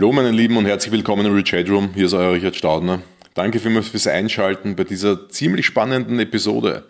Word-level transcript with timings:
Hallo 0.00 0.12
meine 0.12 0.30
Lieben 0.30 0.56
und 0.56 0.64
herzlich 0.64 0.92
willkommen 0.92 1.26
im 1.26 1.34
Rechat 1.34 1.68
Room. 1.68 1.90
Hier 1.92 2.06
ist 2.06 2.14
euer 2.14 2.32
Richard 2.32 2.56
Staudner. 2.56 3.02
Danke 3.34 3.60
vielmals 3.60 3.88
fürs 3.88 4.06
Einschalten 4.06 4.74
bei 4.74 4.84
dieser 4.84 5.28
ziemlich 5.28 5.66
spannenden 5.66 6.18
Episode. 6.18 6.86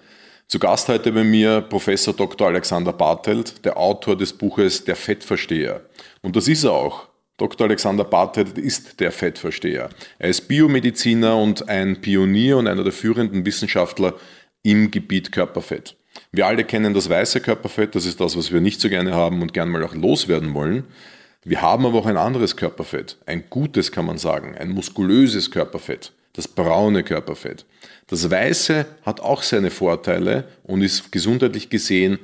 Zu 0.46 0.60
Gast 0.60 0.86
heute 0.86 1.10
bei 1.10 1.24
mir 1.24 1.60
Professor 1.60 2.14
Dr. 2.14 2.46
Alexander 2.46 2.92
Bartelt, 2.92 3.64
der 3.64 3.76
Autor 3.76 4.16
des 4.16 4.32
Buches 4.32 4.84
Der 4.84 4.94
Fettversteher. 4.94 5.80
Und 6.22 6.36
das 6.36 6.46
ist 6.46 6.62
er 6.62 6.70
auch. 6.70 7.08
Dr. 7.36 7.66
Alexander 7.66 8.04
Bartelt 8.04 8.56
ist 8.56 9.00
der 9.00 9.10
Fettversteher. 9.10 9.88
Er 10.20 10.28
ist 10.28 10.46
Biomediziner 10.46 11.36
und 11.36 11.68
ein 11.68 12.00
Pionier 12.00 12.58
und 12.58 12.68
einer 12.68 12.84
der 12.84 12.92
führenden 12.92 13.44
Wissenschaftler 13.44 14.14
im 14.62 14.92
Gebiet 14.92 15.32
Körperfett. 15.32 15.96
Wir 16.30 16.46
alle 16.46 16.62
kennen 16.62 16.94
das 16.94 17.10
weiße 17.10 17.40
Körperfett, 17.40 17.96
das 17.96 18.06
ist 18.06 18.20
das, 18.20 18.36
was 18.36 18.52
wir 18.52 18.60
nicht 18.60 18.80
so 18.80 18.88
gerne 18.88 19.14
haben 19.14 19.42
und 19.42 19.52
gern 19.52 19.68
mal 19.68 19.82
auch 19.82 19.96
loswerden 19.96 20.54
wollen. 20.54 20.84
Wir 21.42 21.62
haben 21.62 21.86
aber 21.86 21.98
auch 21.98 22.06
ein 22.06 22.18
anderes 22.18 22.56
Körperfett, 22.56 23.16
ein 23.24 23.44
gutes 23.48 23.92
kann 23.92 24.04
man 24.04 24.18
sagen, 24.18 24.56
ein 24.58 24.70
muskulöses 24.70 25.50
Körperfett, 25.50 26.12
das 26.34 26.46
braune 26.46 27.02
Körperfett. 27.02 27.64
Das 28.08 28.30
weiße 28.30 28.84
hat 29.02 29.20
auch 29.20 29.42
seine 29.42 29.70
Vorteile 29.70 30.48
und 30.64 30.82
ist 30.82 31.12
gesundheitlich 31.12 31.70
gesehen 31.70 32.18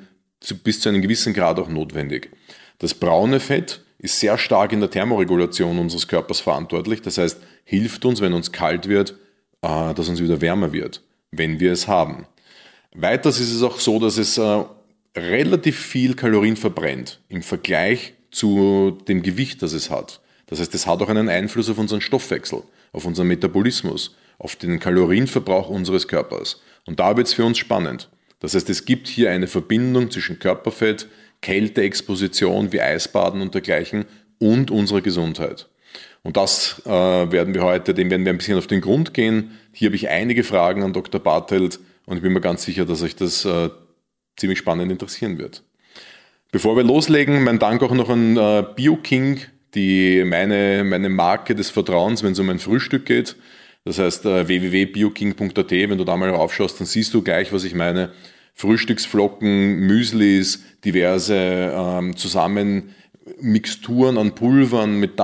bis 0.62 0.80
zu 0.80 0.90
einem 0.90 1.00
gewissen 1.00 1.32
Grad 1.32 1.58
auch 1.58 1.68
notwendig. 1.68 2.30
Das 2.78 2.92
braune 2.92 3.40
Fett 3.40 3.80
ist 3.98 4.20
sehr 4.20 4.36
stark 4.36 4.72
in 4.72 4.80
der 4.80 4.90
Thermoregulation 4.90 5.78
unseres 5.78 6.06
Körpers 6.06 6.40
verantwortlich, 6.40 7.00
das 7.00 7.16
heißt, 7.16 7.40
hilft 7.64 8.04
uns, 8.04 8.20
wenn 8.20 8.34
uns 8.34 8.52
kalt 8.52 8.86
wird, 8.86 9.14
äh, 9.62 9.94
dass 9.94 10.08
uns 10.10 10.20
wieder 10.20 10.42
wärmer 10.42 10.72
wird, 10.72 11.02
wenn 11.30 11.58
wir 11.58 11.72
es 11.72 11.88
haben. 11.88 12.26
Weiters 12.94 13.40
ist 13.40 13.52
es 13.52 13.62
auch 13.62 13.80
so, 13.80 13.98
dass 13.98 14.18
es 14.18 14.36
äh, 14.36 14.64
relativ 15.16 15.78
viel 15.78 16.14
Kalorien 16.14 16.56
verbrennt 16.56 17.20
im 17.28 17.42
Vergleich 17.42 18.12
zu 18.36 18.98
dem 19.08 19.22
Gewicht, 19.22 19.62
das 19.62 19.72
es 19.72 19.90
hat. 19.90 20.20
Das 20.46 20.60
heißt, 20.60 20.74
es 20.74 20.86
hat 20.86 21.00
auch 21.02 21.08
einen 21.08 21.28
Einfluss 21.28 21.70
auf 21.70 21.78
unseren 21.78 22.00
Stoffwechsel, 22.00 22.62
auf 22.92 23.04
unseren 23.04 23.28
Metabolismus, 23.28 24.14
auf 24.38 24.56
den 24.56 24.78
Kalorienverbrauch 24.78 25.68
unseres 25.68 26.06
Körpers. 26.06 26.60
Und 26.86 27.00
da 27.00 27.16
wird 27.16 27.26
es 27.26 27.32
für 27.32 27.44
uns 27.44 27.58
spannend. 27.58 28.10
Das 28.40 28.54
heißt, 28.54 28.68
es 28.68 28.84
gibt 28.84 29.08
hier 29.08 29.30
eine 29.30 29.46
Verbindung 29.46 30.10
zwischen 30.10 30.38
Körperfett, 30.38 31.08
Kälteexposition 31.40 32.72
wie 32.72 32.80
Eisbaden 32.80 33.40
und 33.40 33.54
dergleichen 33.54 34.04
und 34.38 34.70
unserer 34.70 35.00
Gesundheit. 35.00 35.68
Und 36.22 36.36
das 36.36 36.82
äh, 36.84 36.90
werden 36.90 37.54
wir 37.54 37.62
heute, 37.62 37.94
dem 37.94 38.10
werden 38.10 38.24
wir 38.24 38.32
ein 38.32 38.38
bisschen 38.38 38.58
auf 38.58 38.66
den 38.66 38.80
Grund 38.80 39.14
gehen. 39.14 39.52
Hier 39.72 39.88
habe 39.88 39.96
ich 39.96 40.08
einige 40.08 40.44
Fragen 40.44 40.82
an 40.82 40.92
Dr. 40.92 41.20
Bartelt 41.20 41.80
und 42.04 42.16
ich 42.16 42.22
bin 42.22 42.32
mir 42.32 42.40
ganz 42.40 42.64
sicher, 42.64 42.84
dass 42.84 43.02
euch 43.02 43.16
das 43.16 43.44
äh, 43.44 43.70
ziemlich 44.36 44.58
spannend 44.58 44.92
interessieren 44.92 45.38
wird. 45.38 45.62
Bevor 46.56 46.74
wir 46.74 46.84
loslegen, 46.84 47.44
mein 47.44 47.58
Dank 47.58 47.82
auch 47.82 47.92
noch 47.92 48.08
an 48.08 48.38
äh, 48.38 48.64
BioKing, 48.74 49.40
die 49.74 50.24
meine, 50.24 50.84
meine 50.84 51.10
Marke 51.10 51.54
des 51.54 51.68
Vertrauens, 51.68 52.22
wenn 52.22 52.32
es 52.32 52.38
um 52.38 52.48
ein 52.48 52.58
Frühstück 52.58 53.04
geht. 53.04 53.36
Das 53.84 53.98
heißt 53.98 54.24
äh, 54.24 54.48
www.bioking.at, 54.48 55.70
wenn 55.70 55.98
du 55.98 56.04
da 56.04 56.16
mal 56.16 56.30
raufschaust, 56.30 56.80
dann 56.80 56.86
siehst 56.86 57.12
du 57.12 57.20
gleich, 57.20 57.52
was 57.52 57.64
ich 57.64 57.74
meine. 57.74 58.12
Frühstücksflocken, 58.54 59.80
Müslis, 59.80 60.62
diverse 60.82 61.74
ähm, 61.76 62.16
Zusammenmixturen 62.16 64.16
an 64.16 64.34
Pulvern 64.34 64.98
mit 64.98 65.20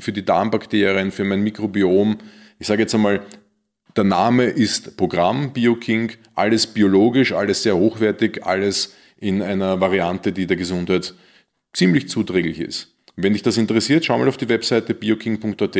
für 0.00 0.12
die 0.12 0.26
Darmbakterien, 0.26 1.10
für 1.10 1.24
mein 1.24 1.40
Mikrobiom. 1.40 2.18
Ich 2.58 2.66
sage 2.66 2.82
jetzt 2.82 2.94
einmal, 2.94 3.22
der 3.96 4.04
Name 4.04 4.44
ist 4.44 4.98
Programm 4.98 5.54
BioKing, 5.54 6.12
alles 6.34 6.66
biologisch, 6.66 7.32
alles 7.32 7.62
sehr 7.62 7.78
hochwertig, 7.78 8.44
alles 8.44 8.92
in 9.16 9.42
einer 9.42 9.80
Variante, 9.80 10.32
die 10.32 10.46
der 10.46 10.56
Gesundheit 10.56 11.14
ziemlich 11.72 12.08
zuträglich 12.08 12.60
ist. 12.60 12.94
Wenn 13.16 13.32
dich 13.32 13.42
das 13.42 13.56
interessiert, 13.56 14.04
schau 14.04 14.18
mal 14.18 14.28
auf 14.28 14.36
die 14.36 14.48
Webseite 14.48 14.92
bioking.at 14.92 15.76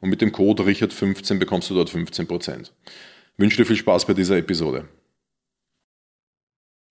und 0.00 0.10
mit 0.10 0.20
dem 0.20 0.32
Code 0.32 0.64
Richard15 0.64 1.38
bekommst 1.38 1.70
du 1.70 1.74
dort 1.74 1.88
15%. 1.88 2.62
Ich 2.62 2.70
wünsche 3.36 3.56
dir 3.56 3.64
viel 3.64 3.76
Spaß 3.76 4.06
bei 4.06 4.14
dieser 4.14 4.36
Episode. 4.38 4.88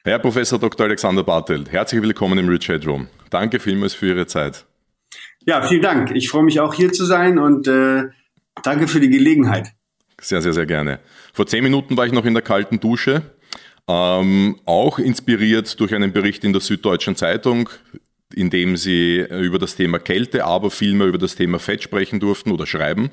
Herr 0.06 0.20
Professor 0.20 0.58
Dr. 0.58 0.86
Alexander 0.86 1.24
Bartelt, 1.24 1.70
herzlich 1.72 2.02
willkommen 2.02 2.40
im 2.40 2.48
Richard 2.48 2.88
Room. 2.88 3.08
Danke 3.30 3.60
vielmals 3.60 3.94
für 3.94 4.08
Ihre 4.08 4.26
Zeit. 4.26 4.66
Ja, 5.46 5.68
vielen 5.68 5.82
Dank. 5.82 6.12
Ich 6.16 6.30
freue 6.30 6.44
mich 6.44 6.62
auch 6.62 6.74
hier 6.74 6.94
zu 6.94 7.04
sein 7.04 7.38
und 7.38 7.68
äh, 7.68 8.04
danke 8.64 8.88
für 8.88 9.02
die 9.02 9.10
Gelegenheit. 9.10 9.74
Sehr, 10.22 10.42
sehr, 10.42 10.54
sehr 10.54 10.66
gerne. 10.66 11.00
Vor 11.34 11.48
zehn 11.48 11.64
Minuten 11.64 11.98
war 11.98 12.06
ich 12.06 12.14
noch 12.14 12.26
in 12.26 12.34
der 12.34 12.44
kalten 12.44 12.80
Dusche 12.80 13.24
ähm, 13.90 14.58
auch 14.66 15.00
inspiriert 15.00 15.80
durch 15.80 15.96
einen 15.96 16.14
Bericht 16.14 16.44
in 16.44 16.54
der 16.54 16.62
Süddeutschen 16.62 17.16
Zeitung, 17.16 17.70
in 18.36 18.52
dem 18.52 18.78
sie 18.78 19.18
über 19.18 19.58
das 19.58 19.76
Thema 19.76 19.98
Kälte, 19.98 20.46
aber 20.46 20.70
vielmehr 20.70 21.08
über 21.08 21.18
das 21.18 21.36
Thema 21.36 21.58
Fett 21.58 21.82
sprechen 21.82 22.20
durften 22.20 22.52
oder 22.52 22.68
schreiben. 22.68 23.10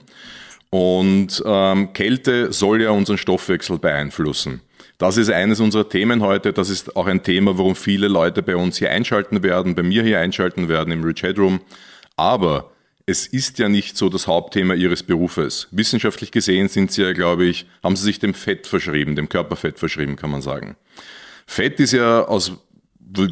Und 0.68 1.42
ähm, 1.46 1.94
Kälte 1.94 2.52
soll 2.52 2.82
ja 2.82 2.90
unseren 2.90 3.16
Stoffwechsel 3.16 3.78
beeinflussen. 3.78 4.60
Das 4.98 5.16
ist 5.16 5.30
eines 5.30 5.60
unserer 5.60 5.88
Themen 5.88 6.22
heute. 6.22 6.52
Das 6.52 6.68
ist 6.68 6.94
auch 6.94 7.06
ein 7.06 7.22
Thema, 7.22 7.56
warum 7.56 7.74
viele 7.74 8.08
Leute 8.08 8.42
bei 8.42 8.56
uns 8.56 8.76
hier 8.76 8.90
einschalten 8.90 9.42
werden, 9.42 9.74
bei 9.74 9.82
mir 9.82 10.02
hier 10.02 10.20
einschalten 10.20 10.68
werden 10.68 10.92
im 10.92 11.02
Rich 11.02 11.22
Headroom. 11.22 11.60
Aber 12.16 12.70
es 13.06 13.28
ist 13.28 13.60
ja 13.60 13.68
nicht 13.68 13.96
so 13.96 14.08
das 14.08 14.26
Hauptthema 14.26 14.74
Ihres 14.74 15.04
Berufes. 15.04 15.68
Wissenschaftlich 15.70 16.32
gesehen 16.32 16.68
sind 16.68 16.90
Sie 16.90 17.02
ja, 17.02 17.12
glaube 17.12 17.44
ich, 17.44 17.66
haben 17.82 17.94
Sie 17.94 18.02
sich 18.02 18.18
dem 18.18 18.34
Fett 18.34 18.66
verschrieben, 18.66 19.14
dem 19.14 19.28
Körperfett 19.28 19.78
verschrieben, 19.78 20.16
kann 20.16 20.30
man 20.30 20.42
sagen. 20.42 20.74
Fett 21.46 21.78
ist 21.78 21.92
ja 21.92 22.24
aus, 22.24 22.52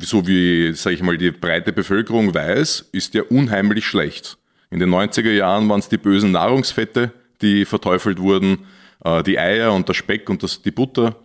so 0.00 0.28
wie, 0.28 0.72
sage 0.74 0.94
ich 0.94 1.02
mal, 1.02 1.18
die 1.18 1.32
breite 1.32 1.72
Bevölkerung 1.72 2.32
weiß, 2.32 2.88
ist 2.92 3.14
ja 3.14 3.22
unheimlich 3.24 3.84
schlecht. 3.84 4.38
In 4.70 4.78
den 4.78 4.90
90er 4.90 5.32
Jahren 5.32 5.68
waren 5.68 5.80
es 5.80 5.88
die 5.88 5.98
bösen 5.98 6.30
Nahrungsfette, 6.30 7.12
die 7.42 7.64
verteufelt 7.64 8.20
wurden, 8.20 8.58
äh, 9.04 9.24
die 9.24 9.40
Eier 9.40 9.72
und 9.72 9.88
der 9.88 9.94
Speck 9.94 10.30
und 10.30 10.44
das, 10.44 10.62
die 10.62 10.70
Butter. 10.70 11.16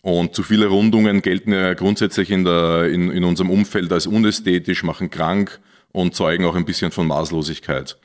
Und 0.00 0.36
zu 0.36 0.44
viele 0.44 0.66
Rundungen 0.66 1.22
gelten 1.22 1.52
ja 1.52 1.74
grundsätzlich 1.74 2.30
in, 2.30 2.44
der, 2.44 2.84
in, 2.84 3.10
in 3.10 3.24
unserem 3.24 3.50
Umfeld 3.50 3.92
als 3.92 4.06
unästhetisch, 4.06 4.84
machen 4.84 5.10
krank 5.10 5.58
und 5.96 6.14
zeugen 6.14 6.44
auch 6.44 6.54
ein 6.54 6.66
bisschen 6.66 6.92
von 6.92 7.06
Maßlosigkeit. 7.06 7.96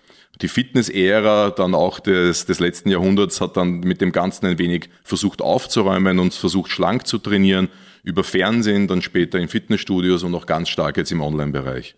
Die 0.41 0.47
Fitness-Ära 0.47 1.50
dann 1.50 1.75
auch 1.75 2.00
des, 2.00 2.46
des 2.46 2.62
letzten 2.62 2.90
Jahrhunderts 2.90 3.41
hat 3.41 3.57
dann 3.57 3.81
mit 3.81 4.00
dem 4.00 4.13
Ganzen 4.13 4.46
ein 4.46 4.57
wenig 4.57 4.90
versucht 5.03 5.41
aufzuräumen 5.41 6.18
und 6.19 6.34
versucht 6.34 6.72
schlank 6.72 7.06
zu 7.06 7.18
trainieren, 7.18 7.68
über 8.03 8.24
Fernsehen, 8.24 8.88
dann 8.88 9.02
später 9.02 9.40
in 9.40 9.50
Fitnessstudios 9.50 10.24
und 10.24 10.34
auch 10.35 10.46
ganz 10.46 10.69
stark 10.69 10.96
jetzt 10.96 11.12
im 11.12 11.22
Online-Bereich. 11.22 11.96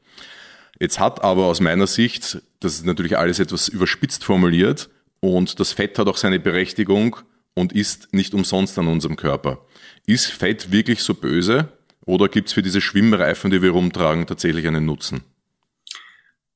Jetzt 0.80 1.00
hat 1.00 1.24
aber 1.24 1.46
aus 1.46 1.62
meiner 1.62 1.86
Sicht, 1.86 2.42
das 2.60 2.74
ist 2.74 2.86
natürlich 2.88 3.16
alles 3.16 3.40
etwas 3.40 3.68
überspitzt 3.68 4.24
formuliert, 4.24 4.90
und 5.20 5.60
das 5.60 5.74
Fett 5.74 6.00
hat 6.00 6.08
auch 6.08 6.18
seine 6.18 6.40
Berechtigung 6.40 7.18
und 7.54 7.72
ist 7.72 8.14
nicht 8.14 8.34
umsonst 8.34 8.80
an 8.80 8.88
unserem 8.88 9.16
Körper. 9.16 9.64
Ist 10.08 10.25
Fett 10.25 10.72
wirklich 10.72 11.04
so 11.04 11.14
böse 11.14 11.70
oder 12.04 12.28
gibt 12.30 12.48
es 12.48 12.54
für 12.54 12.64
diese 12.64 12.81
Schwimmreifen, 12.81 13.52
die 13.52 13.62
wir 13.62 13.70
rumtragen, 13.70 14.25
tatsächlich 14.25 14.68
einen 14.68 14.86
Nutzen? 14.86 15.22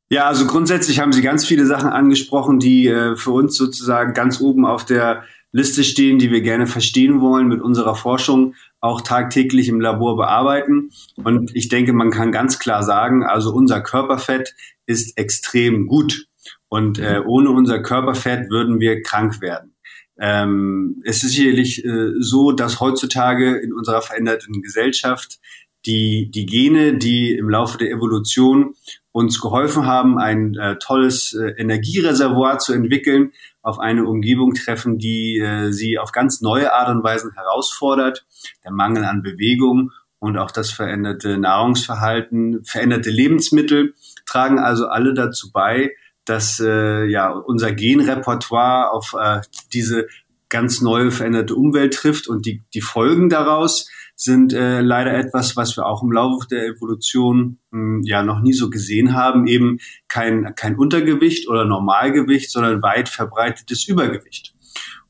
Ja, 0.09 0.25
also 0.27 0.47
grundsätzlich 0.47 0.99
haben 0.99 1.11
Sie 1.11 1.21
ganz 1.21 1.45
viele 1.45 1.65
Sachen 1.65 1.89
angesprochen, 1.89 2.59
die 2.59 2.87
äh, 2.87 3.17
für 3.17 3.31
uns 3.31 3.57
sozusagen 3.57 4.13
ganz 4.13 4.39
oben 4.39 4.65
auf 4.65 4.85
der 4.85 5.23
Liste 5.51 5.83
stehen, 5.83 6.17
die 6.17 6.31
wir 6.31 6.41
gerne 6.41 6.67
verstehen 6.67 7.19
wollen, 7.19 7.47
mit 7.47 7.61
unserer 7.61 7.95
Forschung 7.95 8.55
auch 8.79 9.01
tagtäglich 9.01 9.67
im 9.67 9.81
Labor 9.81 10.15
bearbeiten. 10.15 10.91
Und 11.15 11.53
ich 11.55 11.67
denke, 11.67 11.93
man 11.93 12.11
kann 12.11 12.31
ganz 12.31 12.59
klar 12.59 12.83
sagen, 12.83 13.23
also 13.23 13.53
unser 13.53 13.81
Körperfett 13.81 14.55
ist 14.85 15.17
extrem 15.17 15.87
gut. 15.87 16.27
Und 16.69 16.99
äh, 16.99 17.21
ohne 17.25 17.49
unser 17.49 17.79
Körperfett 17.79 18.49
würden 18.49 18.79
wir 18.79 19.01
krank 19.01 19.41
werden. 19.41 19.73
Ähm, 20.19 21.01
es 21.05 21.23
ist 21.23 21.33
sicherlich 21.33 21.83
äh, 21.85 22.11
so, 22.19 22.51
dass 22.51 22.79
heutzutage 22.79 23.57
in 23.57 23.73
unserer 23.73 24.01
veränderten 24.01 24.61
Gesellschaft 24.61 25.39
die, 25.85 26.29
die 26.31 26.45
Gene, 26.45 26.97
die 26.97 27.31
im 27.31 27.49
Laufe 27.49 27.77
der 27.77 27.91
Evolution 27.91 28.73
uns 29.17 29.41
geholfen 29.41 29.87
haben, 29.87 30.19
ein 30.19 30.53
äh, 30.53 30.77
tolles 30.77 31.33
äh, 31.33 31.55
Energiereservoir 31.57 32.59
zu 32.59 32.73
entwickeln, 32.73 33.31
auf 33.63 33.79
eine 33.79 34.05
Umgebung 34.05 34.53
treffen, 34.53 34.99
die 34.99 35.39
äh, 35.39 35.71
sie 35.71 35.97
auf 35.97 36.11
ganz 36.11 36.39
neue 36.41 36.71
Art 36.71 36.89
und 36.89 37.03
Weise 37.03 37.31
herausfordert. 37.35 38.27
Der 38.63 38.71
Mangel 38.71 39.05
an 39.05 39.23
Bewegung 39.23 39.89
und 40.19 40.37
auch 40.37 40.51
das 40.51 40.69
veränderte 40.69 41.39
Nahrungsverhalten, 41.39 42.63
veränderte 42.63 43.09
Lebensmittel 43.09 43.95
tragen 44.27 44.59
also 44.59 44.85
alle 44.85 45.15
dazu 45.15 45.51
bei, 45.51 45.95
dass 46.25 46.59
äh, 46.59 47.05
ja 47.05 47.31
unser 47.31 47.71
Genrepertoire 47.71 48.91
auf 48.91 49.15
äh, 49.19 49.41
diese 49.73 50.05
ganz 50.49 50.81
neue 50.81 51.09
veränderte 51.09 51.55
Umwelt 51.55 51.95
trifft 51.95 52.27
und 52.27 52.45
die, 52.45 52.61
die 52.75 52.81
Folgen 52.81 53.29
daraus 53.29 53.89
sind 54.19 54.51
äh, 54.51 54.81
leider 54.81 55.13
etwas, 55.13 55.55
was 55.55 55.77
wir 55.77 55.85
auch 55.85 56.01
im 56.01 56.11
Laufe 56.11 56.47
der 56.47 56.65
Evolution 56.65 57.59
mh, 57.69 57.79
hm, 57.79 58.01
ja 58.03 58.23
noch 58.23 58.41
nie 58.41 58.53
so 58.53 58.69
gesehen 58.69 59.13
haben, 59.15 59.45
eben 59.45 59.77
kein, 60.07 60.55
kein 60.55 60.75
Untergewicht 60.75 61.47
oder 61.47 61.65
Normalgewicht, 61.65 62.51
sondern 62.51 62.81
weit 62.81 63.09
verbreitetes 63.09 63.87
Übergewicht. 63.87 64.55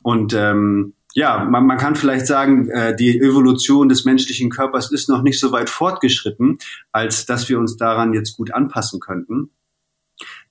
Und 0.01 0.33
ähm, 0.33 0.93
ja, 1.13 1.43
man, 1.45 1.65
man 1.65 1.77
kann 1.77 1.95
vielleicht 1.95 2.27
sagen, 2.27 2.69
äh, 2.69 2.95
die 2.95 3.19
Evolution 3.19 3.87
des 3.87 4.03
menschlichen 4.03 4.49
Körpers 4.49 4.91
ist 4.91 5.07
noch 5.07 5.23
nicht 5.23 5.39
so 5.39 5.53
weit 5.53 5.69
fortgeschritten, 5.69 6.57
als 6.91 7.25
dass 7.25 7.47
wir 7.47 7.59
uns 7.59 7.77
daran 7.77 8.13
jetzt 8.13 8.35
gut 8.35 8.53
anpassen 8.53 8.99
könnten. 8.99 9.51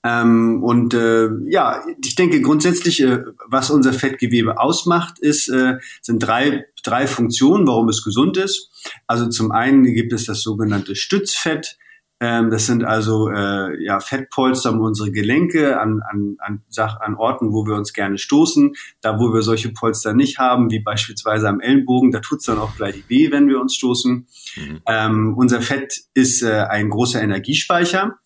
Ähm, 0.02 0.62
und 0.62 0.94
äh, 0.94 1.28
ja, 1.48 1.82
ich 2.04 2.14
denke 2.14 2.40
grundsätzlich, 2.40 3.02
äh, 3.02 3.24
was 3.46 3.70
unser 3.70 3.92
Fettgewebe 3.92 4.60
ausmacht, 4.60 5.18
ist, 5.18 5.48
äh, 5.48 5.78
sind 6.00 6.20
drei, 6.20 6.66
drei 6.86 7.06
Funktionen, 7.06 7.66
warum 7.66 7.88
es 7.88 8.04
gesund 8.04 8.36
ist. 8.36 8.70
Also 9.06 9.28
zum 9.28 9.52
einen 9.52 9.84
gibt 9.84 10.12
es 10.12 10.26
das 10.26 10.42
sogenannte 10.42 10.94
Stützfett. 10.94 11.76
Ähm, 12.18 12.50
das 12.50 12.64
sind 12.64 12.82
also 12.82 13.28
äh, 13.28 13.82
ja, 13.84 14.00
Fettpolster 14.00 14.72
um 14.72 14.80
unsere 14.80 15.12
Gelenke 15.12 15.78
an, 15.78 16.00
an, 16.10 16.36
an, 16.38 16.62
an 16.78 17.14
Orten, 17.16 17.52
wo 17.52 17.66
wir 17.66 17.74
uns 17.74 17.92
gerne 17.92 18.16
stoßen. 18.16 18.74
Da, 19.02 19.18
wo 19.18 19.34
wir 19.34 19.42
solche 19.42 19.70
Polster 19.70 20.14
nicht 20.14 20.38
haben, 20.38 20.70
wie 20.70 20.80
beispielsweise 20.80 21.48
am 21.48 21.60
Ellenbogen, 21.60 22.12
da 22.12 22.20
tut's 22.20 22.46
dann 22.46 22.58
auch 22.58 22.74
gleich 22.76 23.08
weh, 23.08 23.30
wenn 23.30 23.48
wir 23.48 23.60
uns 23.60 23.74
stoßen. 23.74 24.26
Mhm. 24.56 24.80
Ähm, 24.86 25.34
unser 25.36 25.60
Fett 25.60 26.04
ist 26.14 26.42
äh, 26.42 26.64
ein 26.70 26.88
großer 26.88 27.20
Energiespeicher. 27.20 28.18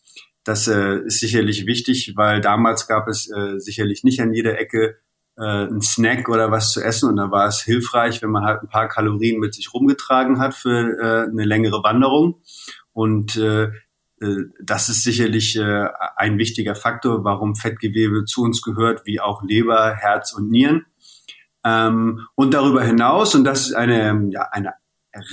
Das 0.45 0.69
äh, 0.69 1.01
ist 1.05 1.21
sicherlich 1.21 1.67
wichtig, 1.67 2.13
weil 2.17 2.41
damals 2.41 2.87
gab 2.87 3.09
es 3.09 3.29
äh, 3.31 3.59
sicherlich 3.59 4.05
nicht 4.05 4.21
an 4.21 4.33
jeder 4.33 4.59
Ecke 4.59 4.97
äh, 5.41 5.45
einen 5.45 5.81
Snack 5.81 6.29
oder 6.29 6.51
was 6.51 6.73
zu 6.73 6.83
essen 6.83 7.09
und 7.09 7.17
da 7.17 7.31
war 7.31 7.49
es 7.49 7.63
hilfreich, 7.63 8.21
wenn 8.23 8.31
man 8.31 8.45
halt 8.45 8.63
ein 8.63 8.69
paar 8.69 8.89
Kalorien 8.89 9.41
mit 9.41 9.55
sich 9.55 9.73
rumgetragen 9.73 10.39
hat 10.39 10.55
für 10.55 10.99
äh, 10.99 11.31
eine 11.31 11.45
längere 11.45 11.83
Wanderung. 11.83 12.43
Und 12.93 13.37
äh, 13.37 13.71
äh, 14.21 14.45
das 14.63 14.89
ist 14.89 15.03
sicherlich 15.03 15.57
äh, 15.57 15.89
ein 16.17 16.39
wichtiger 16.39 16.75
Faktor, 16.75 17.25
warum 17.25 17.57
Fettgewebe 17.57 18.25
zu 18.27 18.43
uns 18.43 18.63
gehört, 18.63 19.07
wie 19.07 19.21
auch 19.21 19.43
Leber, 19.43 19.95
Herz 19.95 20.33
und 20.33 20.51
Nieren. 20.51 20.87
Ähm, 21.65 22.27
und 22.35 22.55
darüber 22.55 22.83
hinaus, 22.83 23.35
und 23.35 23.45
das 23.45 23.69
ist 23.69 23.75
eine, 23.75 24.29
ja, 24.31 24.43
eine 24.51 24.75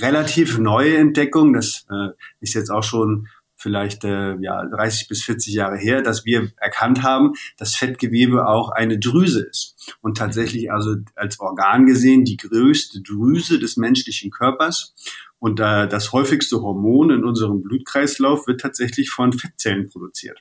relativ 0.00 0.58
neue 0.58 0.96
Entdeckung, 0.96 1.52
das 1.52 1.86
äh, 1.90 2.08
ist 2.40 2.54
jetzt 2.54 2.70
auch 2.70 2.82
schon 2.82 3.28
vielleicht 3.58 4.04
äh, 4.04 4.36
ja, 4.40 4.64
30 4.64 5.08
bis 5.08 5.24
40 5.24 5.52
Jahre 5.52 5.76
her, 5.76 6.00
dass 6.00 6.24
wir 6.24 6.50
erkannt 6.56 7.02
haben, 7.02 7.32
dass 7.58 7.74
Fettgewebe 7.74 8.46
auch 8.46 8.70
eine 8.70 8.98
Drüse 8.98 9.44
ist. 9.44 9.96
Und 10.00 10.16
tatsächlich 10.16 10.72
also 10.72 10.96
als 11.16 11.40
Organ 11.40 11.86
gesehen 11.86 12.24
die 12.24 12.36
größte 12.36 13.02
Drüse 13.02 13.58
des 13.58 13.76
menschlichen 13.76 14.30
Körpers. 14.30 14.94
Und 15.40 15.60
äh, 15.60 15.88
das 15.88 16.12
häufigste 16.12 16.62
Hormon 16.62 17.10
in 17.10 17.24
unserem 17.24 17.60
Blutkreislauf 17.62 18.46
wird 18.46 18.60
tatsächlich 18.60 19.10
von 19.10 19.32
Fettzellen 19.32 19.88
produziert. 19.88 20.40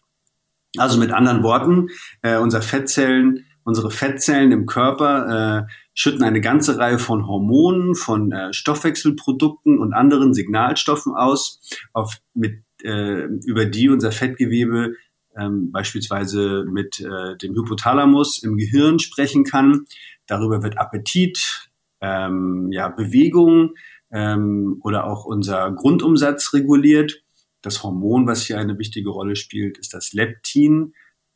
Also 0.77 0.99
mit 0.99 1.11
anderen 1.11 1.43
Worten, 1.43 1.87
äh, 2.21 2.37
unser 2.37 2.61
Fettzellen, 2.61 3.45
unsere 3.63 3.89
Fettzellen 3.89 4.51
im 4.51 4.65
Körper 4.65 5.65
äh, 5.65 5.71
schütten 5.93 6.23
eine 6.23 6.41
ganze 6.41 6.77
Reihe 6.77 6.99
von 6.99 7.27
Hormonen, 7.27 7.95
von 7.95 8.31
äh, 8.31 8.53
Stoffwechselprodukten 8.53 9.79
und 9.79 9.93
anderen 9.93 10.33
Signalstoffen 10.33 11.15
aus, 11.15 11.59
auf, 11.93 12.17
mit, 12.35 12.63
äh, 12.83 13.24
über 13.45 13.65
die 13.65 13.89
unser 13.89 14.12
Fettgewebe 14.12 14.95
ähm, 15.38 15.71
beispielsweise 15.71 16.65
mit 16.69 17.00
äh, 17.00 17.38
dem 17.38 17.56
Hypothalamus 17.56 18.41
im 18.44 18.57
Gehirn 18.57 19.00
sprechen 19.00 19.44
kann. 19.44 19.85
Darüber 20.25 20.63
wird 20.63 20.77
Appetit, 20.77 21.69
ähm, 22.01 22.69
ja, 22.71 22.89
Bewegung, 22.89 23.74
ähm, 24.12 24.79
oder 24.83 25.06
auch 25.06 25.25
unser 25.25 25.71
Grundumsatz 25.71 26.53
reguliert. 26.53 27.24
Das 27.62 27.83
Hormon, 27.83 28.27
was 28.27 28.44
hier 28.44 28.59
eine 28.59 28.77
wichtige 28.77 29.09
Rolle 29.09 29.35
spielt, 29.35 29.77
ist 29.77 29.94
das 29.94 30.13
Leptin. 30.13 30.94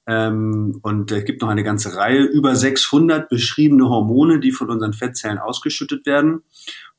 Ähm, 0.07 0.79
und 0.81 1.11
es 1.11 1.25
gibt 1.25 1.41
noch 1.41 1.49
eine 1.49 1.63
ganze 1.63 1.95
Reihe, 1.95 2.23
über 2.23 2.55
600 2.55 3.29
beschriebene 3.29 3.87
Hormone, 3.87 4.39
die 4.39 4.51
von 4.51 4.69
unseren 4.69 4.93
Fettzellen 4.93 5.37
ausgeschüttet 5.37 6.05
werden. 6.05 6.43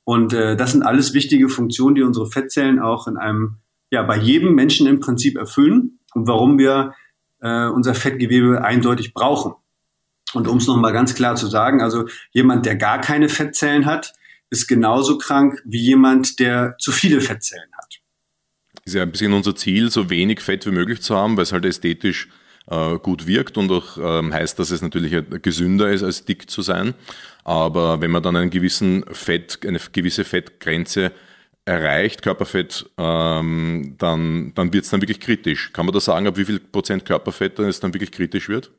Und 0.04 0.32
äh, 0.32 0.56
das 0.56 0.72
sind 0.72 0.82
alles 0.82 1.14
wichtige 1.14 1.48
Funktionen, 1.48 1.94
die 1.94 2.02
unsere 2.02 2.26
Fettzellen 2.26 2.78
auch 2.78 3.06
in 3.06 3.16
einem, 3.16 3.58
ja, 3.92 4.02
bei 4.02 4.16
jedem 4.16 4.54
Menschen 4.54 4.86
im 4.86 5.00
Prinzip 5.00 5.36
erfüllen 5.36 6.00
und 6.14 6.26
warum 6.26 6.58
wir 6.58 6.94
äh, 7.40 7.66
unser 7.66 7.94
Fettgewebe 7.94 8.64
eindeutig 8.64 9.12
brauchen. 9.12 9.52
Und 10.32 10.48
um 10.48 10.56
es 10.56 10.66
nochmal 10.66 10.94
ganz 10.94 11.14
klar 11.14 11.36
zu 11.36 11.46
sagen, 11.46 11.82
also 11.82 12.08
jemand, 12.30 12.64
der 12.64 12.76
gar 12.76 13.02
keine 13.02 13.28
Fettzellen 13.28 13.84
hat, 13.84 14.14
ist 14.48 14.66
genauso 14.66 15.18
krank 15.18 15.60
wie 15.66 15.82
jemand, 15.82 16.40
der 16.40 16.74
zu 16.78 16.90
viele 16.90 17.20
Fettzellen 17.20 17.68
hat. 17.76 18.00
Ist 18.86 18.94
ja 18.94 19.02
ein 19.02 19.12
bisschen 19.12 19.34
unser 19.34 19.54
Ziel, 19.54 19.90
so 19.90 20.08
wenig 20.08 20.40
Fett 20.40 20.64
wie 20.64 20.70
möglich 20.70 21.02
zu 21.02 21.14
haben, 21.14 21.36
weil 21.36 21.42
es 21.42 21.52
halt 21.52 21.66
ästhetisch 21.66 22.28
äh, 22.68 22.96
gut 22.98 23.26
wirkt 23.26 23.58
und 23.58 23.70
auch 23.70 23.98
ähm, 24.00 24.32
heißt, 24.32 24.58
dass 24.58 24.70
es 24.70 24.80
natürlich 24.80 25.14
gesünder 25.42 25.90
ist, 25.90 26.02
als 26.02 26.24
dick 26.24 26.48
zu 26.48 26.62
sein. 26.62 26.94
Aber 27.44 28.00
wenn 28.00 28.10
man 28.10 28.22
dann 28.22 28.36
einen 28.36 28.50
gewissen 28.50 29.04
Fett, 29.12 29.58
eine 29.66 29.80
gewisse 29.92 30.24
Fettgrenze 30.24 31.12
erreicht, 31.64 32.22
Körperfett, 32.22 32.90
ähm, 32.98 33.94
dann, 33.98 34.52
dann 34.54 34.72
wird 34.72 34.84
es 34.84 34.90
dann 34.90 35.00
wirklich 35.00 35.20
kritisch. 35.20 35.72
Kann 35.72 35.86
man 35.86 35.92
da 35.94 36.00
sagen, 36.00 36.26
ab 36.26 36.36
wie 36.36 36.44
viel 36.44 36.58
Prozent 36.58 37.04
Körperfett 37.04 37.58
dann 37.58 37.66
es 37.66 37.80
dann 37.80 37.94
wirklich 37.94 38.12
kritisch 38.12 38.48
wird? 38.48 38.72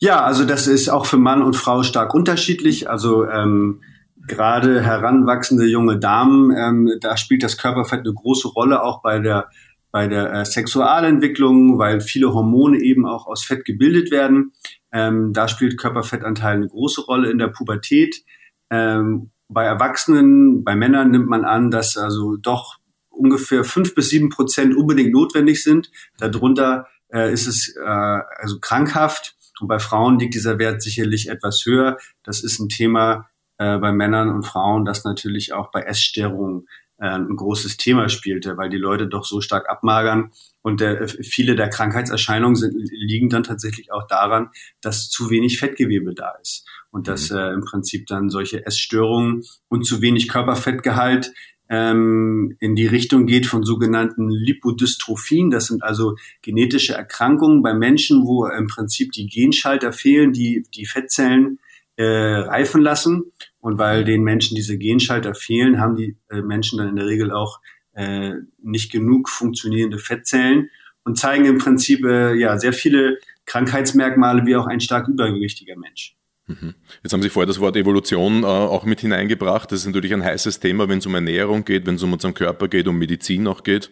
Ja, 0.00 0.22
also 0.22 0.44
das 0.44 0.66
ist 0.66 0.88
auch 0.88 1.06
für 1.06 1.16
Mann 1.16 1.42
und 1.42 1.56
Frau 1.56 1.82
stark 1.82 2.14
unterschiedlich. 2.14 2.88
Also 2.88 3.26
ähm, 3.26 3.80
gerade 4.26 4.82
heranwachsende 4.82 5.66
junge 5.66 5.98
Damen, 5.98 6.54
ähm, 6.56 6.92
da 7.00 7.16
spielt 7.16 7.42
das 7.42 7.56
Körperfett 7.56 8.00
eine 8.00 8.14
große 8.14 8.48
Rolle, 8.48 8.82
auch 8.82 9.02
bei 9.02 9.18
der 9.18 9.48
bei 9.90 10.06
der 10.06 10.32
äh, 10.32 10.44
Sexualentwicklung, 10.44 11.78
weil 11.78 12.02
viele 12.02 12.34
Hormone 12.34 12.78
eben 12.78 13.06
auch 13.06 13.26
aus 13.26 13.42
Fett 13.42 13.64
gebildet 13.64 14.10
werden. 14.10 14.52
Ähm, 14.92 15.32
da 15.32 15.48
spielt 15.48 15.78
Körperfettanteil 15.78 16.56
eine 16.56 16.68
große 16.68 17.02
Rolle 17.02 17.30
in 17.30 17.38
der 17.38 17.48
Pubertät. 17.48 18.22
Ähm, 18.70 19.30
bei 19.48 19.64
Erwachsenen, 19.64 20.62
bei 20.64 20.76
Männern 20.76 21.10
nimmt 21.10 21.28
man 21.28 21.44
an, 21.44 21.70
dass 21.70 21.96
also 21.96 22.36
doch 22.36 22.76
ungefähr 23.08 23.64
fünf 23.64 23.94
bis 23.94 24.10
sieben 24.10 24.28
Prozent 24.28 24.76
unbedingt 24.76 25.12
notwendig 25.12 25.62
sind. 25.62 25.90
Darunter 26.18 26.86
äh, 27.12 27.32
ist 27.32 27.46
es 27.46 27.74
äh, 27.76 27.80
also 27.82 28.60
krankhaft. 28.60 29.36
Und 29.60 29.66
bei 29.66 29.78
Frauen 29.78 30.18
liegt 30.18 30.34
dieser 30.34 30.58
Wert 30.58 30.82
sicherlich 30.82 31.28
etwas 31.28 31.64
höher. 31.64 31.98
Das 32.22 32.44
ist 32.44 32.60
ein 32.60 32.68
Thema, 32.68 33.28
äh, 33.58 33.78
bei 33.78 33.92
Männern 33.92 34.30
und 34.30 34.44
Frauen, 34.44 34.84
das 34.84 35.04
natürlich 35.04 35.52
auch 35.52 35.70
bei 35.72 35.82
Essstörungen 35.82 36.68
ein 36.98 37.36
großes 37.36 37.76
Thema 37.76 38.08
spielte, 38.08 38.56
weil 38.56 38.68
die 38.68 38.76
Leute 38.76 39.06
doch 39.06 39.24
so 39.24 39.40
stark 39.40 39.68
abmagern. 39.68 40.32
Und 40.62 40.82
äh, 40.82 41.06
viele 41.06 41.54
der 41.54 41.68
Krankheitserscheinungen 41.68 42.56
sind, 42.56 42.74
liegen 42.90 43.28
dann 43.28 43.44
tatsächlich 43.44 43.92
auch 43.92 44.06
daran, 44.06 44.50
dass 44.80 45.08
zu 45.08 45.30
wenig 45.30 45.58
Fettgewebe 45.58 46.14
da 46.14 46.32
ist. 46.42 46.66
Und 46.90 47.06
dass 47.06 47.30
mhm. 47.30 47.36
äh, 47.36 47.52
im 47.52 47.60
Prinzip 47.60 48.06
dann 48.06 48.30
solche 48.30 48.66
Essstörungen 48.66 49.44
und 49.68 49.84
zu 49.86 50.02
wenig 50.02 50.28
Körperfettgehalt 50.28 51.32
ähm, 51.68 52.56
in 52.60 52.74
die 52.74 52.86
Richtung 52.86 53.26
geht 53.26 53.46
von 53.46 53.62
sogenannten 53.62 54.30
Lipodystrophien. 54.30 55.50
Das 55.50 55.66
sind 55.66 55.82
also 55.82 56.16
genetische 56.42 56.94
Erkrankungen 56.94 57.62
bei 57.62 57.74
Menschen, 57.74 58.26
wo 58.26 58.46
im 58.46 58.66
Prinzip 58.66 59.12
die 59.12 59.26
Genschalter 59.26 59.92
fehlen, 59.92 60.32
die 60.32 60.64
die 60.74 60.86
Fettzellen 60.86 61.60
äh, 61.96 62.04
reifen 62.04 62.80
lassen. 62.80 63.32
Und 63.68 63.76
weil 63.76 64.02
den 64.02 64.22
Menschen 64.22 64.54
diese 64.54 64.78
Genschalter 64.78 65.34
fehlen, 65.34 65.78
haben 65.78 65.94
die 65.94 66.16
äh, 66.30 66.40
Menschen 66.40 66.78
dann 66.78 66.88
in 66.88 66.96
der 66.96 67.04
Regel 67.04 67.30
auch 67.30 67.60
äh, 67.92 68.32
nicht 68.62 68.90
genug 68.90 69.28
funktionierende 69.28 69.98
Fettzellen 69.98 70.70
und 71.04 71.18
zeigen 71.18 71.44
im 71.44 71.58
Prinzip 71.58 72.02
äh, 72.02 72.32
ja 72.32 72.58
sehr 72.58 72.72
viele 72.72 73.18
Krankheitsmerkmale 73.44 74.46
wie 74.46 74.56
auch 74.56 74.66
ein 74.66 74.80
stark 74.80 75.06
übergewichtiger 75.08 75.76
Mensch. 75.76 76.16
Mhm. 76.46 76.76
Jetzt 77.02 77.12
haben 77.12 77.20
Sie 77.20 77.28
vorher 77.28 77.46
das 77.46 77.60
Wort 77.60 77.76
Evolution 77.76 78.42
äh, 78.42 78.46
auch 78.46 78.86
mit 78.86 79.02
hineingebracht. 79.02 79.70
Das 79.70 79.80
ist 79.80 79.86
natürlich 79.86 80.14
ein 80.14 80.24
heißes 80.24 80.60
Thema, 80.60 80.88
wenn 80.88 81.00
es 81.00 81.06
um 81.06 81.14
Ernährung 81.14 81.66
geht, 81.66 81.84
wenn 81.84 81.96
es 81.96 82.02
um 82.02 82.14
unseren 82.14 82.32
Körper 82.32 82.68
geht, 82.68 82.88
um 82.88 82.96
Medizin 82.96 83.46
auch 83.46 83.64
geht. 83.64 83.90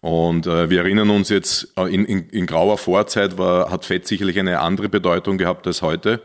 Und 0.00 0.46
äh, 0.46 0.70
wir 0.70 0.78
erinnern 0.78 1.10
uns 1.10 1.28
jetzt, 1.28 1.74
in, 1.76 2.06
in, 2.06 2.30
in 2.30 2.46
grauer 2.46 2.78
Vorzeit 2.78 3.36
war, 3.36 3.70
hat 3.70 3.84
Fett 3.84 4.06
sicherlich 4.06 4.38
eine 4.38 4.60
andere 4.60 4.88
Bedeutung 4.88 5.36
gehabt 5.36 5.66
als 5.66 5.82
heute. 5.82 6.22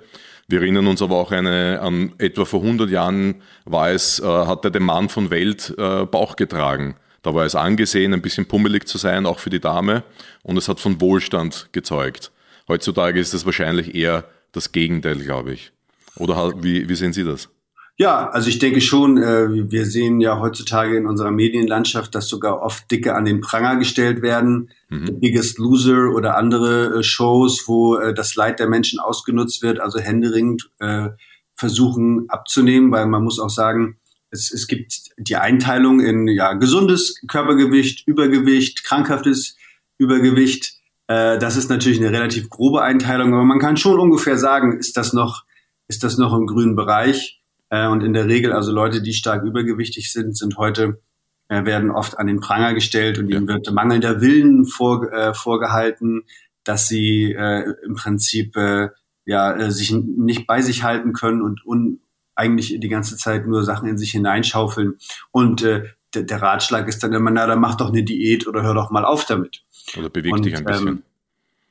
Wir 0.47 0.61
erinnern 0.61 0.87
uns 0.87 1.01
aber 1.01 1.15
auch 1.15 1.31
eine, 1.31 1.81
an 1.81 2.13
etwa 2.19 2.45
vor 2.45 2.61
100 2.61 2.89
Jahren 2.89 3.41
war 3.65 3.89
es, 3.89 4.19
äh, 4.19 4.25
hatte 4.25 4.69
der 4.69 4.81
Mann 4.81 5.09
von 5.09 5.31
Welt 5.31 5.73
äh, 5.77 6.05
Bauch 6.05 6.35
getragen. 6.35 6.95
Da 7.23 7.33
war 7.33 7.45
es 7.45 7.55
angesehen, 7.55 8.13
ein 8.13 8.21
bisschen 8.21 8.45
pummelig 8.45 8.87
zu 8.87 8.99
sein, 8.99 9.25
auch 9.25 9.39
für 9.39 9.49
die 9.49 9.59
Dame. 9.59 10.03
Und 10.43 10.57
es 10.57 10.69
hat 10.69 10.79
von 10.79 11.01
Wohlstand 11.01 11.69
gezeugt. 11.71 12.31
Heutzutage 12.67 13.19
ist 13.19 13.33
es 13.33 13.45
wahrscheinlich 13.45 13.95
eher 13.95 14.25
das 14.51 14.71
Gegenteil, 14.71 15.17
glaube 15.17 15.53
ich. 15.53 15.71
Oder 16.17 16.53
wie, 16.61 16.87
wie 16.87 16.95
sehen 16.95 17.13
Sie 17.13 17.23
das? 17.23 17.49
Ja, 17.97 18.29
also 18.29 18.49
ich 18.49 18.59
denke 18.59 18.81
schon, 18.81 19.17
äh, 19.17 19.71
wir 19.71 19.85
sehen 19.85 20.19
ja 20.19 20.39
heutzutage 20.39 20.97
in 20.97 21.07
unserer 21.07 21.31
Medienlandschaft, 21.31 22.13
dass 22.13 22.27
sogar 22.27 22.61
oft 22.61 22.91
Dicke 22.91 23.15
an 23.15 23.23
den 23.23 23.39
Pranger 23.39 23.77
gestellt 23.77 24.21
werden. 24.21 24.69
Mhm. 24.89 25.05
The 25.05 25.11
Biggest 25.13 25.57
Loser 25.59 26.11
oder 26.13 26.35
andere 26.35 26.99
äh, 26.99 27.03
Shows, 27.03 27.63
wo 27.67 27.95
äh, 27.95 28.13
das 28.13 28.35
Leid 28.35 28.59
der 28.59 28.67
Menschen 28.67 28.99
ausgenutzt 28.99 29.61
wird, 29.61 29.79
also 29.79 29.99
händeringend 29.99 30.69
äh, 30.79 31.09
versuchen 31.55 32.25
abzunehmen, 32.29 32.91
weil 32.91 33.05
man 33.05 33.23
muss 33.23 33.39
auch 33.39 33.49
sagen, 33.49 33.97
es, 34.29 34.51
es 34.51 34.67
gibt 34.67 35.11
die 35.17 35.37
Einteilung 35.37 36.01
in 36.01 36.27
ja 36.27 36.51
gesundes 36.51 37.21
Körpergewicht, 37.29 38.05
Übergewicht, 38.05 38.83
krankhaftes 38.83 39.55
Übergewicht. 39.97 40.73
Äh, 41.07 41.39
das 41.39 41.55
ist 41.55 41.69
natürlich 41.69 41.99
eine 41.99 42.11
relativ 42.11 42.49
grobe 42.49 42.81
Einteilung, 42.81 43.33
aber 43.33 43.45
man 43.45 43.59
kann 43.59 43.77
schon 43.77 44.01
ungefähr 44.01 44.37
sagen, 44.37 44.77
ist 44.77 44.97
das 44.97 45.13
noch, 45.13 45.45
ist 45.87 46.03
das 46.03 46.17
noch 46.17 46.33
im 46.33 46.45
grünen 46.45 46.75
Bereich? 46.75 47.41
Äh, 47.69 47.87
und 47.87 48.03
in 48.03 48.13
der 48.13 48.27
Regel, 48.27 48.53
also 48.53 48.71
Leute, 48.71 49.01
die 49.01 49.13
stark 49.13 49.43
übergewichtig 49.43 50.11
sind, 50.11 50.37
sind 50.37 50.57
heute, 50.57 50.99
äh, 51.47 51.65
werden 51.65 51.91
oft 51.91 52.17
an 52.17 52.27
den 52.27 52.39
Pranger 52.39 52.73
gestellt 52.73 53.19
und 53.19 53.29
ja. 53.29 53.37
ihnen 53.37 53.47
wird 53.47 53.71
mangelnder 53.71 54.21
Willen 54.21 54.65
vor, 54.65 55.11
äh, 55.11 55.33
vorgehalten. 55.33 56.23
dass 56.63 56.87
sie 56.87 57.31
äh, 57.31 57.73
im 57.85 57.93
Prinzip 57.95 58.57
äh, 58.57 58.89
ja 59.25 59.55
äh, 59.55 59.71
sich 59.71 59.91
nicht 59.91 60.47
bei 60.47 60.61
sich 60.61 60.83
halten 60.83 61.13
können 61.13 61.41
und 61.41 61.65
un 61.65 61.99
eigentlich 62.35 62.77
die 62.79 62.89
ganze 62.89 63.15
Zeit 63.15 63.47
nur 63.47 63.63
Sachen 63.63 63.87
in 63.87 63.97
sich 63.97 64.11
hineinschaufeln. 64.11 64.95
Und 65.31 65.63
äh, 65.63 65.83
der, 66.13 66.23
der 66.23 66.41
Ratschlag 66.41 66.87
ist 66.87 67.01
dann 67.01 67.13
immer, 67.13 67.31
na, 67.31 67.47
dann 67.47 67.61
mach 67.61 67.75
doch 67.75 67.89
eine 67.89 68.03
Diät 68.03 68.45
oder 68.45 68.61
hör 68.61 68.73
doch 68.73 68.91
mal 68.91 69.05
auf 69.05 69.25
damit. 69.25 69.63
Oder 69.97 70.09
beweg 70.09 70.33
und, 70.33 70.45
dich 70.45 70.55
ein 70.55 70.65
bisschen. 70.65 70.87
Ähm, 70.87 71.03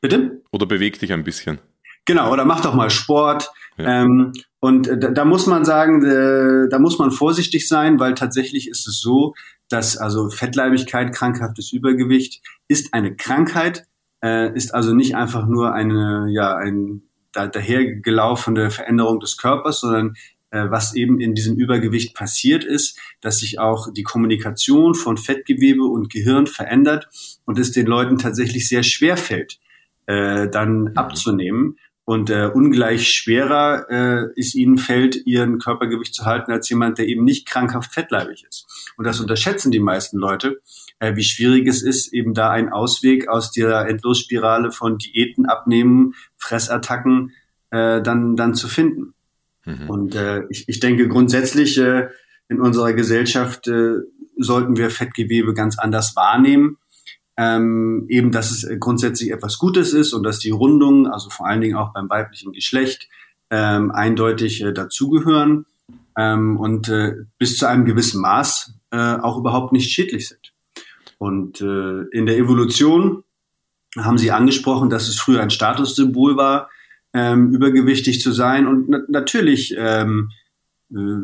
bitte? 0.00 0.42
Oder 0.52 0.64
beweg 0.64 0.98
dich 0.98 1.12
ein 1.12 1.24
bisschen. 1.24 1.58
Genau, 2.06 2.32
oder 2.32 2.44
mach 2.44 2.60
doch 2.62 2.74
mal 2.74 2.88
Sport. 2.88 3.50
Ja. 3.76 4.02
Ähm, 4.02 4.32
und 4.64 4.88
äh, 4.88 4.96
da, 4.96 5.10
da, 5.10 5.26
muss 5.26 5.46
man 5.46 5.66
sagen, 5.66 6.02
äh, 6.06 6.70
da 6.70 6.78
muss 6.78 6.98
man 6.98 7.10
vorsichtig 7.10 7.68
sein, 7.68 8.00
weil 8.00 8.14
tatsächlich 8.14 8.66
ist 8.66 8.88
es 8.88 8.98
so, 8.98 9.34
dass 9.68 9.98
also 9.98 10.30
Fettleibigkeit, 10.30 11.14
krankhaftes 11.14 11.70
Übergewicht 11.70 12.40
ist 12.66 12.94
eine 12.94 13.14
Krankheit, 13.14 13.84
äh, 14.24 14.56
ist 14.56 14.72
also 14.72 14.94
nicht 14.94 15.16
einfach 15.16 15.46
nur 15.46 15.74
eine, 15.74 16.28
ja, 16.30 16.56
ein 16.56 17.02
da, 17.30 17.46
dahergelaufene 17.46 18.70
Veränderung 18.70 19.20
des 19.20 19.36
Körpers, 19.36 19.80
sondern 19.80 20.14
äh, 20.50 20.64
was 20.70 20.94
eben 20.94 21.20
in 21.20 21.34
diesem 21.34 21.58
Übergewicht 21.58 22.14
passiert 22.14 22.64
ist, 22.64 22.98
dass 23.20 23.40
sich 23.40 23.58
auch 23.58 23.92
die 23.92 24.02
Kommunikation 24.02 24.94
von 24.94 25.18
Fettgewebe 25.18 25.84
und 25.84 26.10
Gehirn 26.10 26.46
verändert 26.46 27.10
und 27.44 27.58
es 27.58 27.72
den 27.72 27.84
Leuten 27.84 28.16
tatsächlich 28.16 28.66
sehr 28.66 28.82
schwer 28.82 29.18
fällt, 29.18 29.58
äh, 30.06 30.48
dann 30.48 30.84
mhm. 30.84 30.96
abzunehmen. 30.96 31.76
Und 32.06 32.28
äh, 32.28 32.50
ungleich 32.52 33.08
schwerer 33.08 33.86
äh, 33.88 34.26
ist 34.36 34.54
ihnen 34.54 34.76
fällt, 34.76 35.24
ihren 35.24 35.58
Körpergewicht 35.58 36.14
zu 36.14 36.26
halten, 36.26 36.52
als 36.52 36.68
jemand, 36.68 36.98
der 36.98 37.06
eben 37.06 37.24
nicht 37.24 37.46
krankhaft 37.46 37.94
fettleibig 37.94 38.44
ist. 38.46 38.92
Und 38.98 39.06
das 39.06 39.20
unterschätzen 39.20 39.70
die 39.70 39.80
meisten 39.80 40.18
Leute, 40.18 40.60
äh, 40.98 41.16
wie 41.16 41.24
schwierig 41.24 41.66
es 41.66 41.82
ist, 41.82 42.12
eben 42.12 42.34
da 42.34 42.50
einen 42.50 42.68
Ausweg 42.68 43.28
aus 43.28 43.52
der 43.52 43.88
Endlosspirale 43.88 44.70
von 44.70 44.98
Diäten 44.98 45.46
abnehmen, 45.46 46.14
Fressattacken 46.36 47.32
äh, 47.70 48.02
dann, 48.02 48.36
dann 48.36 48.54
zu 48.54 48.68
finden. 48.68 49.14
Mhm. 49.64 49.88
Und 49.88 50.14
äh, 50.14 50.42
ich, 50.50 50.68
ich 50.68 50.80
denke 50.80 51.08
grundsätzlich 51.08 51.78
äh, 51.78 52.08
in 52.48 52.60
unserer 52.60 52.92
Gesellschaft 52.92 53.66
äh, 53.68 53.94
sollten 54.36 54.76
wir 54.76 54.90
Fettgewebe 54.90 55.54
ganz 55.54 55.78
anders 55.78 56.14
wahrnehmen 56.16 56.76
ähm, 57.36 58.06
eben, 58.08 58.30
dass 58.30 58.50
es 58.50 58.68
grundsätzlich 58.78 59.30
etwas 59.32 59.58
Gutes 59.58 59.92
ist 59.92 60.12
und 60.12 60.22
dass 60.22 60.38
die 60.38 60.50
Rundungen, 60.50 61.06
also 61.06 61.30
vor 61.30 61.46
allen 61.46 61.60
Dingen 61.60 61.76
auch 61.76 61.92
beim 61.92 62.08
weiblichen 62.08 62.52
Geschlecht, 62.52 63.08
ähm, 63.50 63.90
eindeutig 63.90 64.62
äh, 64.62 64.72
dazugehören 64.72 65.66
ähm, 66.16 66.58
und 66.58 66.88
äh, 66.88 67.14
bis 67.38 67.56
zu 67.56 67.66
einem 67.66 67.84
gewissen 67.84 68.20
Maß 68.20 68.74
äh, 68.90 69.16
auch 69.16 69.38
überhaupt 69.38 69.72
nicht 69.72 69.90
schädlich 69.92 70.28
sind. 70.28 70.52
Und 71.18 71.60
äh, 71.60 72.02
in 72.12 72.26
der 72.26 72.38
Evolution 72.38 73.24
haben 73.96 74.18
Sie 74.18 74.30
angesprochen, 74.30 74.90
dass 74.90 75.08
es 75.08 75.18
früher 75.18 75.40
ein 75.40 75.50
Statussymbol 75.50 76.36
war, 76.36 76.70
ähm, 77.12 77.52
übergewichtig 77.52 78.20
zu 78.20 78.32
sein. 78.32 78.66
Und 78.66 78.88
na 78.88 79.00
natürlich 79.08 79.74
ähm, 79.78 80.30
äh, 80.30 80.43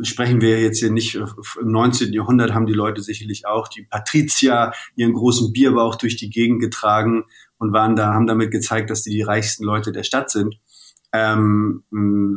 sprechen 0.03 0.41
wir 0.41 0.61
jetzt 0.61 0.81
hier 0.81 0.91
nicht, 0.91 1.15
im 1.15 1.71
19. 1.71 2.13
Jahrhundert 2.13 2.55
haben 2.55 2.67
die 2.67 2.73
Leute 2.73 3.03
sicherlich 3.03 3.47
auch 3.47 3.69
die 3.69 3.83
Patrizier 3.83 4.73
ihren 4.97 5.13
großen 5.13 5.53
Bierbauch 5.53 5.97
durch 5.97 6.17
die 6.17 6.31
Gegend 6.31 6.61
getragen 6.61 7.25
und 7.59 7.73
waren 7.73 7.95
da, 7.95 8.15
haben 8.15 8.27
damit 8.27 8.51
gezeigt, 8.51 8.91
dass 8.91 9.03
die 9.03 9.11
die 9.11 9.23
reichsten 9.23 9.65
Leute 9.65 9.93
der 9.93 10.03
Stadt 10.03 10.31
sind. 10.31 10.59
Ähm, 11.13 11.83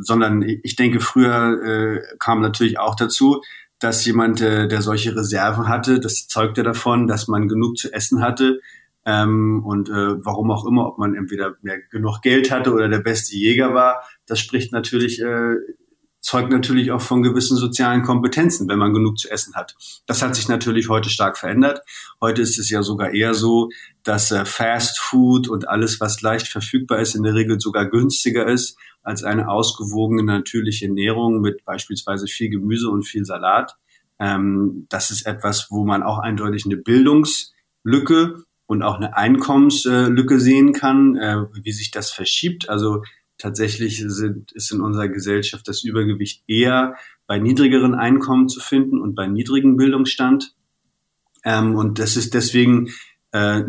sondern 0.02 0.42
ich 0.42 0.76
denke, 0.76 1.00
früher 1.00 1.62
äh, 1.64 2.02
kam 2.18 2.42
natürlich 2.42 2.80
auch 2.80 2.96
dazu, 2.96 3.42
dass 3.80 4.06
jemand, 4.06 4.42
äh, 4.42 4.68
der 4.68 4.82
solche 4.82 5.16
Reserven 5.16 5.68
hatte, 5.68 6.00
das 6.00 6.28
zeugte 6.28 6.64
davon, 6.64 7.08
dass 7.08 7.28
man 7.28 7.48
genug 7.48 7.78
zu 7.78 7.94
essen 7.94 8.22
hatte. 8.22 8.60
Ähm, 9.06 9.64
und 9.66 9.90
äh, 9.90 10.26
warum 10.26 10.50
auch 10.50 10.66
immer, 10.66 10.88
ob 10.88 10.98
man 10.98 11.14
entweder 11.16 11.56
mehr 11.62 11.80
genug 11.92 12.22
Geld 12.22 12.52
hatte 12.52 12.74
oder 12.74 12.88
der 12.88 13.00
beste 13.00 13.36
Jäger 13.36 13.74
war, 13.74 14.04
das 14.26 14.40
spricht 14.40 14.72
natürlich 14.72 15.22
äh, 15.22 15.56
zeugt 16.24 16.52
natürlich 16.52 16.92
auch 16.92 17.02
von 17.02 17.22
gewissen 17.22 17.58
sozialen 17.58 18.02
Kompetenzen, 18.02 18.68
wenn 18.70 18.80
man 18.80 18.94
genug 18.94 19.20
zu 19.20 19.30
essen 19.30 19.54
hat. 19.56 19.76
Das 20.08 20.22
hat 20.22 20.36
sich 20.36 20.48
natürlich 20.48 20.88
heute 20.90 21.10
stark 21.10 21.38
verändert. 21.38 21.82
Heute 22.22 22.42
ist 22.42 22.58
es 22.58 22.70
ja 22.70 22.82
sogar 22.82 23.14
eher 23.14 23.34
so, 23.34 23.70
dass 24.04 24.32
äh, 24.32 24.46
Fast 24.46 25.00
Food 25.00 25.50
und 25.50 25.68
alles, 25.68 26.00
was 26.00 26.22
leicht 26.22 26.48
verfügbar 26.48 27.00
ist, 27.00 27.14
in 27.14 27.24
der 27.24 27.36
Regel 27.36 27.60
sogar 27.60 27.86
günstiger 27.86 28.48
ist 28.48 28.78
als 29.04 29.24
eine 29.24 29.50
ausgewogene 29.50 30.24
natürliche 30.24 30.86
Ernährung 30.86 31.42
mit 31.42 31.66
beispielsweise 31.66 32.28
viel 32.28 32.50
Gemüse 32.50 32.90
und 32.90 33.04
viel 33.04 33.26
Salat. 33.26 33.76
Ähm, 34.18 34.88
das 34.90 35.12
ist 35.12 35.26
etwas, 35.26 35.68
wo 35.70 35.84
man 35.84 36.04
auch 36.04 36.20
eindeutig 36.20 36.64
eine 36.66 36.78
Bildungslücke 36.78 38.46
und 38.66 38.82
auch 38.82 38.96
eine 38.96 39.18
Einkommenslücke 39.18 40.40
sehen 40.40 40.72
kann, 40.72 41.18
äh, 41.18 41.44
wie 41.52 41.74
sich 41.74 41.92
das 41.92 42.12
verschiebt. 42.12 42.70
Also 42.70 43.04
Tatsächlich 43.44 44.02
sind, 44.08 44.54
ist 44.54 44.72
in 44.72 44.80
unserer 44.80 45.10
Gesellschaft 45.10 45.68
das 45.68 45.84
Übergewicht 45.84 46.46
eher 46.48 46.96
bei 47.28 47.40
niedrigeren 47.40 47.94
Einkommen 47.94 48.48
zu 48.48 48.62
finden 48.62 49.02
und 49.02 49.16
bei 49.16 49.28
niedrigem 49.28 49.76
Bildungsstand. 49.76 50.56
Ähm, 51.44 51.76
und 51.76 52.00
das 52.00 52.16
ist 52.16 52.34
deswegen 52.36 52.92
äh, 53.34 53.64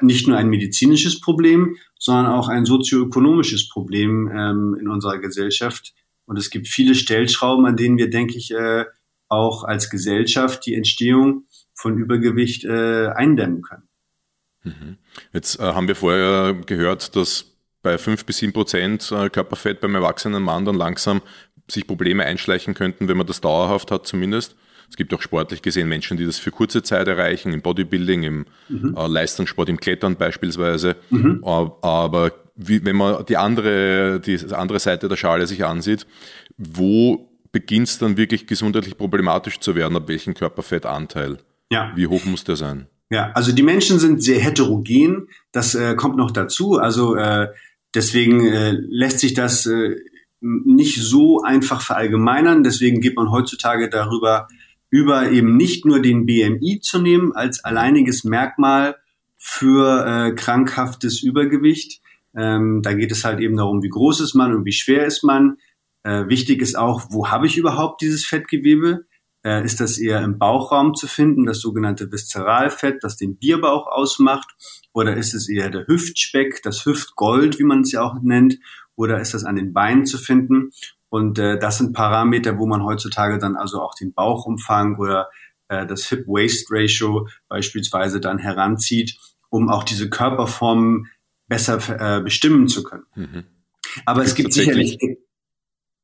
nicht 0.00 0.26
nur 0.26 0.38
ein 0.38 0.48
medizinisches 0.48 1.20
Problem, 1.20 1.76
sondern 1.98 2.32
auch 2.32 2.48
ein 2.48 2.64
sozioökonomisches 2.64 3.68
Problem 3.68 4.32
ähm, 4.34 4.74
in 4.80 4.88
unserer 4.88 5.18
Gesellschaft. 5.18 5.92
Und 6.24 6.38
es 6.38 6.48
gibt 6.48 6.66
viele 6.66 6.94
Stellschrauben, 6.94 7.66
an 7.66 7.76
denen 7.76 7.98
wir, 7.98 8.08
denke 8.08 8.38
ich, 8.38 8.52
äh, 8.52 8.86
auch 9.28 9.64
als 9.64 9.90
Gesellschaft 9.90 10.64
die 10.64 10.74
Entstehung 10.74 11.44
von 11.74 11.98
Übergewicht 11.98 12.64
äh, 12.64 13.08
eindämmen 13.08 13.60
können. 13.60 13.88
Mhm. 14.62 14.96
Jetzt 15.34 15.60
äh, 15.60 15.64
haben 15.64 15.88
wir 15.88 15.94
vorher 15.94 16.54
gehört, 16.54 17.16
dass 17.16 17.49
bei 17.82 17.98
5 17.98 18.24
bis 18.24 18.38
7 18.38 18.52
Prozent 18.52 19.10
äh, 19.12 19.30
Körperfett 19.30 19.80
beim 19.80 19.94
erwachsenen 19.94 20.42
Mann 20.42 20.64
dann 20.64 20.76
langsam 20.76 21.22
sich 21.68 21.86
Probleme 21.86 22.24
einschleichen 22.24 22.74
könnten, 22.74 23.08
wenn 23.08 23.16
man 23.16 23.26
das 23.26 23.40
dauerhaft 23.40 23.90
hat 23.90 24.06
zumindest. 24.06 24.56
Es 24.88 24.96
gibt 24.96 25.14
auch 25.14 25.22
sportlich 25.22 25.62
gesehen 25.62 25.88
Menschen, 25.88 26.16
die 26.16 26.26
das 26.26 26.38
für 26.38 26.50
kurze 26.50 26.82
Zeit 26.82 27.06
erreichen, 27.06 27.52
im 27.52 27.62
Bodybuilding, 27.62 28.24
im 28.24 28.46
mhm. 28.68 28.96
äh, 28.96 29.06
Leistungssport, 29.06 29.68
im 29.68 29.78
Klettern 29.78 30.16
beispielsweise. 30.16 30.96
Mhm. 31.10 31.44
Aber 31.44 32.32
wie, 32.56 32.84
wenn 32.84 32.96
man 32.96 33.24
die 33.24 33.36
andere, 33.36 34.20
die 34.20 34.38
andere 34.52 34.80
Seite 34.80 35.08
der 35.08 35.16
Schale 35.16 35.46
sich 35.46 35.64
ansieht, 35.64 36.06
wo 36.58 37.30
beginnt 37.52 37.88
es 37.88 37.98
dann 37.98 38.16
wirklich 38.16 38.46
gesundheitlich 38.48 38.98
problematisch 38.98 39.60
zu 39.60 39.76
werden, 39.76 39.96
ab 39.96 40.08
welchem 40.08 40.34
Körperfettanteil? 40.34 41.38
Ja. 41.70 41.92
Wie 41.94 42.08
hoch 42.08 42.24
muss 42.24 42.42
der 42.42 42.56
sein? 42.56 42.88
Ja, 43.10 43.32
also 43.32 43.52
die 43.52 43.62
Menschen 43.62 43.98
sind 43.98 44.22
sehr 44.22 44.40
heterogen. 44.40 45.28
Das 45.52 45.74
äh, 45.74 45.94
kommt 45.94 46.16
noch 46.16 46.30
dazu. 46.30 46.78
Also 46.78 47.16
äh, 47.16 47.48
Deswegen 47.94 48.46
äh, 48.46 48.70
lässt 48.70 49.18
sich 49.18 49.34
das 49.34 49.66
äh, 49.66 49.96
nicht 50.40 51.00
so 51.02 51.42
einfach 51.42 51.82
verallgemeinern. 51.82 52.62
Deswegen 52.62 53.00
geht 53.00 53.16
man 53.16 53.30
heutzutage 53.30 53.88
darüber 53.88 54.48
über 54.90 55.30
eben 55.30 55.56
nicht 55.56 55.84
nur 55.84 56.02
den 56.02 56.26
BMI 56.26 56.80
zu 56.80 57.00
nehmen 57.00 57.32
als 57.32 57.64
alleiniges 57.64 58.24
Merkmal 58.24 58.96
für 59.36 60.04
äh, 60.04 60.34
krankhaftes 60.34 61.22
Übergewicht. 61.22 62.00
Ähm, 62.36 62.82
da 62.82 62.92
geht 62.92 63.12
es 63.12 63.24
halt 63.24 63.40
eben 63.40 63.56
darum, 63.56 63.82
wie 63.82 63.88
groß 63.88 64.20
ist 64.20 64.34
man 64.34 64.54
und 64.54 64.64
wie 64.64 64.72
schwer 64.72 65.06
ist 65.06 65.22
man. 65.22 65.56
Äh, 66.02 66.28
wichtig 66.28 66.60
ist 66.60 66.76
auch, 66.76 67.06
wo 67.10 67.28
habe 67.28 67.46
ich 67.46 67.56
überhaupt 67.56 68.00
dieses 68.00 68.24
Fettgewebe? 68.24 69.06
Äh, 69.42 69.64
ist 69.64 69.80
das 69.80 69.98
eher 69.98 70.22
im 70.22 70.38
Bauchraum 70.38 70.94
zu 70.94 71.06
finden, 71.06 71.46
das 71.46 71.60
sogenannte 71.60 72.12
Viszeralfett, 72.12 73.02
das 73.02 73.16
den 73.16 73.38
Bierbauch 73.38 73.86
ausmacht? 73.86 74.48
Oder 74.92 75.16
ist 75.16 75.34
es 75.34 75.48
eher 75.48 75.70
der 75.70 75.86
Hüftspeck, 75.86 76.62
das 76.62 76.84
Hüftgold, 76.84 77.58
wie 77.58 77.64
man 77.64 77.80
es 77.80 77.92
ja 77.92 78.02
auch 78.02 78.16
nennt? 78.22 78.58
Oder 78.96 79.20
ist 79.20 79.32
das 79.32 79.44
an 79.44 79.56
den 79.56 79.72
Beinen 79.72 80.04
zu 80.04 80.18
finden? 80.18 80.70
Und 81.08 81.38
äh, 81.38 81.58
das 81.58 81.78
sind 81.78 81.94
Parameter, 81.94 82.58
wo 82.58 82.66
man 82.66 82.84
heutzutage 82.84 83.38
dann 83.38 83.56
also 83.56 83.80
auch 83.80 83.94
den 83.94 84.12
Bauchumfang 84.12 84.98
oder 84.98 85.28
äh, 85.68 85.86
das 85.86 86.06
Hip-Waist-Ratio 86.06 87.28
beispielsweise 87.48 88.20
dann 88.20 88.38
heranzieht, 88.38 89.18
um 89.48 89.70
auch 89.70 89.84
diese 89.84 90.10
Körperformen 90.10 91.08
besser 91.48 92.18
äh, 92.18 92.20
bestimmen 92.22 92.68
zu 92.68 92.82
können. 92.82 93.04
Mhm. 93.14 93.44
Aber 94.04 94.20
gibt's 94.20 94.30
es 94.32 94.36
gibt 94.36 94.52
sicherlich... 94.52 94.98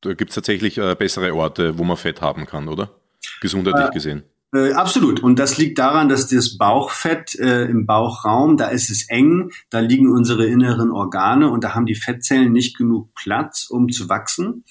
Da 0.01 0.13
gibt 0.13 0.29
es 0.29 0.35
tatsächlich 0.35 0.77
äh, 0.77 0.95
bessere 0.95 1.33
Orte, 1.33 1.77
wo 1.77 1.83
man 1.83 1.97
Fett 1.97 2.21
haben 2.21 2.45
kann, 2.45 2.67
oder? 2.67 2.99
Gesundheitlich 3.41 3.89
äh, 3.89 3.93
gesehen. 3.93 4.23
Äh, 4.53 4.71
absolut. 4.71 5.21
Und 5.21 5.39
das 5.39 5.57
liegt 5.57 5.77
daran, 5.77 6.09
dass 6.09 6.27
das 6.27 6.57
Bauchfett 6.57 7.35
äh, 7.35 7.65
im 7.65 7.85
Bauchraum, 7.85 8.57
da 8.57 8.67
ist 8.67 8.89
es 8.89 9.09
eng, 9.09 9.51
da 9.69 9.79
liegen 9.79 10.09
unsere 10.09 10.45
inneren 10.45 10.91
Organe 10.91 11.49
und 11.49 11.63
da 11.63 11.75
haben 11.75 11.85
die 11.85 11.95
Fettzellen 11.95 12.51
nicht 12.51 12.77
genug 12.77 13.13
Platz, 13.13 13.67
um 13.69 13.89
zu 13.89 14.07
wachsen. 14.09 14.63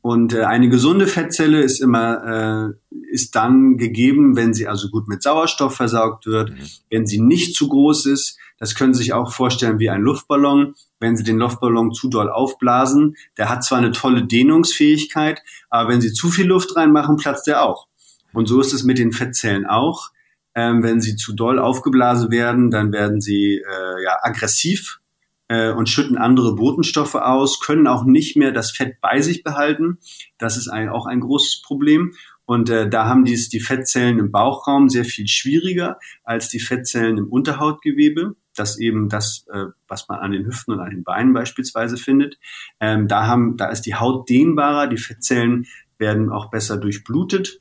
Und 0.00 0.34
äh, 0.34 0.42
eine 0.42 0.68
gesunde 0.68 1.06
Fettzelle 1.06 1.62
ist 1.62 1.80
immer 1.80 2.74
äh, 2.92 2.96
ist 3.10 3.34
dann 3.34 3.76
gegeben, 3.76 4.36
wenn 4.36 4.52
sie 4.52 4.68
also 4.68 4.90
gut 4.90 5.08
mit 5.08 5.22
Sauerstoff 5.22 5.74
versorgt 5.74 6.26
wird, 6.26 6.50
mhm. 6.50 6.66
wenn 6.90 7.06
sie 7.06 7.20
nicht 7.20 7.56
zu 7.56 7.68
groß 7.68 8.06
ist. 8.06 8.38
Das 8.58 8.74
können 8.74 8.94
Sie 8.94 9.02
sich 9.02 9.12
auch 9.12 9.32
vorstellen 9.32 9.80
wie 9.80 9.90
ein 9.90 10.00
Luftballon. 10.00 10.74
Wenn 11.00 11.16
Sie 11.16 11.24
den 11.24 11.38
Luftballon 11.38 11.92
zu 11.92 12.08
doll 12.08 12.30
aufblasen, 12.30 13.16
der 13.36 13.48
hat 13.48 13.64
zwar 13.64 13.78
eine 13.78 13.90
tolle 13.90 14.24
Dehnungsfähigkeit, 14.26 15.42
aber 15.70 15.90
wenn 15.90 16.00
Sie 16.00 16.12
zu 16.12 16.28
viel 16.28 16.46
Luft 16.46 16.76
reinmachen, 16.76 17.16
platzt 17.16 17.48
er 17.48 17.64
auch. 17.64 17.88
Und 18.34 18.46
so 18.46 18.60
ist 18.60 18.72
es 18.72 18.84
mit 18.84 18.98
den 18.98 19.12
Fettzellen 19.12 19.66
auch. 19.66 20.10
Ähm, 20.54 20.82
wenn 20.82 21.00
sie 21.00 21.16
zu 21.16 21.34
doll 21.34 21.58
aufgeblasen 21.58 22.30
werden, 22.30 22.70
dann 22.70 22.92
werden 22.92 23.20
sie 23.20 23.56
äh, 23.56 24.04
ja 24.04 24.18
aggressiv. 24.22 25.00
Äh, 25.48 25.72
und 25.72 25.90
schütten 25.90 26.16
andere 26.16 26.54
Botenstoffe 26.54 27.16
aus, 27.16 27.60
können 27.60 27.86
auch 27.86 28.04
nicht 28.04 28.36
mehr 28.36 28.50
das 28.50 28.70
Fett 28.70 29.00
bei 29.00 29.20
sich 29.20 29.42
behalten. 29.42 29.98
Das 30.38 30.56
ist 30.56 30.68
ein, 30.68 30.88
auch 30.88 31.06
ein 31.06 31.20
großes 31.20 31.62
Problem. 31.62 32.14
Und 32.46 32.70
äh, 32.70 32.88
da 32.88 33.06
haben 33.06 33.24
dies 33.24 33.48
die 33.48 33.60
Fettzellen 33.60 34.18
im 34.18 34.30
Bauchraum 34.30 34.88
sehr 34.88 35.04
viel 35.04 35.28
schwieriger 35.28 35.98
als 36.24 36.48
die 36.48 36.60
Fettzellen 36.60 37.18
im 37.18 37.28
Unterhautgewebe. 37.28 38.36
Das 38.54 38.78
eben 38.78 39.08
das, 39.08 39.46
äh, 39.50 39.66
was 39.88 40.08
man 40.08 40.20
an 40.20 40.32
den 40.32 40.46
Hüften 40.46 40.72
und 40.72 40.80
an 40.80 40.90
den 40.90 41.04
Beinen 41.04 41.32
beispielsweise 41.32 41.96
findet. 41.96 42.38
Ähm, 42.80 43.08
da 43.08 43.26
haben, 43.26 43.56
da 43.56 43.70
ist 43.70 43.82
die 43.82 43.94
Haut 43.94 44.28
dehnbarer, 44.28 44.86
die 44.86 44.98
Fettzellen 44.98 45.66
werden 45.98 46.30
auch 46.30 46.50
besser 46.50 46.76
durchblutet. 46.76 47.58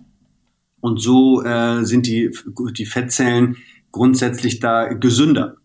Und 0.84 1.02
so 1.02 1.42
äh, 1.42 1.86
sind 1.86 2.08
die, 2.08 2.30
die 2.78 2.86
Fettzellen 2.86 3.56
grundsätzlich 3.94 4.60
da 4.60 4.92
gesünder. 4.92 5.56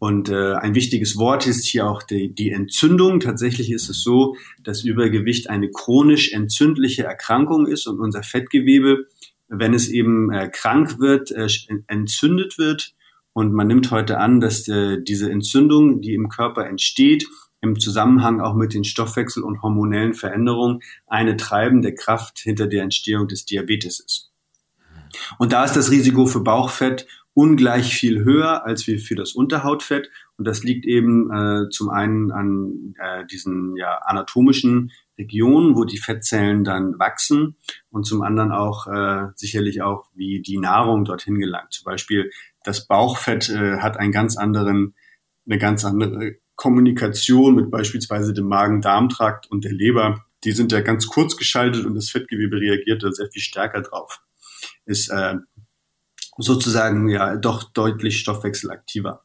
Und 0.00 0.30
äh, 0.30 0.54
ein 0.54 0.74
wichtiges 0.74 1.16
Wort 1.16 1.46
ist 1.46 1.64
hier 1.64 1.88
auch 1.88 2.02
die, 2.02 2.34
die 2.34 2.50
Entzündung. 2.50 3.20
Tatsächlich 3.20 3.70
ist 3.70 3.88
es 3.88 4.02
so, 4.02 4.34
dass 4.60 4.82
Übergewicht 4.82 5.48
eine 5.48 5.70
chronisch 5.70 6.32
entzündliche 6.32 7.04
Erkrankung 7.04 7.68
ist 7.68 7.86
und 7.86 8.00
unser 8.00 8.24
Fettgewebe, 8.24 9.06
wenn 9.46 9.74
es 9.74 9.88
eben 9.88 10.32
äh, 10.32 10.50
krank 10.52 10.98
wird, 10.98 11.30
äh, 11.30 11.46
entzündet 11.86 12.58
wird. 12.58 12.94
Und 13.34 13.52
man 13.52 13.68
nimmt 13.68 13.92
heute 13.92 14.18
an, 14.18 14.40
dass 14.40 14.66
äh, 14.66 15.00
diese 15.00 15.30
Entzündung, 15.30 16.00
die 16.00 16.14
im 16.14 16.28
Körper 16.30 16.66
entsteht, 16.66 17.28
im 17.60 17.78
Zusammenhang 17.78 18.40
auch 18.40 18.56
mit 18.56 18.74
den 18.74 18.82
Stoffwechsel- 18.82 19.44
und 19.44 19.62
hormonellen 19.62 20.14
Veränderungen 20.14 20.80
eine 21.06 21.36
treibende 21.36 21.94
Kraft 21.94 22.40
hinter 22.40 22.66
der 22.66 22.82
Entstehung 22.82 23.28
des 23.28 23.44
Diabetes 23.44 24.00
ist. 24.00 24.27
Und 25.38 25.52
da 25.52 25.64
ist 25.64 25.76
das 25.76 25.90
Risiko 25.90 26.26
für 26.26 26.40
Bauchfett 26.40 27.06
ungleich 27.38 27.94
viel 27.94 28.24
höher 28.24 28.66
als 28.66 28.88
wie 28.88 28.98
für 28.98 29.14
das 29.14 29.32
Unterhautfett. 29.32 30.10
Und 30.36 30.44
das 30.46 30.64
liegt 30.64 30.84
eben 30.86 31.30
äh, 31.30 31.68
zum 31.70 31.88
einen 31.88 32.32
an 32.32 32.94
äh, 32.98 33.24
diesen 33.26 33.76
ja, 33.76 33.98
anatomischen 33.98 34.90
Regionen, 35.16 35.76
wo 35.76 35.84
die 35.84 35.98
Fettzellen 35.98 36.64
dann 36.64 36.98
wachsen 36.98 37.56
und 37.90 38.04
zum 38.06 38.22
anderen 38.22 38.50
auch 38.50 38.86
äh, 38.88 39.28
sicherlich 39.36 39.82
auch, 39.82 40.06
wie 40.14 40.42
die 40.42 40.58
Nahrung 40.58 41.04
dorthin 41.04 41.38
gelangt. 41.38 41.72
Zum 41.72 41.84
Beispiel 41.84 42.30
das 42.64 42.86
Bauchfett 42.86 43.48
äh, 43.50 43.78
hat 43.78 43.98
einen 43.98 44.12
ganz 44.12 44.36
anderen, 44.36 44.94
eine 45.46 45.58
ganz 45.58 45.84
andere 45.84 46.36
Kommunikation 46.56 47.54
mit 47.54 47.70
beispielsweise 47.70 48.34
dem 48.34 48.48
Magen-Darm-Trakt 48.48 49.48
und 49.48 49.64
der 49.64 49.72
Leber. 49.72 50.24
Die 50.42 50.52
sind 50.52 50.72
ja 50.72 50.80
ganz 50.80 51.06
kurz 51.06 51.36
geschaltet 51.36 51.84
und 51.84 51.94
das 51.94 52.10
Fettgewebe 52.10 52.56
reagiert 52.56 53.02
da 53.04 53.12
sehr 53.12 53.28
viel 53.30 53.42
stärker 53.42 53.80
drauf. 53.82 54.20
Ist 54.88 55.08
äh, 55.10 55.36
sozusagen 56.38 57.08
ja 57.08 57.36
doch 57.36 57.64
deutlich 57.64 58.18
stoffwechselaktiver. 58.18 59.22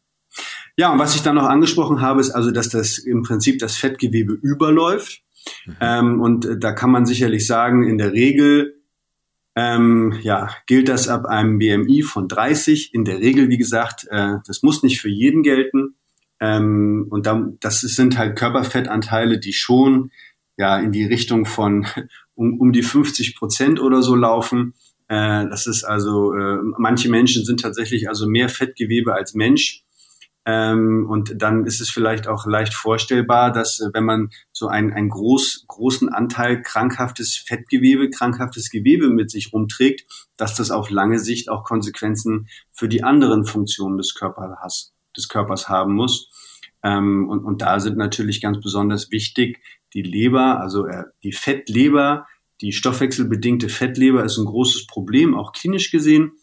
Ja, 0.75 0.91
und 0.91 0.99
was 0.99 1.15
ich 1.15 1.21
dann 1.21 1.35
noch 1.35 1.45
angesprochen 1.45 2.01
habe, 2.01 2.19
ist 2.19 2.31
also, 2.31 2.51
dass 2.51 2.69
das 2.69 2.97
im 2.97 3.21
Prinzip 3.21 3.59
das 3.59 3.77
Fettgewebe 3.77 4.33
überläuft. 4.33 5.21
Mhm. 5.65 5.75
Ähm, 5.79 6.21
und 6.21 6.45
äh, 6.45 6.57
da 6.57 6.71
kann 6.71 6.91
man 6.91 7.05
sicherlich 7.05 7.45
sagen, 7.45 7.87
in 7.87 7.97
der 7.97 8.13
Regel 8.13 8.79
ähm, 9.55 10.17
ja, 10.21 10.49
gilt 10.65 10.89
das 10.89 11.07
ab 11.07 11.25
einem 11.25 11.59
BMI 11.59 12.01
von 12.01 12.27
30. 12.27 12.93
In 12.93 13.05
der 13.05 13.19
Regel, 13.19 13.49
wie 13.49 13.57
gesagt, 13.57 14.07
äh, 14.09 14.37
das 14.47 14.63
muss 14.63 14.81
nicht 14.81 14.99
für 14.99 15.09
jeden 15.09 15.43
gelten. 15.43 15.95
Ähm, 16.39 17.07
und 17.09 17.27
dann, 17.27 17.57
das 17.59 17.81
sind 17.81 18.17
halt 18.17 18.35
Körperfettanteile, 18.35 19.39
die 19.39 19.53
schon 19.53 20.11
ja 20.57 20.77
in 20.77 20.91
die 20.91 21.05
Richtung 21.05 21.45
von 21.45 21.85
um, 22.35 22.59
um 22.59 22.71
die 22.71 22.83
50 22.83 23.35
Prozent 23.35 23.79
oder 23.79 24.01
so 24.01 24.15
laufen. 24.15 24.73
Äh, 25.13 25.47
das 25.47 25.67
ist 25.67 25.83
also, 25.83 26.33
äh, 26.33 26.57
manche 26.79 27.07
Menschen 27.07 27.45
sind 27.45 27.61
tatsächlich 27.61 28.09
also 28.09 28.27
mehr 28.27 28.49
Fettgewebe 28.49 29.13
als 29.13 29.35
Mensch. 29.35 29.83
Ähm, 30.45 31.05
und 31.07 31.41
dann 31.41 31.65
ist 31.65 31.79
es 31.81 31.89
vielleicht 31.89 32.27
auch 32.27 32.47
leicht 32.47 32.73
vorstellbar, 32.73 33.51
dass 33.51 33.79
äh, 33.79 33.89
wenn 33.93 34.05
man 34.05 34.29
so 34.51 34.67
einen, 34.67 34.91
einen 34.91 35.09
groß, 35.09 35.65
großen 35.67 36.09
Anteil 36.09 36.63
krankhaftes 36.63 37.37
Fettgewebe, 37.37 38.09
krankhaftes 38.09 38.71
Gewebe 38.71 39.09
mit 39.09 39.29
sich 39.29 39.53
rumträgt, 39.53 40.03
dass 40.35 40.55
das 40.55 40.71
auf 40.71 40.89
lange 40.89 41.19
Sicht 41.19 41.47
auch 41.47 41.63
Konsequenzen 41.63 42.47
für 42.71 42.89
die 42.89 43.03
anderen 43.03 43.45
Funktionen 43.45 43.97
des 43.97 44.15
Körpers, 44.15 44.93
des 45.15 45.29
Körpers 45.29 45.69
haben 45.69 45.93
muss. 45.93 46.29
Ähm, 46.81 47.29
und, 47.29 47.45
und 47.45 47.61
da 47.61 47.79
sind 47.79 47.97
natürlich 47.97 48.41
ganz 48.41 48.59
besonders 48.59 49.11
wichtig 49.11 49.61
die 49.93 50.01
Leber, 50.01 50.59
also 50.59 50.87
äh, 50.87 51.03
die 51.21 51.33
Fettleber, 51.33 52.25
die 52.61 52.71
stoffwechselbedingte 52.71 53.69
Fettleber 53.69 54.23
ist 54.23 54.37
ein 54.37 54.45
großes 54.45 54.87
Problem, 54.87 55.35
auch 55.35 55.51
klinisch 55.53 55.91
gesehen. 55.91 56.33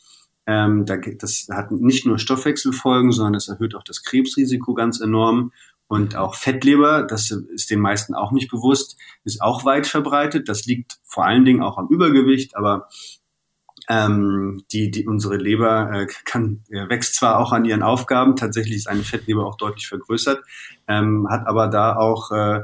Ähm, 0.47 0.85
das 0.87 1.49
hat 1.51 1.71
nicht 1.71 2.07
nur 2.07 2.19
Stoffwechselfolgen, 2.19 3.13
sondern 3.13 3.35
es 3.35 3.49
erhöht 3.49 3.75
auch 3.75 3.85
das 3.85 4.03
Krebsrisiko 4.03 4.75
ganz 4.75 5.01
enorm. 5.01 5.53
Und 5.87 6.15
auch 6.15 6.37
Fettleber, 6.37 7.03
das 7.03 7.31
ist 7.33 7.71
den 7.71 7.81
meisten 7.81 8.15
auch 8.15 8.31
nicht 8.31 8.49
bewusst, 8.49 8.97
ist 9.25 9.43
auch 9.43 9.65
weit 9.65 9.89
verbreitet. 9.89 10.49
Das 10.49 10.65
liegt 10.65 10.99
vor 11.05 11.27
allen 11.27 11.45
Dingen 11.45 11.63
auch 11.63 11.79
am 11.79 11.89
Übergewicht, 11.89 12.57
aber 12.57 12.89
ähm, 13.89 14.63
die, 14.71 14.93
die, 14.93 15.09
unsere 15.09 15.37
Leber 15.37 15.91
äh, 15.93 16.07
kann, 16.25 16.63
äh, 16.71 16.89
wächst 16.89 17.17
zwar 17.17 17.41
auch 17.41 17.51
an 17.51 17.65
ihren 17.65 17.83
Aufgaben, 17.83 18.37
tatsächlich 18.37 18.77
ist 18.77 18.89
eine 18.89 19.03
Fettleber 19.03 19.45
auch 19.45 19.57
deutlich 19.57 19.89
vergrößert, 19.89 20.45
ähm, 20.87 21.27
hat 21.29 21.47
aber 21.49 21.67
da 21.67 21.97
auch 21.97 22.31
äh, 22.31 22.61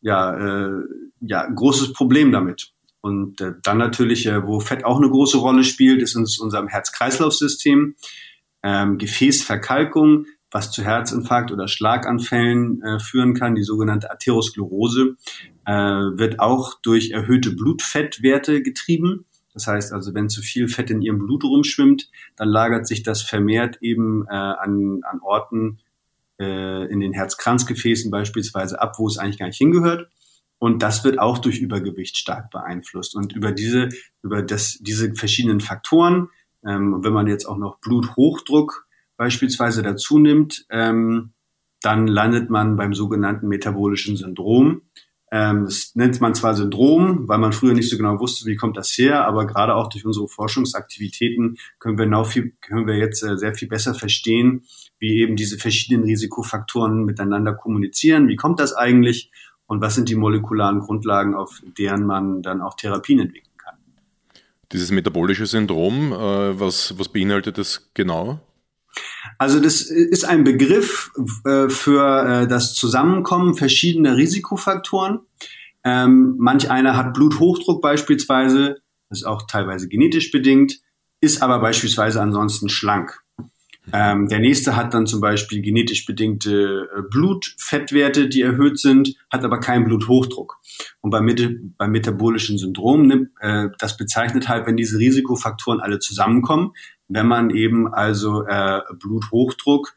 ja, 0.00 0.34
äh, 0.34 0.82
ja, 1.20 1.46
großes 1.46 1.92
Problem 1.92 2.32
damit. 2.32 2.71
Und 3.02 3.40
äh, 3.40 3.52
dann 3.62 3.78
natürlich, 3.78 4.26
äh, 4.26 4.46
wo 4.46 4.60
Fett 4.60 4.84
auch 4.84 4.96
eine 4.96 5.10
große 5.10 5.36
Rolle 5.36 5.64
spielt, 5.64 6.00
ist 6.00 6.16
uns 6.16 6.38
unserem 6.38 6.68
Herz-Kreislauf-System. 6.68 7.96
Ähm, 8.62 8.96
Gefäßverkalkung, 8.96 10.26
was 10.52 10.70
zu 10.70 10.84
Herzinfarkt 10.84 11.50
oder 11.50 11.66
Schlaganfällen 11.66 12.80
äh, 12.82 13.00
führen 13.00 13.34
kann, 13.34 13.56
die 13.56 13.64
sogenannte 13.64 14.10
Atherosklerose, 14.10 15.16
äh, 15.66 15.72
wird 15.72 16.38
auch 16.38 16.80
durch 16.80 17.10
erhöhte 17.10 17.50
Blutfettwerte 17.50 18.62
getrieben. 18.62 19.26
Das 19.52 19.66
heißt 19.66 19.92
also, 19.92 20.14
wenn 20.14 20.28
zu 20.28 20.40
viel 20.40 20.68
Fett 20.68 20.90
in 20.90 21.02
ihrem 21.02 21.18
Blut 21.18 21.42
rumschwimmt, 21.42 22.08
dann 22.36 22.48
lagert 22.48 22.86
sich 22.86 23.02
das 23.02 23.20
vermehrt 23.20 23.78
eben 23.80 24.24
äh, 24.28 24.32
an, 24.32 25.00
an 25.02 25.20
Orten 25.22 25.80
äh, 26.38 26.86
in 26.86 27.00
den 27.00 27.12
Herzkranzgefäßen 27.12 28.12
beispielsweise 28.12 28.80
ab, 28.80 28.94
wo 28.98 29.08
es 29.08 29.18
eigentlich 29.18 29.38
gar 29.38 29.46
nicht 29.46 29.58
hingehört. 29.58 30.08
Und 30.62 30.80
das 30.80 31.02
wird 31.02 31.18
auch 31.18 31.38
durch 31.38 31.58
Übergewicht 31.58 32.16
stark 32.16 32.52
beeinflusst. 32.52 33.16
Und 33.16 33.34
über 33.34 33.50
diese, 33.50 33.88
über 34.22 34.42
das, 34.42 34.78
diese 34.80 35.12
verschiedenen 35.12 35.58
Faktoren, 35.58 36.28
ähm, 36.64 37.02
wenn 37.02 37.12
man 37.12 37.26
jetzt 37.26 37.46
auch 37.46 37.56
noch 37.56 37.80
Bluthochdruck 37.80 38.86
beispielsweise 39.16 39.82
dazu 39.82 40.20
nimmt, 40.20 40.64
ähm, 40.70 41.32
dann 41.80 42.06
landet 42.06 42.48
man 42.48 42.76
beim 42.76 42.94
sogenannten 42.94 43.48
metabolischen 43.48 44.16
Syndrom. 44.16 44.82
Ähm, 45.32 45.64
das 45.64 45.96
nennt 45.96 46.20
man 46.20 46.32
zwar 46.36 46.54
Syndrom, 46.54 47.26
weil 47.26 47.38
man 47.38 47.52
früher 47.52 47.74
nicht 47.74 47.90
so 47.90 47.96
genau 47.96 48.20
wusste, 48.20 48.46
wie 48.46 48.54
kommt 48.54 48.76
das 48.76 48.96
her, 48.96 49.26
aber 49.26 49.48
gerade 49.48 49.74
auch 49.74 49.88
durch 49.88 50.06
unsere 50.06 50.28
Forschungsaktivitäten 50.28 51.56
können 51.80 51.98
wir, 51.98 52.06
now 52.06 52.22
viel, 52.22 52.52
können 52.60 52.86
wir 52.86 52.98
jetzt 52.98 53.24
äh, 53.24 53.36
sehr 53.36 53.56
viel 53.56 53.66
besser 53.66 53.94
verstehen, 53.94 54.62
wie 55.00 55.22
eben 55.22 55.34
diese 55.34 55.58
verschiedenen 55.58 56.04
Risikofaktoren 56.04 57.04
miteinander 57.04 57.52
kommunizieren. 57.52 58.28
Wie 58.28 58.36
kommt 58.36 58.60
das 58.60 58.74
eigentlich? 58.74 59.32
Und 59.72 59.80
was 59.80 59.94
sind 59.94 60.10
die 60.10 60.16
molekularen 60.16 60.80
Grundlagen, 60.80 61.34
auf 61.34 61.62
deren 61.78 62.04
man 62.04 62.42
dann 62.42 62.60
auch 62.60 62.74
Therapien 62.74 63.20
entwickeln 63.20 63.56
kann. 63.56 63.76
Dieses 64.70 64.90
metabolische 64.90 65.46
Syndrom, 65.46 66.12
äh, 66.12 66.60
was, 66.60 66.98
was 66.98 67.08
beinhaltet 67.08 67.56
das 67.56 67.90
genau? 67.94 68.38
Also 69.38 69.60
das 69.60 69.80
ist 69.80 70.24
ein 70.24 70.44
Begriff 70.44 71.10
äh, 71.46 71.70
für 71.70 72.42
äh, 72.42 72.46
das 72.46 72.74
Zusammenkommen 72.74 73.54
verschiedener 73.54 74.18
Risikofaktoren. 74.18 75.20
Ähm, 75.84 76.34
manch 76.38 76.70
einer 76.70 76.94
hat 76.94 77.14
Bluthochdruck 77.14 77.80
beispielsweise, 77.80 78.82
das 79.08 79.20
ist 79.20 79.24
auch 79.24 79.46
teilweise 79.46 79.88
genetisch 79.88 80.30
bedingt, 80.32 80.80
ist 81.22 81.40
aber 81.40 81.60
beispielsweise 81.60 82.20
ansonsten 82.20 82.68
schlank. 82.68 83.21
Ähm, 83.92 84.28
der 84.28 84.38
nächste 84.38 84.76
hat 84.76 84.94
dann 84.94 85.06
zum 85.06 85.20
Beispiel 85.20 85.60
genetisch 85.60 86.06
bedingte 86.06 86.88
äh, 86.96 87.02
Blutfettwerte, 87.10 88.28
die 88.28 88.42
erhöht 88.42 88.78
sind, 88.78 89.16
hat 89.28 89.44
aber 89.44 89.58
keinen 89.58 89.84
Bluthochdruck. 89.84 90.58
Und 91.00 91.10
beim, 91.10 91.74
beim 91.76 91.90
metabolischen 91.90 92.58
Syndrom, 92.58 93.06
nimmt, 93.06 93.30
äh, 93.40 93.68
das 93.78 93.96
bezeichnet 93.96 94.48
halt, 94.48 94.66
wenn 94.66 94.76
diese 94.76 94.98
Risikofaktoren 94.98 95.80
alle 95.80 95.98
zusammenkommen, 95.98 96.72
wenn 97.08 97.26
man 97.26 97.50
eben 97.50 97.92
also 97.92 98.46
äh, 98.46 98.80
Bluthochdruck, 99.00 99.94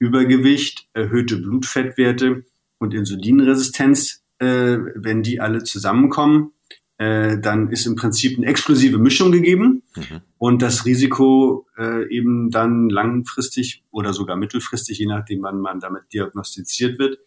Übergewicht, 0.00 0.88
erhöhte 0.92 1.36
Blutfettwerte 1.36 2.44
und 2.78 2.94
Insulinresistenz, 2.94 4.24
äh, 4.38 4.78
wenn 4.94 5.22
die 5.22 5.40
alle 5.40 5.62
zusammenkommen, 5.62 6.52
äh, 6.98 7.38
dann 7.38 7.70
ist 7.70 7.86
im 7.86 7.96
Prinzip 7.96 8.36
eine 8.36 8.46
explosive 8.46 8.98
Mischung 8.98 9.32
gegeben 9.32 9.82
mhm. 9.96 10.20
und 10.36 10.62
das 10.62 10.84
Risiko 10.84 11.66
äh, 11.78 12.08
eben 12.14 12.50
dann 12.50 12.88
langfristig 12.88 13.84
oder 13.90 14.12
sogar 14.12 14.36
mittelfristig, 14.36 14.98
je 14.98 15.06
nachdem 15.06 15.42
wann 15.42 15.60
man 15.60 15.80
damit 15.80 16.12
diagnostiziert 16.12 16.98
wird, 16.98 17.18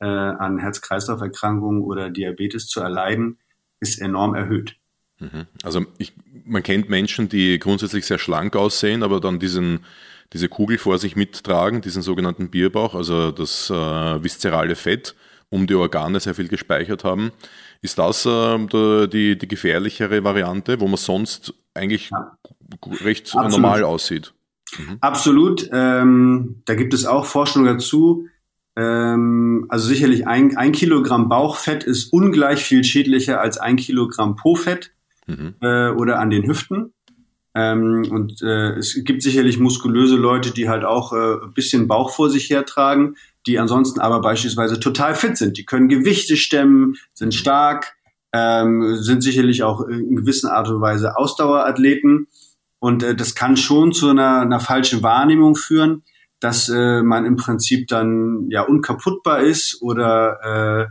äh, 0.00 0.06
an 0.06 0.58
Herz-Kreislauf-Erkrankungen 0.58 1.82
oder 1.82 2.10
Diabetes 2.10 2.66
zu 2.66 2.80
erleiden, 2.80 3.38
ist 3.80 4.00
enorm 4.00 4.34
erhöht. 4.34 4.76
Mhm. 5.18 5.46
Also 5.62 5.86
ich, 5.98 6.12
man 6.44 6.62
kennt 6.62 6.90
Menschen, 6.90 7.28
die 7.28 7.58
grundsätzlich 7.58 8.04
sehr 8.04 8.18
schlank 8.18 8.56
aussehen, 8.56 9.02
aber 9.02 9.20
dann 9.20 9.38
diesen 9.38 9.80
diese 10.32 10.48
Kugel 10.48 10.78
vor 10.78 10.98
sich 10.98 11.16
mittragen, 11.16 11.80
diesen 11.80 12.02
sogenannten 12.02 12.50
Bierbauch, 12.50 12.94
also 12.94 13.30
das 13.30 13.70
äh, 13.70 13.74
viszerale 13.74 14.74
Fett, 14.74 15.14
um 15.48 15.66
die 15.66 15.74
Organe 15.74 16.18
sehr 16.18 16.34
viel 16.34 16.48
gespeichert 16.48 17.04
haben. 17.04 17.30
Ist 17.84 17.98
das 17.98 18.24
äh, 18.24 19.06
die, 19.08 19.36
die 19.36 19.46
gefährlichere 19.46 20.24
Variante, 20.24 20.80
wo 20.80 20.86
man 20.88 20.96
sonst 20.96 21.52
eigentlich 21.74 22.08
ja. 22.08 22.38
recht 23.04 23.26
Absolut. 23.26 23.50
normal 23.50 23.84
aussieht? 23.84 24.32
Mhm. 24.78 24.96
Absolut. 25.02 25.68
Ähm, 25.70 26.62
da 26.64 26.76
gibt 26.76 26.94
es 26.94 27.04
auch 27.04 27.26
Forschung 27.26 27.66
dazu. 27.66 28.26
Ähm, 28.74 29.66
also 29.68 29.86
sicherlich 29.86 30.26
ein, 30.26 30.56
ein 30.56 30.72
Kilogramm 30.72 31.28
Bauchfett 31.28 31.84
ist 31.84 32.10
ungleich 32.10 32.64
viel 32.64 32.84
schädlicher 32.84 33.42
als 33.42 33.58
ein 33.58 33.76
Kilogramm 33.76 34.36
Po-Fett 34.36 34.92
mhm. 35.26 35.56
äh, 35.60 35.90
oder 35.90 36.20
an 36.20 36.30
den 36.30 36.46
Hüften. 36.46 36.93
Ähm, 37.54 38.06
und 38.10 38.42
äh, 38.42 38.72
es 38.72 38.98
gibt 39.04 39.22
sicherlich 39.22 39.58
muskulöse 39.58 40.16
Leute, 40.16 40.50
die 40.50 40.68
halt 40.68 40.84
auch 40.84 41.12
äh, 41.12 41.44
ein 41.44 41.54
bisschen 41.54 41.86
Bauch 41.86 42.10
vor 42.10 42.28
sich 42.28 42.50
hertragen, 42.50 43.16
die 43.46 43.58
ansonsten 43.58 44.00
aber 44.00 44.20
beispielsweise 44.20 44.80
total 44.80 45.14
fit 45.14 45.36
sind. 45.36 45.56
Die 45.56 45.64
können 45.64 45.88
Gewichte 45.88 46.36
stemmen, 46.36 46.96
sind 47.12 47.34
stark, 47.34 47.94
ähm, 48.32 48.96
sind 48.96 49.22
sicherlich 49.22 49.62
auch 49.62 49.82
in 49.82 50.16
gewisser 50.16 50.52
Art 50.52 50.68
und 50.68 50.80
Weise 50.80 51.16
Ausdauerathleten. 51.16 52.26
Und 52.80 53.04
äh, 53.04 53.14
das 53.14 53.36
kann 53.36 53.56
schon 53.56 53.92
zu 53.92 54.10
einer, 54.10 54.40
einer 54.40 54.60
falschen 54.60 55.02
Wahrnehmung 55.04 55.54
führen, 55.54 56.02
dass 56.40 56.68
äh, 56.68 57.02
man 57.02 57.24
im 57.24 57.36
Prinzip 57.36 57.86
dann 57.86 58.50
ja 58.50 58.62
unkaputtbar 58.62 59.40
ist 59.40 59.80
oder 59.80 60.40
äh, 60.42 60.86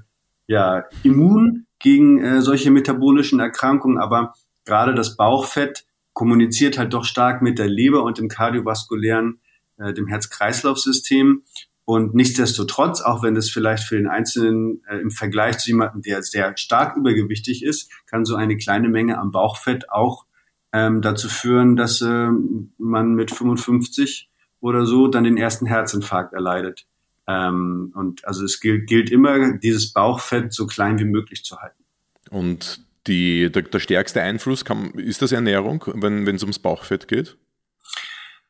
ja 0.47 0.85
immun 1.03 1.65
gegen 1.79 2.23
äh, 2.23 2.41
solche 2.41 2.71
metabolischen 2.71 3.41
Erkrankungen. 3.41 3.97
Aber 3.97 4.33
gerade 4.63 4.95
das 4.95 5.17
Bauchfett 5.17 5.85
kommuniziert 6.13 6.77
halt 6.77 6.93
doch 6.93 7.05
stark 7.05 7.41
mit 7.41 7.59
der 7.59 7.67
Leber 7.67 8.03
und 8.03 8.17
dem 8.17 8.27
kardiovaskulären, 8.27 9.39
äh, 9.77 9.93
dem 9.93 10.07
Herz-Kreislauf-System. 10.07 11.43
Und 11.85 12.15
nichtsdestotrotz, 12.15 13.01
auch 13.01 13.23
wenn 13.23 13.35
das 13.35 13.49
vielleicht 13.49 13.83
für 13.83 13.97
den 13.97 14.07
Einzelnen 14.07 14.81
äh, 14.89 14.97
im 14.97 15.11
Vergleich 15.11 15.57
zu 15.57 15.69
jemandem, 15.69 16.01
der 16.01 16.23
sehr 16.23 16.55
stark 16.57 16.95
übergewichtig 16.95 17.63
ist, 17.63 17.91
kann 18.05 18.23
so 18.23 18.35
eine 18.35 18.55
kleine 18.55 18.87
Menge 18.87 19.17
am 19.17 19.31
Bauchfett 19.31 19.89
auch 19.89 20.25
ähm, 20.71 21.01
dazu 21.01 21.27
führen, 21.27 21.75
dass 21.75 22.01
äh, 22.01 22.29
man 22.77 23.13
mit 23.13 23.31
55 23.31 24.29
oder 24.61 24.85
so 24.85 25.07
dann 25.07 25.25
den 25.25 25.37
ersten 25.37 25.65
Herzinfarkt 25.65 26.33
erleidet. 26.33 26.87
Ähm, 27.27 27.91
und 27.95 28.25
also 28.25 28.45
es 28.45 28.59
gilt, 28.59 28.87
gilt 28.87 29.09
immer, 29.09 29.57
dieses 29.57 29.91
Bauchfett 29.91 30.53
so 30.53 30.65
klein 30.67 30.99
wie 30.99 31.05
möglich 31.05 31.43
zu 31.43 31.57
halten. 31.59 31.83
Und 32.29 32.82
die, 33.07 33.51
der, 33.51 33.63
der 33.63 33.79
stärkste 33.79 34.21
Einfluss 34.21 34.65
kann, 34.65 34.91
ist 34.91 35.21
das 35.21 35.31
Ernährung, 35.31 35.83
wenn 35.95 36.27
es 36.27 36.43
ums 36.43 36.59
Bauchfett 36.59 37.07
geht? 37.07 37.37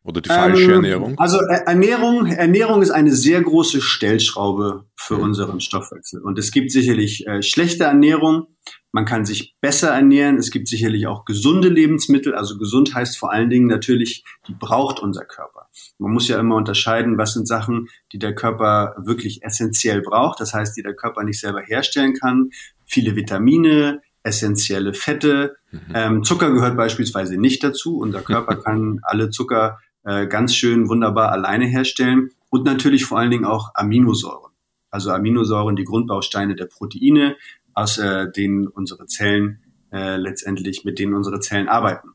Oder 0.03 0.19
die 0.19 0.29
falsche 0.29 0.63
ähm, 0.63 0.71
Ernährung? 0.71 1.17
Also 1.17 1.39
Ernährung, 1.39 2.25
Ernährung 2.27 2.81
ist 2.81 2.91
eine 2.91 3.13
sehr 3.13 3.41
große 3.41 3.81
Stellschraube 3.81 4.85
für 4.95 5.15
mhm. 5.15 5.23
unseren 5.23 5.61
Stoffwechsel. 5.61 6.21
Und 6.21 6.37
es 6.37 6.51
gibt 6.51 6.71
sicherlich 6.71 7.25
äh, 7.25 7.41
schlechte 7.41 7.85
Ernährung. 7.85 8.47
Man 8.91 9.05
kann 9.05 9.25
sich 9.25 9.55
besser 9.61 9.91
ernähren. 9.91 10.37
Es 10.37 10.51
gibt 10.51 10.67
sicherlich 10.67 11.07
auch 11.07 11.23
gesunde 11.23 11.69
Lebensmittel. 11.69 12.35
Also 12.35 12.57
gesund 12.57 12.93
heißt 12.93 13.17
vor 13.17 13.31
allen 13.31 13.49
Dingen 13.49 13.67
natürlich, 13.67 14.25
die 14.47 14.53
braucht 14.53 14.99
unser 14.99 15.23
Körper. 15.23 15.67
Man 15.99 16.11
muss 16.11 16.27
ja 16.27 16.37
immer 16.37 16.57
unterscheiden, 16.57 17.17
was 17.17 17.33
sind 17.33 17.47
Sachen, 17.47 17.87
die 18.11 18.19
der 18.19 18.35
Körper 18.35 18.95
wirklich 19.05 19.41
essentiell 19.41 20.01
braucht. 20.01 20.41
Das 20.41 20.53
heißt, 20.53 20.75
die 20.75 20.83
der 20.83 20.95
Körper 20.95 21.23
nicht 21.23 21.39
selber 21.39 21.61
herstellen 21.61 22.13
kann. 22.13 22.49
Viele 22.85 23.15
Vitamine, 23.15 24.01
essentielle 24.23 24.93
Fette. 24.93 25.57
Mhm. 25.71 25.79
Ähm, 25.93 26.23
Zucker 26.23 26.51
gehört 26.51 26.77
beispielsweise 26.77 27.37
nicht 27.37 27.63
dazu. 27.63 27.99
Unser 27.99 28.21
Körper 28.21 28.55
kann 28.63 28.99
alle 29.03 29.29
Zucker 29.29 29.79
äh, 30.03 30.27
ganz 30.27 30.55
schön 30.55 30.89
wunderbar 30.89 31.31
alleine 31.31 31.65
herstellen. 31.65 32.31
Und 32.49 32.65
natürlich 32.65 33.05
vor 33.05 33.19
allen 33.19 33.31
Dingen 33.31 33.45
auch 33.45 33.71
Aminosäuren. 33.75 34.51
Also 34.89 35.11
Aminosäuren, 35.11 35.75
die 35.75 35.85
Grundbausteine 35.85 36.55
der 36.55 36.65
Proteine, 36.65 37.35
aus 37.73 37.97
äh, 37.97 38.31
denen 38.31 38.67
unsere 38.67 39.07
Zellen 39.07 39.59
äh, 39.91 40.17
letztendlich, 40.17 40.85
mit 40.85 40.99
denen 40.99 41.13
unsere 41.13 41.39
Zellen 41.39 41.67
arbeiten. 41.67 42.09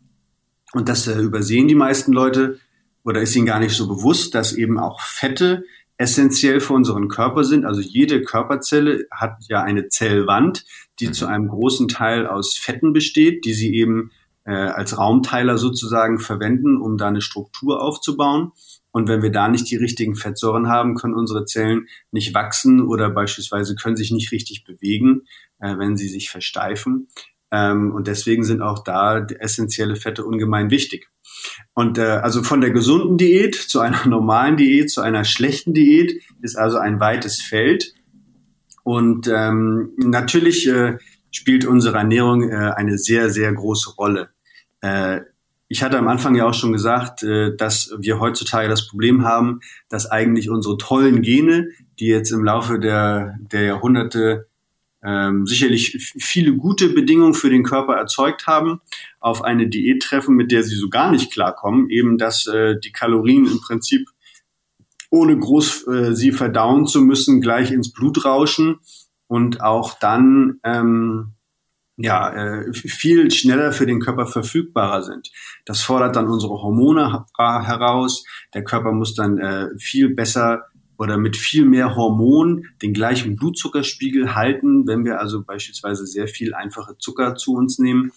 Und 0.72 0.88
das 0.88 1.06
äh, 1.06 1.18
übersehen 1.18 1.68
die 1.68 1.74
meisten 1.74 2.12
Leute 2.12 2.58
oder 3.04 3.20
ist 3.20 3.34
ihnen 3.34 3.46
gar 3.46 3.58
nicht 3.58 3.74
so 3.74 3.88
bewusst, 3.88 4.34
dass 4.34 4.52
eben 4.52 4.78
auch 4.78 5.00
Fette 5.00 5.64
essentiell 5.98 6.60
für 6.60 6.72
unseren 6.72 7.08
Körper 7.08 7.44
sind. 7.44 7.66
Also 7.66 7.80
jede 7.80 8.22
Körperzelle 8.22 9.06
hat 9.10 9.36
ja 9.48 9.62
eine 9.62 9.88
Zellwand, 9.88 10.64
die 11.00 11.08
mhm. 11.08 11.12
zu 11.12 11.26
einem 11.26 11.48
großen 11.48 11.88
Teil 11.88 12.26
aus 12.26 12.56
Fetten 12.56 12.92
besteht, 12.92 13.44
die 13.44 13.52
sie 13.52 13.74
eben 13.74 14.12
äh, 14.44 14.52
als 14.52 14.96
Raumteiler 14.96 15.58
sozusagen 15.58 16.18
verwenden, 16.18 16.80
um 16.80 16.96
da 16.96 17.08
eine 17.08 17.20
Struktur 17.20 17.82
aufzubauen. 17.82 18.52
Und 18.92 19.08
wenn 19.08 19.22
wir 19.22 19.30
da 19.30 19.48
nicht 19.48 19.70
die 19.70 19.76
richtigen 19.76 20.14
Fettsäuren 20.14 20.68
haben, 20.68 20.94
können 20.94 21.14
unsere 21.14 21.44
Zellen 21.44 21.88
nicht 22.10 22.32
wachsen 22.32 22.80
oder 22.80 23.10
beispielsweise 23.10 23.74
können 23.74 23.96
sich 23.96 24.10
nicht 24.12 24.32
richtig 24.32 24.64
bewegen, 24.64 25.22
äh, 25.58 25.76
wenn 25.78 25.96
sie 25.96 26.08
sich 26.08 26.30
versteifen. 26.30 27.08
Ähm, 27.50 27.92
und 27.92 28.06
deswegen 28.06 28.44
sind 28.44 28.60
auch 28.60 28.84
da 28.84 29.18
essentielle 29.18 29.96
Fette 29.96 30.24
ungemein 30.24 30.70
wichtig. 30.70 31.08
Und 31.74 31.98
äh, 31.98 32.02
also 32.02 32.42
von 32.42 32.60
der 32.60 32.70
gesunden 32.70 33.16
Diät 33.16 33.54
zu 33.54 33.80
einer 33.80 34.06
normalen 34.06 34.56
Diät, 34.56 34.90
zu 34.90 35.00
einer 35.00 35.24
schlechten 35.24 35.74
Diät 35.74 36.20
ist 36.42 36.56
also 36.56 36.78
ein 36.78 37.00
weites 37.00 37.40
Feld. 37.40 37.94
Und 38.84 39.28
ähm, 39.28 39.92
natürlich 39.96 40.66
äh, 40.68 40.98
spielt 41.30 41.64
unsere 41.64 41.98
Ernährung 41.98 42.50
äh, 42.50 42.72
eine 42.76 42.98
sehr, 42.98 43.30
sehr 43.30 43.52
große 43.52 43.90
Rolle. 43.94 44.30
Äh, 44.80 45.20
ich 45.70 45.82
hatte 45.82 45.98
am 45.98 46.08
Anfang 46.08 46.34
ja 46.34 46.46
auch 46.46 46.54
schon 46.54 46.72
gesagt, 46.72 47.22
äh, 47.22 47.54
dass 47.54 47.94
wir 47.98 48.20
heutzutage 48.20 48.68
das 48.68 48.88
Problem 48.88 49.24
haben, 49.24 49.60
dass 49.90 50.10
eigentlich 50.10 50.48
unsere 50.48 50.78
tollen 50.78 51.20
Gene, 51.20 51.68
die 51.98 52.06
jetzt 52.06 52.30
im 52.30 52.44
Laufe 52.44 52.78
der, 52.78 53.36
der 53.52 53.64
Jahrhunderte 53.64 54.48
ähm, 55.04 55.46
sicherlich 55.46 56.12
viele 56.18 56.56
gute 56.56 56.88
Bedingungen 56.88 57.34
für 57.34 57.50
den 57.50 57.62
Körper 57.62 57.94
erzeugt 57.94 58.46
haben, 58.46 58.80
auf 59.20 59.42
eine 59.42 59.68
Diät 59.68 60.02
treffen, 60.02 60.34
mit 60.34 60.50
der 60.50 60.62
sie 60.62 60.76
so 60.76 60.88
gar 60.88 61.10
nicht 61.10 61.32
klarkommen, 61.32 61.88
eben 61.90 62.18
dass 62.18 62.46
äh, 62.46 62.78
die 62.78 62.92
Kalorien 62.92 63.46
im 63.46 63.60
Prinzip 63.60 64.08
ohne 65.10 65.38
groß 65.38 65.86
äh, 65.86 66.14
sie 66.14 66.32
verdauen 66.32 66.86
zu 66.86 67.00
müssen, 67.00 67.40
gleich 67.40 67.70
ins 67.70 67.92
Blut 67.92 68.24
rauschen 68.24 68.80
und 69.26 69.60
auch 69.60 69.98
dann 69.98 70.58
ähm, 70.64 71.34
ja, 71.96 72.32
äh, 72.32 72.72
viel 72.72 73.30
schneller 73.30 73.72
für 73.72 73.86
den 73.86 74.00
Körper 74.00 74.26
verfügbarer 74.26 75.02
sind. 75.02 75.30
Das 75.64 75.82
fordert 75.82 76.14
dann 76.14 76.28
unsere 76.28 76.62
Hormone 76.62 77.24
heraus. 77.36 78.24
Der 78.54 78.62
Körper 78.62 78.92
muss 78.92 79.14
dann 79.14 79.38
äh, 79.38 79.68
viel 79.78 80.14
besser 80.14 80.66
oder 80.98 81.16
mit 81.16 81.36
viel 81.36 81.64
mehr 81.64 81.94
Hormon 81.94 82.66
den 82.82 82.92
gleichen 82.92 83.36
Blutzuckerspiegel 83.36 84.34
halten, 84.34 84.86
wenn 84.88 85.04
wir 85.04 85.20
also 85.20 85.42
beispielsweise 85.42 86.06
sehr 86.06 86.26
viel 86.26 86.54
einfache 86.54 86.98
Zucker 86.98 87.36
zu 87.36 87.54
uns 87.54 87.78
nehmen. 87.78 88.12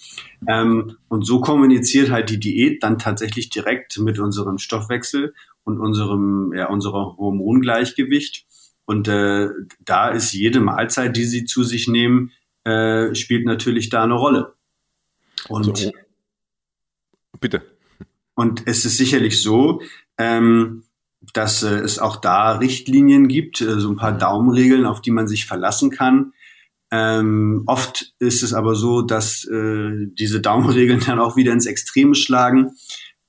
Ähm, 0.48 0.98
und 1.08 1.24
so 1.24 1.40
kommuniziert 1.40 2.10
halt 2.10 2.32
die 2.32 2.40
Diät 2.40 2.84
dann 2.84 2.98
tatsächlich 2.98 3.52
direkt 3.52 4.00
mit 4.00 4.18
unserem 4.20 4.58
Stoffwechsel 4.58 5.36
und 5.64 5.80
unserem, 5.80 6.54
ja, 6.56 6.70
unserer 6.70 7.18
Hormongleichgewicht. 7.18 8.46
Und 8.86 9.08
äh, 9.08 9.50
da 9.86 10.10
ist 10.10 10.34
jede 10.34 10.60
Mahlzeit, 10.60 11.16
die 11.16 11.26
sie 11.26 11.46
zu 11.46 11.64
sich 11.64 11.88
nehmen, 11.88 12.32
äh, 12.64 13.14
spielt 13.14 13.46
natürlich 13.46 13.90
da 13.90 14.04
eine 14.04 14.16
Rolle. 14.16 14.54
Und 15.48 15.70
also, 15.70 15.92
bitte. 17.40 17.62
Und 18.34 18.64
es 18.66 18.86
ist 18.86 18.98
sicherlich 18.98 19.40
so, 19.40 19.84
ähm, 20.18 20.84
dass 21.34 21.64
äh, 21.64 21.76
es 21.80 22.00
auch 22.00 22.18
da 22.18 22.54
Richtlinien 22.54 23.28
gibt, 23.28 23.62
äh, 23.62 23.80
so 23.80 23.90
ein 23.90 23.98
paar 23.98 24.18
Daumenregeln, 24.18 24.86
auf 24.86 25.02
die 25.02 25.12
man 25.12 25.28
sich 25.28 25.46
verlassen 25.46 25.92
kann. 25.92 26.34
Ähm, 26.92 27.64
oft 27.68 28.14
ist 28.20 28.44
es 28.44 28.54
aber 28.54 28.76
so, 28.76 29.02
dass 29.02 29.46
äh, 29.46 30.08
diese 30.20 30.42
Daumenregeln 30.42 31.00
dann 31.06 31.20
auch 31.20 31.36
wieder 31.36 31.54
ins 31.54 31.66
Extreme 31.66 32.16
schlagen. 32.16 32.72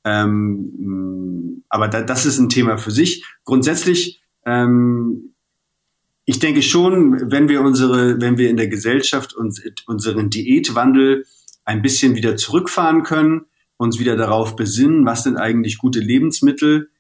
Ähm, 0.05 1.63
aber 1.69 1.89
da, 1.89 2.03
das 2.03 2.27
ist 2.27 2.39
ein 2.39 2.49
Thema 2.49 2.77
für 2.77 2.91
sich. 2.91 3.25
Grundsätzlich, 3.45 4.21
ähm, 4.45 5.35
ich 6.25 6.39
denke 6.39 6.63
schon, 6.63 7.31
wenn 7.31 7.49
wir 7.49 7.61
unsere, 7.61 8.21
wenn 8.21 8.39
wir 8.39 8.51
in 8.51 8.57
der 8.57 8.69
Gesellschaft 8.69 9.35
uns, 9.35 9.63
unseren 9.87 10.31
Diätwandel 10.31 11.25
ein 11.65 11.83
bisschen 11.83 12.17
wieder 12.17 12.37
zurückfahren 12.37 13.03
können, 13.03 13.43
uns 13.77 13.99
wieder 13.99 14.17
darauf 14.17 14.57
besinnen, 14.57 15.05
was 15.07 15.25
sind 15.25 15.37
eigentlich 15.37 15.79
gute 15.79 16.01
Lebensmittel, 16.01 16.91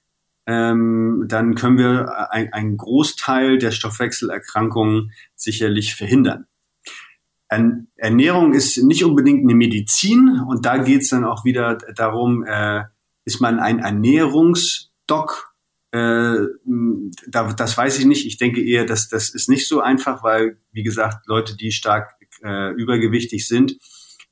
ähm, 0.47 1.25
dann 1.29 1.55
können 1.55 1.79
wir 1.79 2.31
ein, 2.33 2.53
einen 2.53 2.77
Großteil 2.77 3.59
der 3.59 3.71
Stoffwechselerkrankungen 3.71 5.13
sicherlich 5.35 5.95
verhindern. 5.95 6.47
Ernährung 7.97 8.55
ist 8.55 8.79
nicht 8.79 9.05
unbedingt 9.05 9.45
eine 9.45 9.55
Medizin 9.55 10.41
und 10.49 10.65
da 10.65 10.79
geht 10.79 11.03
es 11.03 11.11
dann 11.11 11.25
auch 11.25 11.45
wieder 11.45 11.77
darum, 11.95 12.45
äh, 12.47 12.85
ist 13.25 13.41
man 13.41 13.61
ein 13.61 13.79
Ernährungsdoc? 13.79 15.55
Äh, 15.91 16.37
da, 17.29 17.53
das 17.53 17.77
weiß 17.77 17.99
ich 17.99 18.07
nicht. 18.07 18.27
Ich 18.27 18.39
denke 18.39 18.65
eher, 18.65 18.87
dass 18.87 19.11
das 19.11 19.29
ist 19.29 19.51
nicht 19.51 19.69
so 19.69 19.83
einfach, 19.83 20.25
weil, 20.25 20.59
wie 20.73 20.83
gesagt, 20.83 21.27
Leute, 21.27 21.55
die 21.55 21.73
stark 21.73 22.15
äh, 22.43 22.73
übergewichtig 22.73 23.47
sind, 23.47 23.77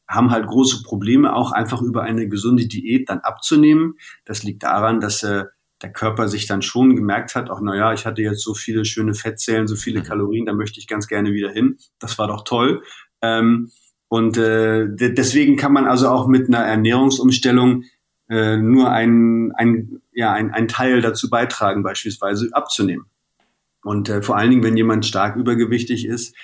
haben 0.08 0.30
halt 0.30 0.46
große 0.46 0.82
Probleme, 0.82 1.34
auch 1.34 1.52
einfach 1.52 1.82
über 1.82 2.02
eine 2.02 2.26
gesunde 2.26 2.66
Diät 2.66 3.08
dann 3.10 3.20
abzunehmen. 3.20 3.94
Das 4.24 4.42
liegt 4.42 4.62
daran, 4.62 5.00
dass 5.00 5.22
äh, 5.22 5.44
der 5.82 5.92
Körper 5.92 6.28
sich 6.28 6.46
dann 6.46 6.62
schon 6.62 6.96
gemerkt 6.96 7.34
hat, 7.34 7.50
auch 7.50 7.60
naja, 7.60 7.92
ich 7.92 8.06
hatte 8.06 8.22
jetzt 8.22 8.42
so 8.42 8.54
viele 8.54 8.84
schöne 8.84 9.14
Fettzellen, 9.14 9.66
so 9.66 9.76
viele 9.76 10.00
mhm. 10.00 10.04
Kalorien, 10.04 10.46
da 10.46 10.52
möchte 10.52 10.78
ich 10.78 10.86
ganz 10.86 11.06
gerne 11.06 11.32
wieder 11.32 11.50
hin. 11.50 11.78
Das 11.98 12.18
war 12.18 12.28
doch 12.28 12.44
toll. 12.44 12.82
Ähm, 13.22 13.70
und 14.08 14.36
äh, 14.36 14.86
deswegen 14.90 15.56
kann 15.56 15.72
man 15.72 15.86
also 15.86 16.08
auch 16.08 16.26
mit 16.26 16.48
einer 16.48 16.64
Ernährungsumstellung 16.64 17.84
äh, 18.28 18.56
nur 18.56 18.90
ein, 18.90 19.52
ein, 19.54 20.00
ja, 20.12 20.32
ein, 20.32 20.50
ein 20.52 20.68
Teil 20.68 21.00
dazu 21.00 21.30
beitragen, 21.30 21.82
beispielsweise 21.82 22.48
abzunehmen. 22.52 23.06
Und 23.82 24.08
äh, 24.08 24.22
vor 24.22 24.36
allen 24.36 24.50
Dingen, 24.50 24.62
wenn 24.62 24.76
jemand 24.76 25.06
stark 25.06 25.36
übergewichtig 25.36 26.06
ist, 26.06 26.34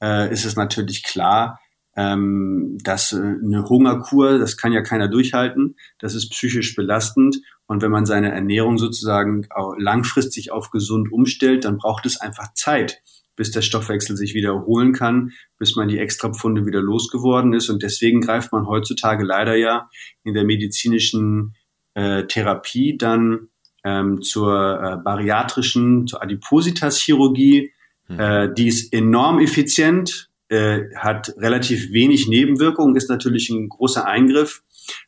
äh, 0.00 0.32
ist 0.32 0.44
es 0.44 0.56
natürlich 0.56 1.02
klar, 1.02 1.60
ähm, 1.96 2.78
dass 2.82 3.12
äh, 3.12 3.16
eine 3.16 3.64
Hungerkur, 3.68 4.38
das 4.38 4.56
kann 4.56 4.72
ja 4.72 4.82
keiner 4.82 5.08
durchhalten, 5.08 5.76
das 5.98 6.14
ist 6.14 6.30
psychisch 6.30 6.76
belastend. 6.76 7.38
Und 7.66 7.82
wenn 7.82 7.90
man 7.90 8.06
seine 8.06 8.30
Ernährung 8.30 8.78
sozusagen 8.78 9.48
langfristig 9.78 10.52
auf 10.52 10.70
gesund 10.70 11.10
umstellt, 11.10 11.64
dann 11.64 11.78
braucht 11.78 12.06
es 12.06 12.20
einfach 12.20 12.54
Zeit, 12.54 13.02
bis 13.34 13.50
der 13.50 13.62
Stoffwechsel 13.62 14.16
sich 14.16 14.34
wieder 14.34 14.50
erholen 14.50 14.92
kann, 14.92 15.32
bis 15.58 15.74
man 15.74 15.88
die 15.88 15.98
Extrapfunde 15.98 16.64
wieder 16.64 16.80
losgeworden 16.80 17.54
ist. 17.54 17.68
Und 17.68 17.82
deswegen 17.82 18.20
greift 18.20 18.52
man 18.52 18.66
heutzutage 18.66 19.24
leider 19.24 19.56
ja 19.56 19.88
in 20.22 20.34
der 20.34 20.44
medizinischen 20.44 21.56
äh, 21.94 22.24
Therapie 22.26 22.96
dann 22.96 23.48
ähm, 23.84 24.20
zur 24.20 24.80
äh, 24.80 24.96
bariatrischen, 25.02 26.06
zur 26.06 26.22
Adipositas-Chirurgie. 26.22 27.72
Mhm. 28.08 28.20
Äh, 28.20 28.54
die 28.54 28.68
ist 28.68 28.92
enorm 28.92 29.40
effizient, 29.40 30.30
äh, 30.48 30.94
hat 30.94 31.34
relativ 31.38 31.92
wenig 31.92 32.28
Nebenwirkungen, 32.28 32.96
ist 32.96 33.10
natürlich 33.10 33.50
ein 33.50 33.68
großer 33.68 34.06
Eingriff, 34.06 34.62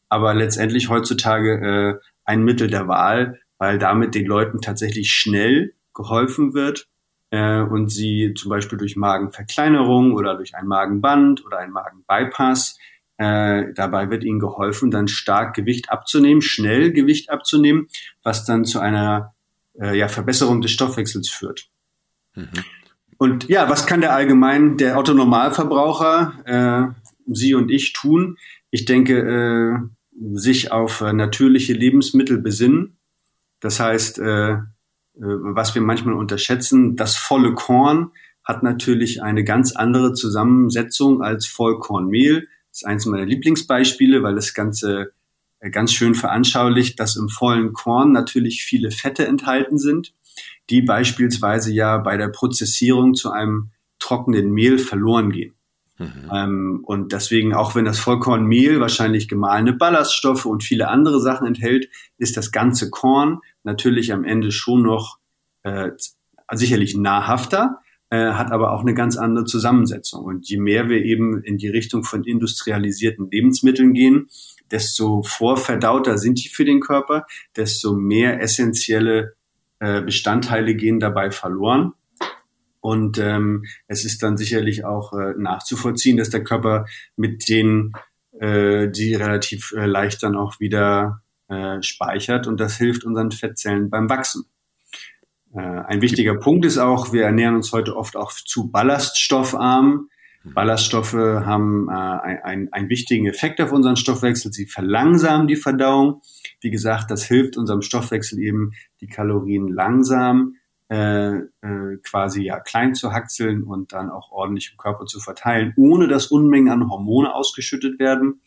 aber 0.09 0.35
letztendlich 0.35 0.88
heutzutage 0.88 2.01
äh, 2.01 2.07
ein 2.24 2.42
Mittel 2.42 2.68
der 2.68 2.88
Wahl, 2.88 3.40
weil 3.59 3.79
damit 3.79 4.14
den 4.14 4.27
Leuten 4.27 4.61
tatsächlich 4.61 5.11
schnell 5.11 5.74
geholfen 5.94 6.55
wird 6.55 6.88
äh, 7.31 7.61
und 7.61 7.90
sie 7.90 8.35
zum 8.37 8.51
Beispiel 8.51 8.79
durch 8.79 8.96
Magenverkleinerung 8.96 10.14
oder 10.14 10.37
durch 10.37 10.55
ein 10.55 10.66
Magenband 10.66 11.44
oder 11.44 11.59
ein 11.59 11.70
Magenbypass 11.70 12.79
äh, 13.18 13.72
dabei 13.74 14.11
wird 14.11 14.24
ihnen 14.24 14.38
geholfen, 14.38 14.90
dann 14.90 15.09
stark 15.09 15.55
Gewicht 15.55 15.90
abzunehmen, 15.90 16.40
schnell 16.40 16.92
Gewicht 16.92 17.31
abzunehmen, 17.31 17.88
was 18.22 18.44
dann 18.44 18.64
zu 18.64 18.79
einer 18.79 19.35
äh, 19.81 19.96
ja, 19.98 20.09
Verbesserung 20.09 20.61
des 20.61 20.70
Stoffwechsels 20.70 21.29
führt. 21.29 21.68
Mhm. 22.35 22.48
Und 23.18 23.48
ja, 23.48 23.68
was 23.68 23.87
kann 23.87 24.00
der 24.00 24.14
allgemein, 24.14 24.76
der 24.76 24.96
Autonormalverbraucher, 24.96 26.33
äh, 26.44 27.02
Sie 27.26 27.54
und 27.54 27.70
ich 27.70 27.92
tun? 27.92 28.38
Ich 28.70 28.85
denke, 28.85 29.18
äh, 29.18 29.78
sich 30.33 30.72
auf 30.72 31.00
äh, 31.00 31.12
natürliche 31.12 31.72
Lebensmittel 31.72 32.38
besinnen. 32.38 32.96
Das 33.61 33.81
heißt, 33.81 34.20
äh, 34.20 34.52
äh, 34.52 34.61
was 35.16 35.74
wir 35.74 35.83
manchmal 35.83 36.14
unterschätzen, 36.14 36.96
das 36.96 37.16
volle 37.16 37.54
Korn 37.54 38.12
hat 38.44 38.62
natürlich 38.62 39.22
eine 39.22 39.44
ganz 39.44 39.72
andere 39.72 40.14
Zusammensetzung 40.14 41.22
als 41.22 41.46
Vollkornmehl. 41.46 42.48
Das 42.70 42.83
ist 42.83 42.87
eins 42.87 43.07
meiner 43.07 43.26
Lieblingsbeispiele, 43.26 44.22
weil 44.22 44.37
das 44.37 44.54
Ganze 44.54 45.12
äh, 45.61 45.70
ganz 45.70 45.92
schön 45.92 46.14
veranschaulicht, 46.14 46.98
dass 47.00 47.16
im 47.16 47.28
vollen 47.28 47.72
Korn 47.72 48.12
natürlich 48.12 48.62
viele 48.62 48.90
Fette 48.90 49.26
enthalten 49.26 49.76
sind, 49.76 50.12
die 50.70 50.83
beispielsweise 50.83 51.72
ja 51.72 51.98
bei 51.98 52.16
der 52.16 52.28
Prozessierung 52.28 53.14
zu 53.14 53.31
einem 53.31 53.70
trockenen 53.98 54.50
Mehl 54.50 54.78
verloren 54.78 55.31
gehen. 55.31 55.54
Mhm. 55.98 56.31
Ähm, 56.33 56.81
und 56.85 57.12
deswegen, 57.12 57.54
auch 57.54 57.74
wenn 57.74 57.85
das 57.85 57.98
Vollkornmehl 57.98 58.81
wahrscheinlich 58.81 59.28
gemahlene 59.28 59.72
Ballaststoffe 59.72 60.46
und 60.46 60.62
viele 60.62 60.88
andere 60.88 61.20
Sachen 61.20 61.46
enthält, 61.46 61.88
ist 62.18 62.37
das 62.37 62.52
ganze 62.52 62.90
Korn 62.90 63.40
natürlich 63.64 64.12
am 64.12 64.24
Ende 64.24 64.52
schon 64.52 64.83
noch 64.83 65.18
äh, 65.64 65.90
sicherlich 66.52 66.96
nahrhafter, 66.96 67.81
äh, 68.11 68.33
hat 68.33 68.52
aber 68.52 68.72
auch 68.72 68.83
eine 68.83 68.94
ganz 68.94 69.16
andere 69.16 69.44
Zusammensetzung. 69.44 70.24
Und 70.24 70.48
je 70.48 70.59
mehr 70.59 70.88
wir 70.88 71.04
eben 71.04 71.42
in 71.42 71.59
die 71.59 71.68
Richtung 71.68 72.04
von 72.04 72.24
industrialisierten 72.24 73.28
Lebensmitteln 73.31 73.92
gehen, 73.92 74.28
desto 74.70 75.22
vorverdauter 75.22 76.16
sind 76.16 76.42
die 76.42 76.48
für 76.48 76.64
den 76.64 76.81
Körper, 76.81 77.26
desto 77.57 77.94
mehr 77.94 78.40
essentielle 78.40 79.35
äh, 79.80 80.02
Bestandteile 80.02 80.74
gehen 80.74 81.00
dabei 81.00 81.30
verloren. 81.30 81.92
Und 82.80 83.18
ähm, 83.18 83.64
es 83.86 84.04
ist 84.04 84.22
dann 84.22 84.36
sicherlich 84.36 84.84
auch 84.84 85.12
äh, 85.12 85.34
nachzuvollziehen, 85.36 86.16
dass 86.16 86.30
der 86.30 86.44
Körper 86.44 86.86
mit 87.16 87.48
denen, 87.48 87.92
äh, 88.38 88.88
die 88.88 89.14
relativ 89.14 89.72
äh, 89.72 89.86
leicht 89.86 90.22
dann 90.22 90.36
auch 90.36 90.60
wieder 90.60 91.22
äh, 91.48 91.82
speichert 91.82 92.46
und 92.46 92.60
das 92.60 92.76
hilft 92.76 93.04
unseren 93.04 93.32
Fettzellen 93.32 93.90
beim 93.90 94.08
Wachsen. 94.08 94.44
Äh, 95.54 95.60
ein 95.60 96.02
wichtiger 96.02 96.34
Punkt 96.34 96.64
ist 96.64 96.78
auch, 96.78 97.12
wir 97.12 97.24
ernähren 97.24 97.56
uns 97.56 97.72
heute 97.72 97.96
oft 97.96 98.16
auch 98.16 98.32
zu 98.32 98.70
ballaststoffarm. 98.70 100.08
Ballaststoffe 100.44 101.14
haben 101.14 101.88
äh, 101.88 101.92
einen, 101.92 102.72
einen 102.72 102.88
wichtigen 102.88 103.27
Effekt 103.27 103.61
auf 103.61 103.72
unseren 103.72 103.96
Stoffwechsel. 103.96 104.53
Sie 104.53 104.66
verlangsamen 104.66 105.46
die 105.46 105.57
Verdauung. 105.57 106.22
Wie 106.61 106.70
gesagt, 106.70 107.11
das 107.11 107.24
hilft 107.24 107.57
unserem 107.57 107.83
Stoffwechsel 107.83 108.38
eben, 108.38 108.72
die 109.01 109.09
Kalorien 109.09 109.68
langsam 109.68 110.55
äh, 110.90 111.37
äh, 111.37 111.98
quasi 112.03 112.44
ja 112.44 112.61
klein 112.61 112.94
zu 112.94 113.12
hackseln 113.12 113.62
und 113.62 113.92
dann 113.92 114.11
auch 114.11 114.31
ordentlich 114.31 114.70
im 114.72 114.79
Körper 114.79 115.05
zu 115.05 115.20
verteilen, 115.20 115.74
ohne 115.77 116.09
dass 116.09 116.29
Unmengen 116.29 116.70
an 116.70 116.88
Hormone 116.88 117.35
ausgeschüttet 117.35 117.98
werden. 117.98 118.40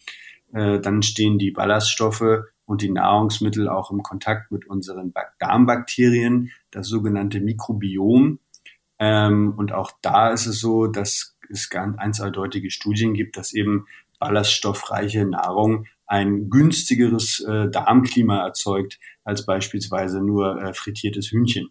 Äh, 0.53 0.79
dann 0.79 1.03
stehen 1.03 1.37
die 1.37 1.51
Ballaststoffe 1.51 2.45
und 2.65 2.81
die 2.81 2.89
Nahrungsmittel 2.89 3.69
auch 3.69 3.91
im 3.91 4.01
Kontakt 4.01 4.51
mit 4.51 4.65
unseren 4.65 5.13
Darmbakterien, 5.39 6.51
das 6.71 6.87
sogenannte 6.87 7.39
Mikrobiom. 7.41 8.39
Ähm, 8.97 9.53
und 9.57 9.71
auch 9.71 9.91
da 10.01 10.31
ist 10.31 10.47
es 10.47 10.59
so, 10.59 10.87
dass 10.87 11.37
es 11.51 11.69
ganz 11.69 12.19
eindeutige 12.19 12.71
Studien 12.71 13.13
gibt, 13.13 13.37
dass 13.37 13.53
eben 13.53 13.85
ballaststoffreiche 14.19 15.25
Nahrung 15.25 15.87
ein 16.05 16.49
günstigeres 16.49 17.39
äh, 17.41 17.69
Darmklima 17.69 18.45
erzeugt 18.45 18.99
als 19.23 19.45
beispielsweise 19.45 20.21
nur 20.21 20.61
äh, 20.61 20.73
frittiertes 20.73 21.31
Hühnchen. 21.31 21.69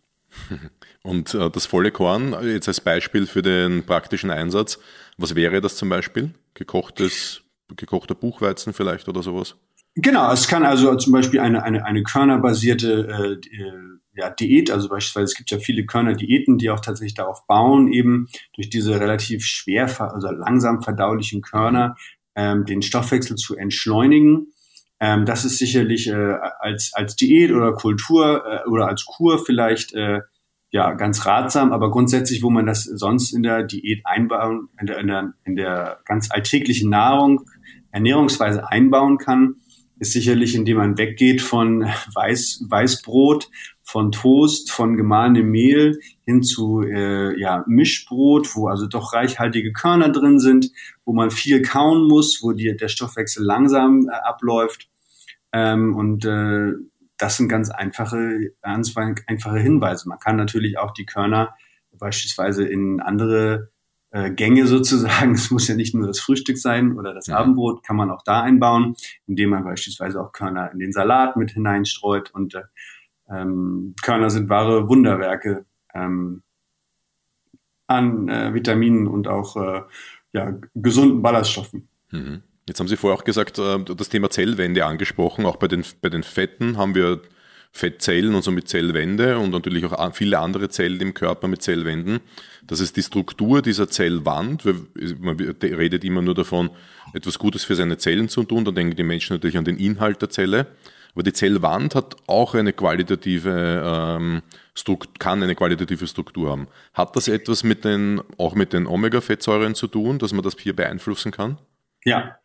Und 1.02 1.34
äh, 1.34 1.50
das 1.50 1.66
volle 1.66 1.90
Korn, 1.90 2.34
jetzt 2.42 2.68
als 2.68 2.80
Beispiel 2.80 3.26
für 3.26 3.42
den 3.42 3.84
praktischen 3.84 4.30
Einsatz, 4.30 4.78
was 5.18 5.34
wäre 5.34 5.60
das 5.60 5.76
zum 5.76 5.88
Beispiel? 5.88 6.30
Gekochtes, 6.54 7.42
gekochter 7.76 8.14
Buchweizen 8.14 8.72
vielleicht 8.72 9.08
oder 9.08 9.22
sowas? 9.22 9.56
Genau, 9.96 10.32
es 10.32 10.46
kann 10.46 10.64
also 10.64 10.94
zum 10.96 11.12
Beispiel 11.12 11.40
eine, 11.40 11.62
eine, 11.62 11.84
eine 11.84 12.02
körnerbasierte 12.02 13.38
äh, 13.52 13.56
äh, 13.56 13.89
ja, 14.14 14.30
Diät, 14.30 14.70
also 14.70 14.88
beispielsweise 14.88 15.24
es 15.24 15.36
gibt 15.36 15.50
ja 15.50 15.58
viele 15.58 15.86
Körnerdiäten, 15.86 16.58
die 16.58 16.70
auch 16.70 16.80
tatsächlich 16.80 17.14
darauf 17.14 17.46
bauen, 17.46 17.92
eben 17.92 18.28
durch 18.54 18.68
diese 18.68 18.98
relativ 18.98 19.44
schwer, 19.44 19.88
also 20.12 20.30
langsam 20.30 20.82
verdaulichen 20.82 21.42
Körner 21.42 21.96
ähm, 22.34 22.64
den 22.64 22.82
Stoffwechsel 22.82 23.36
zu 23.36 23.56
entschleunigen. 23.56 24.52
Ähm, 24.98 25.24
das 25.24 25.44
ist 25.44 25.58
sicherlich 25.58 26.08
äh, 26.08 26.36
als, 26.58 26.92
als 26.94 27.16
Diät 27.16 27.52
oder 27.52 27.72
Kultur 27.72 28.44
äh, 28.46 28.68
oder 28.68 28.88
als 28.88 29.04
Kur 29.04 29.44
vielleicht 29.44 29.94
äh, 29.94 30.20
ja 30.70 30.92
ganz 30.92 31.26
ratsam, 31.26 31.72
aber 31.72 31.90
grundsätzlich, 31.90 32.42
wo 32.42 32.50
man 32.50 32.66
das 32.66 32.84
sonst 32.84 33.32
in 33.32 33.42
der 33.42 33.64
Diät 33.64 34.02
einbauen, 34.04 34.68
in 34.80 34.86
der, 34.86 34.98
in 34.98 35.06
der, 35.08 35.32
in 35.44 35.56
der 35.56 36.00
ganz 36.04 36.30
alltäglichen 36.30 36.90
Nahrung, 36.90 37.42
Ernährungsweise 37.90 38.68
einbauen 38.68 39.18
kann, 39.18 39.56
ist 39.98 40.12
sicherlich, 40.12 40.54
indem 40.54 40.78
man 40.78 40.98
weggeht 40.98 41.42
von 41.42 41.82
Weiß, 42.14 42.64
Weißbrot, 42.68 43.50
von 43.90 44.12
Toast, 44.12 44.70
von 44.70 44.96
gemahlenem 44.96 45.50
Mehl 45.50 45.98
hin 46.24 46.44
zu 46.44 46.83
äh, 46.83 47.37
ja, 47.40 47.64
Mischbrot, 47.66 48.55
wo 48.55 48.68
also 48.68 48.87
doch 48.87 49.12
reichhaltige 49.12 49.72
Körner 49.72 50.11
drin 50.11 50.38
sind, 50.38 50.70
wo 51.05 51.12
man 51.12 51.33
viel 51.33 51.61
kauen 51.62 52.07
muss, 52.07 52.38
wo 52.40 52.53
die, 52.53 52.76
der 52.76 52.87
Stoffwechsel 52.87 53.44
langsam 53.44 54.09
äh, 54.09 54.12
abläuft. 54.12 54.88
Ähm, 55.53 55.96
und 55.96 56.24
äh, 56.24 56.72
das 57.16 57.37
sind 57.37 57.48
ganz 57.48 57.70
einfache, 57.70 58.53
ganz 58.62 58.94
einfache 58.96 59.59
Hinweise. 59.59 60.09
Man 60.09 60.20
kann 60.20 60.37
natürlich 60.37 60.79
auch 60.79 60.92
die 60.92 61.05
Körner 61.05 61.57
beispielsweise 61.98 62.64
in 62.64 63.00
andere 63.00 63.70
äh, 64.12 64.31
Gänge 64.31 64.68
sozusagen. 64.68 65.35
Es 65.35 65.50
muss 65.50 65.66
ja 65.66 65.74
nicht 65.74 65.96
nur 65.96 66.07
das 66.07 66.20
Frühstück 66.20 66.59
sein 66.59 66.96
oder 66.96 67.12
das 67.12 67.26
ja. 67.26 67.38
Abendbrot, 67.38 67.83
kann 67.83 67.96
man 67.96 68.12
auch 68.12 68.22
da 68.22 68.42
einbauen, 68.42 68.94
indem 69.26 69.50
man 69.50 69.64
beispielsweise 69.64 70.20
auch 70.20 70.31
Körner 70.31 70.70
in 70.72 70.79
den 70.79 70.92
Salat 70.92 71.37
mit 71.37 71.50
hineinstreut. 71.50 72.31
Und 72.31 72.55
äh, 72.55 72.62
ähm, 73.30 73.94
Körner 74.02 74.30
sind 74.30 74.48
wahre 74.48 74.88
Wunderwerke 74.88 75.64
ähm, 75.94 76.42
an 77.86 78.28
äh, 78.28 78.54
Vitaminen 78.54 79.06
und 79.06 79.28
auch 79.28 79.56
äh, 79.56 79.82
ja, 80.32 80.58
gesunden 80.74 81.22
Ballaststoffen. 81.22 81.88
Mhm. 82.10 82.42
Jetzt 82.66 82.78
haben 82.78 82.88
Sie 82.88 82.96
vorher 82.96 83.18
auch 83.18 83.24
gesagt, 83.24 83.58
äh, 83.58 83.78
das 83.82 84.08
Thema 84.08 84.30
Zellwände 84.30 84.84
angesprochen. 84.84 85.44
Auch 85.46 85.56
bei 85.56 85.68
den, 85.68 85.84
bei 86.00 86.08
den 86.08 86.22
Fetten 86.22 86.76
haben 86.76 86.94
wir 86.94 87.20
Fettzellen 87.72 88.34
und 88.34 88.42
somit 88.42 88.68
Zellwände 88.68 89.38
und 89.38 89.50
natürlich 89.50 89.84
auch 89.84 90.14
viele 90.14 90.40
andere 90.40 90.68
Zellen 90.68 91.00
im 91.00 91.14
Körper 91.14 91.46
mit 91.46 91.62
Zellwänden. 91.62 92.20
Das 92.66 92.80
ist 92.80 92.96
die 92.96 93.02
Struktur 93.02 93.62
dieser 93.62 93.88
Zellwand. 93.88 94.64
Man 95.20 95.36
redet 95.38 96.04
immer 96.04 96.20
nur 96.20 96.34
davon, 96.34 96.70
etwas 97.14 97.38
Gutes 97.38 97.64
für 97.64 97.76
seine 97.76 97.96
Zellen 97.98 98.28
zu 98.28 98.42
tun. 98.42 98.64
Dann 98.64 98.74
denken 98.74 98.96
die 98.96 99.04
Menschen 99.04 99.34
natürlich 99.34 99.56
an 99.56 99.64
den 99.64 99.78
Inhalt 99.78 100.20
der 100.20 100.30
Zelle. 100.30 100.66
Aber 101.14 101.22
die 101.22 101.32
Zellwand 101.32 101.94
hat 101.94 102.16
auch 102.26 102.54
eine 102.54 102.72
qualitative 102.72 103.82
ähm, 103.84 104.42
Struktur, 104.74 105.12
kann 105.18 105.42
eine 105.42 105.54
qualitative 105.54 106.06
Struktur 106.06 106.50
haben. 106.50 106.68
Hat 106.94 107.16
das 107.16 107.28
etwas 107.28 107.64
mit 107.64 107.84
den, 107.84 108.20
auch 108.38 108.54
mit 108.54 108.72
den 108.72 108.86
Omega-Fettsäuren 108.86 109.74
zu 109.74 109.86
tun, 109.86 110.18
dass 110.18 110.32
man 110.32 110.42
das 110.42 110.56
hier 110.58 110.74
beeinflussen 110.74 111.32
kann? 111.32 111.58
Ja, 112.04 112.36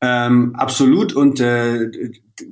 ähm, 0.00 0.54
absolut. 0.56 1.12
Und 1.12 1.40
äh, 1.40 1.90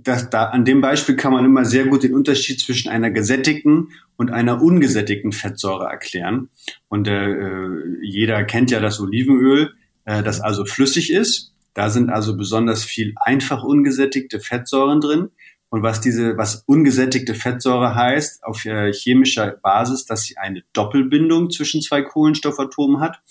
das, 0.02 0.30
da, 0.30 0.44
an 0.44 0.64
dem 0.64 0.80
Beispiel 0.80 1.16
kann 1.16 1.32
man 1.32 1.44
immer 1.44 1.64
sehr 1.64 1.86
gut 1.86 2.04
den 2.04 2.14
Unterschied 2.14 2.60
zwischen 2.60 2.88
einer 2.88 3.10
gesättigten 3.10 3.88
und 4.16 4.30
einer 4.30 4.62
ungesättigten 4.62 5.32
Fettsäure 5.32 5.86
erklären. 5.86 6.48
Und 6.88 7.08
äh, 7.08 7.32
äh 7.32 7.96
jeder 8.02 8.44
kennt 8.44 8.70
ja 8.70 8.80
das 8.80 9.00
Olivenöl, 9.00 9.72
äh, 10.04 10.22
das 10.22 10.40
also 10.40 10.64
flüssig 10.64 11.12
ist. 11.12 11.52
Da 11.74 11.90
sind 11.90 12.10
also 12.10 12.36
besonders 12.36 12.84
viel 12.84 13.14
einfach 13.16 13.64
ungesättigte 13.64 14.38
Fettsäuren 14.38 15.00
drin. 15.00 15.30
Und 15.70 15.84
was 15.84 16.00
diese, 16.00 16.36
was 16.36 16.64
ungesättigte 16.66 17.34
Fettsäure 17.34 17.94
heißt, 17.94 18.42
auf 18.42 18.64
äh, 18.64 18.92
chemischer 18.92 19.52
Basis, 19.62 20.04
dass 20.04 20.24
sie 20.24 20.36
eine 20.36 20.62
Doppelbindung 20.72 21.50
zwischen 21.50 21.80
zwei 21.80 22.02
Kohlenstoffatomen 22.02 23.00
hat. 23.00 23.22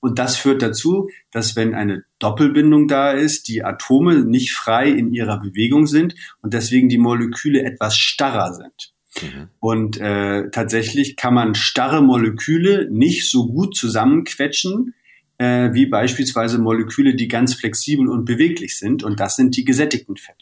Und 0.00 0.18
das 0.18 0.36
führt 0.36 0.62
dazu, 0.62 1.10
dass 1.30 1.54
wenn 1.54 1.74
eine 1.74 2.04
Doppelbindung 2.18 2.88
da 2.88 3.12
ist, 3.12 3.46
die 3.46 3.62
Atome 3.62 4.24
nicht 4.24 4.52
frei 4.52 4.88
in 4.88 5.12
ihrer 5.12 5.38
Bewegung 5.38 5.86
sind 5.86 6.14
und 6.40 6.54
deswegen 6.54 6.88
die 6.88 6.98
Moleküle 6.98 7.62
etwas 7.62 7.96
starrer 7.96 8.54
sind. 8.54 8.92
Mhm. 9.20 9.48
Und 9.60 10.00
äh, 10.00 10.50
tatsächlich 10.50 11.16
kann 11.16 11.34
man 11.34 11.54
starre 11.54 12.02
Moleküle 12.02 12.88
nicht 12.90 13.30
so 13.30 13.46
gut 13.46 13.76
zusammenquetschen, 13.76 14.94
äh, 15.38 15.72
wie 15.72 15.86
beispielsweise 15.86 16.58
Moleküle, 16.58 17.14
die 17.14 17.28
ganz 17.28 17.54
flexibel 17.54 18.08
und 18.08 18.24
beweglich 18.24 18.78
sind. 18.78 19.02
Und 19.02 19.20
das 19.20 19.36
sind 19.36 19.56
die 19.56 19.64
gesättigten 19.64 20.16
Fette. 20.16 20.41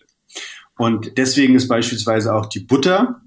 Und 0.80 1.18
deswegen 1.18 1.56
ist 1.56 1.68
beispielsweise 1.68 2.34
auch 2.34 2.46
die 2.46 2.60
Butter 2.60 3.20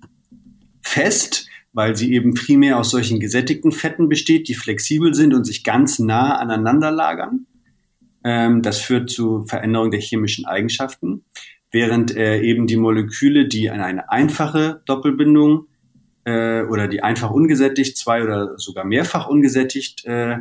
fest, 0.82 1.46
weil 1.72 1.96
sie 1.96 2.12
eben 2.12 2.34
primär 2.34 2.80
aus 2.80 2.90
solchen 2.90 3.20
gesättigten 3.20 3.72
Fetten 3.72 4.10
besteht, 4.10 4.48
die 4.48 4.56
flexibel 4.56 5.14
sind 5.14 5.36
und 5.36 5.46
sich 5.46 5.64
ganz 5.64 6.00
nah 6.00 6.40
aneinander 6.40 6.90
lagern. 6.90 7.46
Ähm, 8.24 8.64
das 8.64 8.80
führt 8.80 9.12
zu 9.12 9.44
Veränderung 9.44 9.92
der 9.92 10.00
chemischen 10.00 10.46
Eigenschaften, 10.46 11.26
während 11.70 12.16
äh, 12.16 12.42
eben 12.42 12.66
die 12.66 12.76
Moleküle, 12.76 13.48
die 13.48 13.70
an 13.70 13.82
eine 13.82 14.10
einfache 14.10 14.82
Doppelbindung 14.88 15.68
äh, 16.24 16.64
oder 16.64 16.88
die 16.88 17.04
einfach 17.04 17.30
ungesättigt, 17.30 17.98
zwei 17.98 18.24
oder 18.24 18.58
sogar 18.58 18.84
mehrfach 18.84 19.28
ungesättigt 19.28 20.06
äh, 20.06 20.38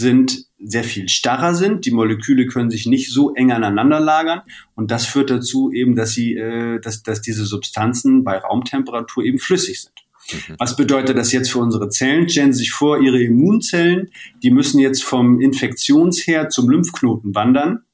sind, 0.00 0.46
sehr 0.58 0.84
viel 0.84 1.08
starrer 1.08 1.54
sind. 1.54 1.86
Die 1.86 1.90
Moleküle 1.90 2.46
können 2.46 2.70
sich 2.70 2.86
nicht 2.86 3.12
so 3.12 3.32
eng 3.34 3.52
aneinander 3.52 4.00
lagern 4.00 4.42
und 4.74 4.90
das 4.90 5.06
führt 5.06 5.30
dazu 5.30 5.70
eben, 5.72 5.94
dass 5.94 6.10
sie, 6.10 6.34
äh, 6.34 6.80
dass, 6.80 7.02
dass 7.02 7.22
diese 7.22 7.44
Substanzen 7.44 8.24
bei 8.24 8.36
Raumtemperatur 8.36 9.24
eben 9.24 9.38
flüssig 9.38 9.80
sind. 9.80 9.94
Mhm. 10.32 10.56
Was 10.58 10.76
bedeutet 10.76 11.16
das 11.16 11.32
jetzt 11.32 11.50
für 11.50 11.58
unsere 11.58 11.88
Zellen? 11.88 12.28
Stellen 12.28 12.52
Sie 12.52 12.60
sich 12.60 12.72
vor, 12.72 13.00
Ihre 13.00 13.22
Immunzellen, 13.22 14.10
die 14.42 14.50
müssen 14.50 14.78
jetzt 14.78 15.04
vom 15.04 15.40
Infektionsherd 15.40 16.52
zum 16.52 16.68
Lymphknoten 16.68 17.34
wandern. 17.34 17.84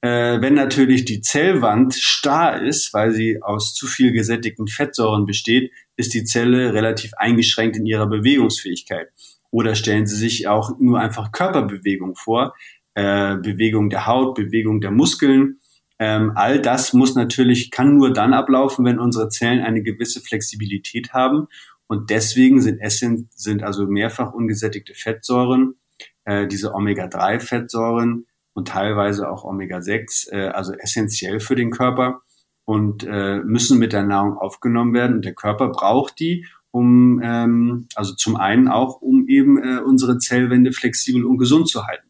Äh, 0.00 0.40
wenn 0.42 0.54
natürlich 0.54 1.04
die 1.04 1.22
Zellwand 1.22 1.94
starr 1.94 2.62
ist, 2.62 2.92
weil 2.92 3.12
sie 3.12 3.42
aus 3.42 3.74
zu 3.74 3.86
viel 3.86 4.12
gesättigten 4.12 4.66
Fettsäuren 4.68 5.24
besteht, 5.24 5.72
ist 5.96 6.12
die 6.12 6.24
Zelle 6.24 6.74
relativ 6.74 7.14
eingeschränkt 7.14 7.76
in 7.76 7.86
ihrer 7.86 8.06
Bewegungsfähigkeit. 8.06 9.08
Oder 9.54 9.76
stellen 9.76 10.04
Sie 10.08 10.16
sich 10.16 10.48
auch 10.48 10.80
nur 10.80 10.98
einfach 10.98 11.30
Körperbewegung 11.30 12.16
vor, 12.16 12.56
äh, 12.94 13.36
Bewegung 13.36 13.88
der 13.88 14.08
Haut, 14.08 14.34
Bewegung 14.34 14.80
der 14.80 14.90
Muskeln. 14.90 15.60
Ähm, 16.00 16.32
all 16.34 16.60
das 16.60 16.92
muss 16.92 17.14
natürlich, 17.14 17.70
kann 17.70 17.96
nur 17.96 18.12
dann 18.12 18.34
ablaufen, 18.34 18.84
wenn 18.84 18.98
unsere 18.98 19.28
Zellen 19.28 19.62
eine 19.62 19.84
gewisse 19.84 20.20
Flexibilität 20.20 21.12
haben 21.12 21.46
und 21.86 22.10
deswegen 22.10 22.60
sind 22.60 22.80
Essen, 22.80 23.30
sind 23.32 23.62
also 23.62 23.86
mehrfach 23.86 24.32
ungesättigte 24.32 24.92
Fettsäuren, 24.92 25.76
äh, 26.24 26.48
diese 26.48 26.74
Omega-3-Fettsäuren 26.74 28.26
und 28.54 28.68
teilweise 28.68 29.30
auch 29.30 29.44
Omega-6, 29.44 30.32
äh, 30.32 30.48
also 30.48 30.72
essentiell 30.72 31.38
für 31.38 31.54
den 31.54 31.70
Körper 31.70 32.22
und 32.64 33.04
äh, 33.04 33.38
müssen 33.44 33.78
mit 33.78 33.92
der 33.92 34.02
Nahrung 34.02 34.36
aufgenommen 34.36 34.94
werden. 34.94 35.14
Und 35.14 35.24
der 35.24 35.34
Körper 35.34 35.68
braucht 35.68 36.18
die, 36.18 36.44
um 36.74 37.20
ähm, 37.22 37.86
also 37.94 38.14
zum 38.14 38.34
einen 38.34 38.66
auch, 38.66 39.00
um 39.00 39.28
eben 39.28 39.62
äh, 39.62 39.78
unsere 39.78 40.18
Zellwände 40.18 40.72
flexibel 40.72 41.24
und 41.24 41.38
gesund 41.38 41.68
zu 41.68 41.86
halten. 41.86 42.08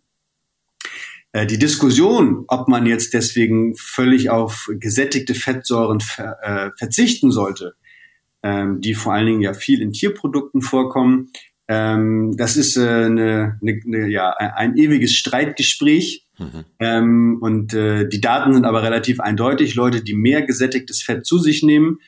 Äh, 1.33 1.46
die 1.46 1.59
Diskussion, 1.59 2.44
ob 2.48 2.66
man 2.66 2.87
jetzt 2.87 3.12
deswegen 3.12 3.74
völlig 3.77 4.31
auf 4.31 4.70
gesättigte 4.70 5.35
Fettsäuren 5.35 6.00
ver, 6.00 6.38
äh, 6.42 6.70
verzichten 6.79 7.31
sollte, 7.31 7.74
ähm, 8.42 8.81
die 8.81 8.94
vor 8.94 9.12
allen 9.12 9.27
Dingen 9.27 9.42
ja 9.42 9.53
viel 9.53 9.83
in 9.83 9.92
Tierprodukten 9.92 10.62
vorkommen. 10.62 11.31
Ähm, 11.68 12.35
das 12.38 12.57
ist 12.57 12.79
äh, 12.79 12.88
eine, 12.88 13.59
eine, 13.61 13.81
eine, 13.85 14.09
ja, 14.09 14.31
ein 14.31 14.79
ewiges 14.79 15.12
Streitgespräch. 15.12 16.24
Mhm. 16.38 16.64
Ähm, 16.79 17.38
und 17.42 17.74
äh, 17.74 18.09
die 18.09 18.22
Daten 18.22 18.55
sind 18.55 18.64
aber 18.64 18.83
relativ 18.83 19.20
eindeutig. 19.20 19.74
Leute, 19.74 20.03
die 20.03 20.14
mehr 20.14 20.40
gesättigtes 20.40 21.03
Fett 21.03 21.27
zu 21.27 21.38
sich 21.38 21.62
nehmen, 21.62 21.98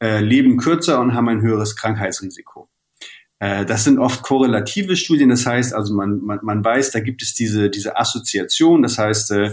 äh, 0.00 0.20
leben 0.20 0.56
kürzer 0.56 1.00
und 1.00 1.14
haben 1.14 1.28
ein 1.28 1.42
höheres 1.42 1.76
Krankheitsrisiko. 1.76 2.68
Äh, 3.38 3.64
das 3.64 3.84
sind 3.84 3.98
oft 3.98 4.22
korrelative 4.22 4.96
Studien. 4.96 5.28
Das 5.28 5.46
heißt, 5.46 5.74
also 5.74 5.94
man, 5.94 6.20
man, 6.20 6.40
man 6.42 6.64
weiß, 6.64 6.90
da 6.90 7.00
gibt 7.00 7.22
es 7.22 7.34
diese, 7.34 7.70
diese 7.70 7.96
Assoziation. 7.96 8.82
Das 8.82 8.98
heißt, 8.98 9.30
äh, 9.32 9.50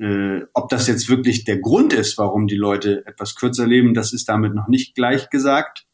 äh, 0.00 0.44
ob 0.54 0.68
das 0.68 0.86
jetzt 0.86 1.08
wirklich 1.08 1.44
der 1.44 1.58
Grund 1.58 1.92
ist, 1.92 2.18
warum 2.18 2.46
die 2.46 2.56
Leute 2.56 3.04
etwas 3.06 3.34
kürzer 3.34 3.66
leben, 3.66 3.94
das 3.94 4.12
ist 4.12 4.28
damit 4.28 4.54
noch 4.54 4.68
nicht 4.68 4.94
gleich 4.94 5.30
gesagt. 5.30 5.86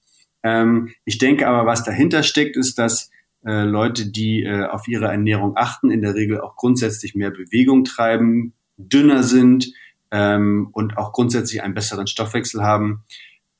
Ähm, 0.42 0.92
ich 1.04 1.18
denke 1.18 1.48
aber, 1.48 1.66
was 1.66 1.84
dahinter 1.84 2.22
steckt, 2.22 2.56
ist, 2.56 2.78
dass 2.78 3.10
äh, 3.44 3.62
Leute, 3.62 4.10
die 4.10 4.42
äh, 4.42 4.66
auf 4.66 4.86
ihre 4.88 5.06
Ernährung 5.06 5.56
achten, 5.56 5.90
in 5.90 6.02
der 6.02 6.14
Regel 6.14 6.40
auch 6.40 6.56
grundsätzlich 6.56 7.14
mehr 7.14 7.30
Bewegung 7.30 7.84
treiben, 7.84 8.54
dünner 8.76 9.22
sind 9.22 9.72
ähm, 10.10 10.68
und 10.72 10.98
auch 10.98 11.12
grundsätzlich 11.12 11.62
einen 11.62 11.74
besseren 11.74 12.06
Stoffwechsel 12.06 12.62
haben. 12.62 13.04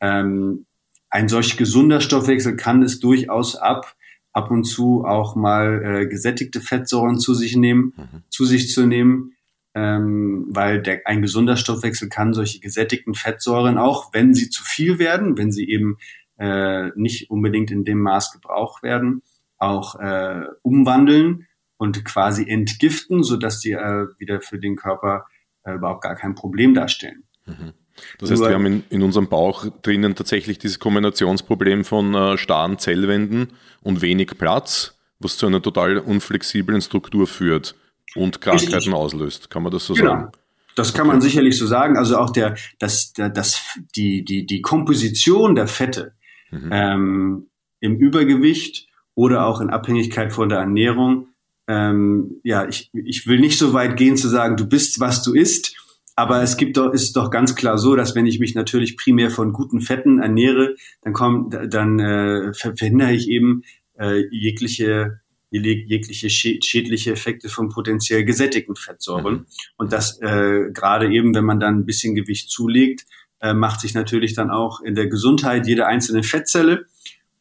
Ähm, 0.00 0.66
ein 1.10 1.28
solch 1.28 1.56
gesunder 1.56 2.00
Stoffwechsel 2.00 2.56
kann 2.56 2.82
es 2.82 3.00
durchaus 3.00 3.56
ab, 3.56 3.94
ab 4.32 4.50
und 4.50 4.64
zu 4.64 5.04
auch 5.04 5.36
mal 5.36 5.82
äh, 5.82 6.06
gesättigte 6.06 6.60
Fettsäuren 6.60 7.18
zu 7.18 7.32
sich 7.34 7.56
nehmen, 7.56 7.94
mhm. 7.96 8.22
zu 8.28 8.44
sich 8.44 8.72
zu 8.72 8.86
nehmen 8.86 9.36
ähm, 9.76 10.46
weil 10.48 10.80
der, 10.80 11.02
ein 11.04 11.20
gesunder 11.20 11.58
Stoffwechsel 11.58 12.08
kann 12.08 12.32
solche 12.32 12.60
gesättigten 12.60 13.14
Fettsäuren 13.14 13.76
auch, 13.76 14.14
wenn 14.14 14.32
sie 14.32 14.48
zu 14.48 14.64
viel 14.64 14.98
werden, 14.98 15.36
wenn 15.36 15.52
sie 15.52 15.68
eben 15.68 15.98
äh, 16.38 16.88
nicht 16.96 17.30
unbedingt 17.30 17.70
in 17.70 17.84
dem 17.84 18.00
Maß 18.00 18.32
gebraucht 18.32 18.82
werden, 18.82 19.20
auch 19.58 19.96
äh, 19.96 20.46
umwandeln 20.62 21.46
und 21.76 22.06
quasi 22.06 22.48
entgiften, 22.48 23.22
sodass 23.22 23.60
die 23.60 23.72
äh, 23.72 24.06
wieder 24.16 24.40
für 24.40 24.58
den 24.58 24.76
Körper 24.76 25.26
äh, 25.64 25.74
überhaupt 25.74 26.04
gar 26.04 26.14
kein 26.14 26.34
Problem 26.34 26.72
darstellen. 26.72 27.24
Mhm. 27.44 27.74
Das 28.18 28.30
heißt, 28.30 28.42
wir 28.42 28.54
haben 28.54 28.66
in, 28.66 28.84
in, 28.90 29.02
unserem 29.02 29.28
Bauch 29.28 29.66
drinnen 29.82 30.14
tatsächlich 30.14 30.58
dieses 30.58 30.78
Kombinationsproblem 30.78 31.84
von 31.84 32.14
äh, 32.14 32.38
starren 32.38 32.78
Zellwänden 32.78 33.52
und 33.82 34.02
wenig 34.02 34.38
Platz, 34.38 34.96
was 35.18 35.36
zu 35.36 35.46
einer 35.46 35.62
total 35.62 35.98
unflexiblen 35.98 36.80
Struktur 36.80 37.26
führt 37.26 37.74
und 38.14 38.40
Krankheiten 38.40 38.94
auslöst. 38.94 39.50
Kann 39.50 39.62
man 39.62 39.72
das 39.72 39.86
so 39.86 39.94
genau. 39.94 40.10
sagen? 40.10 40.32
Das 40.74 40.92
kann 40.92 41.06
man 41.06 41.20
sicherlich 41.20 41.56
so 41.56 41.66
sagen. 41.66 41.96
Also 41.96 42.18
auch 42.18 42.30
der, 42.30 42.54
das, 42.78 43.12
der, 43.14 43.30
das, 43.30 43.62
die, 43.96 44.24
die, 44.24 44.44
die 44.44 44.60
Komposition 44.60 45.54
der 45.54 45.66
Fette 45.66 46.12
mhm. 46.50 46.68
ähm, 46.70 47.46
im 47.80 47.96
Übergewicht 47.96 48.86
oder 49.14 49.46
auch 49.46 49.60
in 49.60 49.70
Abhängigkeit 49.70 50.32
von 50.32 50.50
der 50.50 50.58
Ernährung. 50.58 51.28
Ähm, 51.66 52.40
ja, 52.44 52.68
ich, 52.68 52.90
ich 52.92 53.26
will 53.26 53.40
nicht 53.40 53.58
so 53.58 53.72
weit 53.72 53.96
gehen 53.96 54.16
zu 54.16 54.28
sagen, 54.28 54.56
du 54.56 54.66
bist, 54.66 55.00
was 55.00 55.22
du 55.22 55.32
isst. 55.32 55.76
Aber 56.16 56.42
es 56.42 56.56
gibt 56.56 56.78
doch, 56.78 56.92
ist 56.92 57.14
doch 57.14 57.30
ganz 57.30 57.54
klar 57.54 57.76
so, 57.76 57.94
dass 57.94 58.14
wenn 58.14 58.26
ich 58.26 58.40
mich 58.40 58.54
natürlich 58.54 58.96
primär 58.96 59.30
von 59.30 59.52
guten 59.52 59.82
Fetten 59.82 60.18
ernähre, 60.18 60.74
dann 61.02 61.12
kommt, 61.12 61.54
dann 61.68 61.98
äh, 62.00 62.54
verhindere 62.54 63.12
ich 63.12 63.28
eben 63.28 63.62
äh, 63.98 64.24
jegliche 64.30 65.20
jegliche 65.50 66.28
schädliche 66.28 67.12
Effekte 67.12 67.48
von 67.48 67.68
potenziell 67.68 68.24
gesättigten 68.24 68.76
Fettsäuren. 68.76 69.34
Mhm. 69.34 69.46
Und 69.76 69.92
das 69.92 70.20
äh, 70.20 70.70
gerade 70.72 71.10
eben, 71.10 71.34
wenn 71.34 71.44
man 71.44 71.60
dann 71.60 71.78
ein 71.78 71.86
bisschen 71.86 72.14
Gewicht 72.14 72.50
zulegt, 72.50 73.06
äh, 73.40 73.54
macht 73.54 73.80
sich 73.80 73.94
natürlich 73.94 74.34
dann 74.34 74.50
auch 74.50 74.80
in 74.80 74.94
der 74.94 75.06
Gesundheit 75.06 75.66
jeder 75.66 75.86
einzelnen 75.86 76.24
Fettzelle 76.24 76.86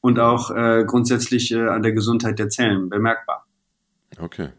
und 0.01 0.19
auch 0.19 0.51
äh, 0.51 0.83
grundsätzlich 0.85 1.51
äh, 1.51 1.67
an 1.67 1.81
der 1.81 1.93
Gesundheit 1.93 2.37
der 2.37 2.49
Zellen 2.49 2.89
bemerkbar. 2.89 3.47
Okay. 4.19 4.49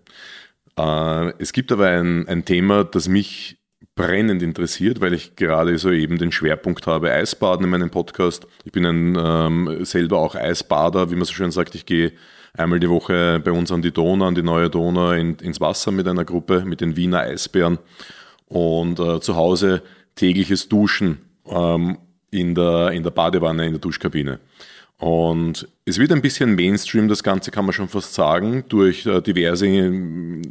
Äh, 0.76 1.32
es 1.38 1.52
gibt 1.52 1.70
aber 1.70 1.86
ein, 1.88 2.26
ein 2.26 2.44
Thema, 2.44 2.84
das 2.84 3.08
mich 3.08 3.58
brennend 3.96 4.42
interessiert, 4.42 5.00
weil 5.00 5.14
ich 5.14 5.34
gerade 5.34 5.76
so 5.78 5.90
eben 5.90 6.18
den 6.18 6.30
Schwerpunkt 6.30 6.86
habe, 6.86 7.10
Eisbaden 7.10 7.64
in 7.64 7.70
meinem 7.70 7.90
Podcast. 7.90 8.46
Ich 8.64 8.70
bin 8.70 8.86
ein, 8.86 9.18
ähm, 9.18 9.84
selber 9.84 10.18
auch 10.18 10.36
Eisbader, 10.36 11.10
wie 11.10 11.16
man 11.16 11.24
so 11.24 11.32
schön 11.32 11.50
sagt. 11.50 11.74
Ich 11.74 11.86
gehe 11.86 12.12
einmal 12.56 12.78
die 12.78 12.90
Woche 12.90 13.40
bei 13.44 13.50
uns 13.50 13.72
an 13.72 13.82
die 13.82 13.92
Donau, 13.92 14.26
an 14.26 14.34
die 14.34 14.42
neue 14.42 14.70
Donau 14.70 15.10
in, 15.10 15.36
ins 15.36 15.60
Wasser 15.60 15.90
mit 15.90 16.06
einer 16.06 16.24
Gruppe, 16.24 16.64
mit 16.64 16.80
den 16.80 16.94
Wiener 16.94 17.20
Eisbären 17.20 17.78
und 18.46 19.00
äh, 19.00 19.20
zu 19.20 19.34
Hause 19.34 19.82
tägliches 20.14 20.68
Duschen. 20.68 21.18
Ähm, 21.48 21.98
in 22.30 22.54
der, 22.54 22.90
in 22.90 23.02
der 23.02 23.10
Badewanne, 23.10 23.66
in 23.66 23.72
der 23.72 23.80
Duschkabine. 23.80 24.40
Und 24.98 25.68
es 25.84 25.98
wird 25.98 26.10
ein 26.10 26.22
bisschen 26.22 26.54
Mainstream, 26.54 27.08
das 27.08 27.22
Ganze 27.22 27.50
kann 27.50 27.66
man 27.66 27.74
schon 27.74 27.88
fast 27.88 28.14
sagen. 28.14 28.64
Durch 28.68 29.04
äh, 29.04 29.20
diverse 29.20 29.66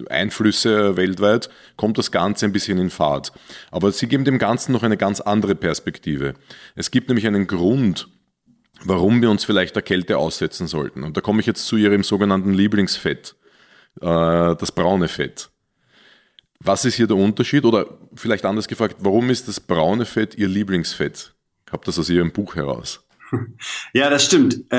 Einflüsse 0.09 0.95
weltweit 0.97 1.49
kommt 1.77 1.97
das 1.97 2.11
Ganze 2.11 2.45
ein 2.45 2.51
bisschen 2.51 2.77
in 2.77 2.91
Fahrt. 2.91 3.31
Aber 3.71 3.91
sie 3.91 4.07
geben 4.07 4.23
dem 4.23 4.37
Ganzen 4.37 4.71
noch 4.71 4.83
eine 4.83 4.97
ganz 4.97 5.19
andere 5.19 5.55
Perspektive. 5.55 6.35
Es 6.75 6.91
gibt 6.91 7.07
nämlich 7.07 7.25
einen 7.25 7.47
Grund, 7.47 8.07
warum 8.83 9.21
wir 9.21 9.31
uns 9.31 9.43
vielleicht 9.43 9.75
der 9.75 9.81
Kälte 9.81 10.19
aussetzen 10.19 10.67
sollten. 10.67 11.03
Und 11.03 11.17
da 11.17 11.21
komme 11.21 11.39
ich 11.39 11.47
jetzt 11.47 11.65
zu 11.65 11.75
Ihrem 11.75 12.03
sogenannten 12.03 12.53
Lieblingsfett, 12.53 13.35
äh, 14.01 14.55
das 14.55 14.71
braune 14.71 15.07
Fett. 15.07 15.49
Was 16.59 16.85
ist 16.85 16.95
hier 16.95 17.07
der 17.07 17.17
Unterschied? 17.17 17.65
Oder 17.65 17.87
vielleicht 18.15 18.45
anders 18.45 18.67
gefragt, 18.67 18.97
warum 18.99 19.31
ist 19.31 19.47
das 19.47 19.59
braune 19.59 20.05
Fett 20.05 20.35
Ihr 20.35 20.47
Lieblingsfett? 20.47 21.33
Ich 21.65 21.73
habe 21.73 21.83
das 21.83 21.97
aus 21.97 22.09
Ihrem 22.09 22.31
Buch 22.31 22.55
heraus. 22.55 23.04
Ja, 23.93 24.09
das 24.09 24.26
stimmt. 24.26 24.71
Äh, 24.71 24.78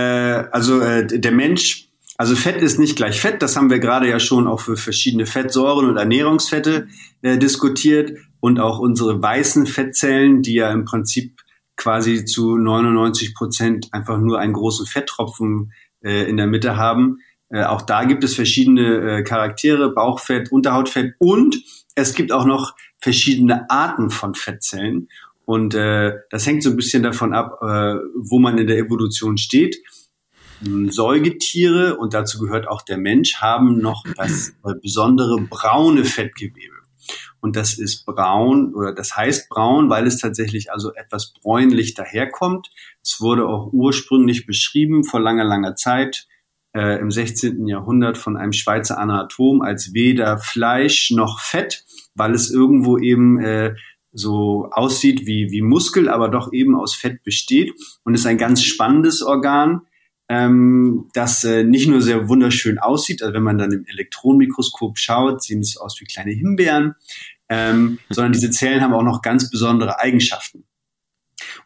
also 0.51 0.81
äh, 0.81 1.07
der 1.07 1.33
Mensch, 1.33 1.89
also 2.17 2.35
Fett 2.35 2.63
ist 2.63 2.79
nicht 2.79 2.97
gleich 2.97 3.21
Fett. 3.21 3.43
Das 3.43 3.57
haben 3.57 3.71
wir 3.71 3.79
gerade 3.79 4.09
ja 4.09 4.21
schon 4.21 4.47
auch 4.47 4.61
für 4.61 4.77
verschiedene 4.77 5.27
Fettsäuren 5.27 5.89
und 5.89 5.97
Ernährungsfette 5.97 6.89
äh, 7.23 7.39
diskutiert 7.39 8.13
und 8.41 8.61
auch 8.61 8.79
unsere 8.79 9.21
weißen 9.21 9.67
Fettzellen, 9.67 10.43
die 10.43 10.55
ja 10.55 10.71
im 10.71 10.85
Prinzip 10.85 11.41
quasi 11.77 12.25
zu 12.25 12.57
99 12.57 13.35
Prozent 13.35 13.89
einfach 13.93 14.19
nur 14.19 14.39
einen 14.39 14.55
großen 14.55 14.87
Fetttropfen 14.87 15.73
äh, 16.03 16.29
in 16.29 16.37
der 16.37 16.47
Mitte 16.47 16.77
haben. 16.77 17.19
Äh, 17.51 17.65
auch 17.65 17.83
da 17.83 18.05
gibt 18.05 18.25
es 18.25 18.35
verschiedene 18.35 19.19
äh, 19.19 19.23
Charaktere, 19.23 19.93
Bauchfett, 19.93 20.51
Unterhautfett 20.51 21.15
und 21.19 21.57
es 21.95 22.15
gibt 22.15 22.33
auch 22.33 22.45
noch 22.45 22.75
verschiedene 22.99 23.71
Arten 23.71 24.11
von 24.11 24.35
Fettzellen. 24.35 25.09
Und 25.47 25.75
äh, 25.75 26.13
das 26.31 26.45
hängt 26.47 26.63
so 26.63 26.71
ein 26.71 26.77
bisschen 26.77 27.03
davon 27.03 27.33
ab, 27.33 27.59
äh, 27.63 27.95
wo 28.15 28.39
man 28.39 28.59
in 28.59 28.67
der 28.67 28.77
Evolution 28.77 29.39
steht. 29.39 29.79
Säugetiere, 30.61 31.97
und 31.97 32.15
dazu 32.15 32.39
gehört 32.39 32.67
auch 32.67 32.83
der 32.83 32.99
Mensch, 32.99 33.37
haben 33.37 33.79
noch 33.79 34.05
das 34.17 34.51
äh, 34.65 34.75
besondere 34.83 35.41
braune 35.41 36.05
Fettgewebe. 36.05 36.75
Und 37.41 37.55
das 37.55 37.79
ist 37.79 38.05
braun 38.07 38.75
oder 38.75 38.93
das 38.93 39.17
heißt 39.17 39.49
braun, 39.49 39.89
weil 39.89 40.07
es 40.07 40.19
tatsächlich 40.19 40.73
also 40.73 40.93
etwas 40.95 41.33
bräunlich 41.33 41.95
daherkommt. 41.95 42.71
Es 43.05 43.21
wurde 43.21 43.47
auch 43.47 43.73
ursprünglich 43.73 44.47
beschrieben 44.47 45.05
vor 45.05 45.21
langer, 45.21 45.45
langer 45.45 45.77
Zeit 45.77 46.27
äh, 46.75 46.99
im 46.99 47.13
16. 47.13 47.69
Jahrhundert 47.69 48.19
von 48.19 48.37
einem 48.37 48.53
Schweizer 48.53 48.99
Anatom 48.99 49.63
als 49.63 49.95
weder 49.95 50.39
Fleisch 50.39 51.13
noch 51.13 51.39
Fett, 51.41 51.85
weil 52.15 52.33
es 52.33 52.51
irgendwo 52.51 52.99
eben 52.99 53.39
äh, 53.39 53.75
so 54.17 54.71
aussieht 54.73 55.27
wie, 55.27 55.51
wie 55.51 55.61
Muskel, 55.61 56.09
aber 56.09 56.29
doch 56.29 56.53
eben 56.53 56.75
aus 56.75 56.95
Fett 56.95 57.23
besteht 57.23 57.75
und 58.03 58.15
ist 58.15 58.27
ein 58.27 58.39
ganz 58.39 58.63
spannendes 58.63 59.23
Organ, 59.23 59.83
ähm, 60.29 61.09
das 61.13 61.45
äh, 61.45 61.65
nicht 61.65 61.87
nur 61.87 62.01
sehr 62.01 62.29
wunderschön 62.29 62.79
aussieht, 62.79 63.23
also 63.23 63.35
wenn 63.35 63.43
man 63.43 63.59
dann 63.59 63.73
im 63.73 63.85
Elektronenmikroskop 63.87 64.99
schaut, 64.99 65.43
sehen 65.43 65.61
es 65.61 65.77
aus 65.77 66.01
wie 66.01 66.07
kleine 66.07 66.33
Himbeeren, 66.33 66.95
ähm, 67.49 67.99
sondern 68.09 68.33
diese 68.33 68.51
Zellen 68.51 68.81
haben 68.81 68.95
auch 68.95 69.03
noch 69.03 69.21
ganz 69.21 69.51
besondere 69.51 70.01
Eigenschaften. 70.01 70.65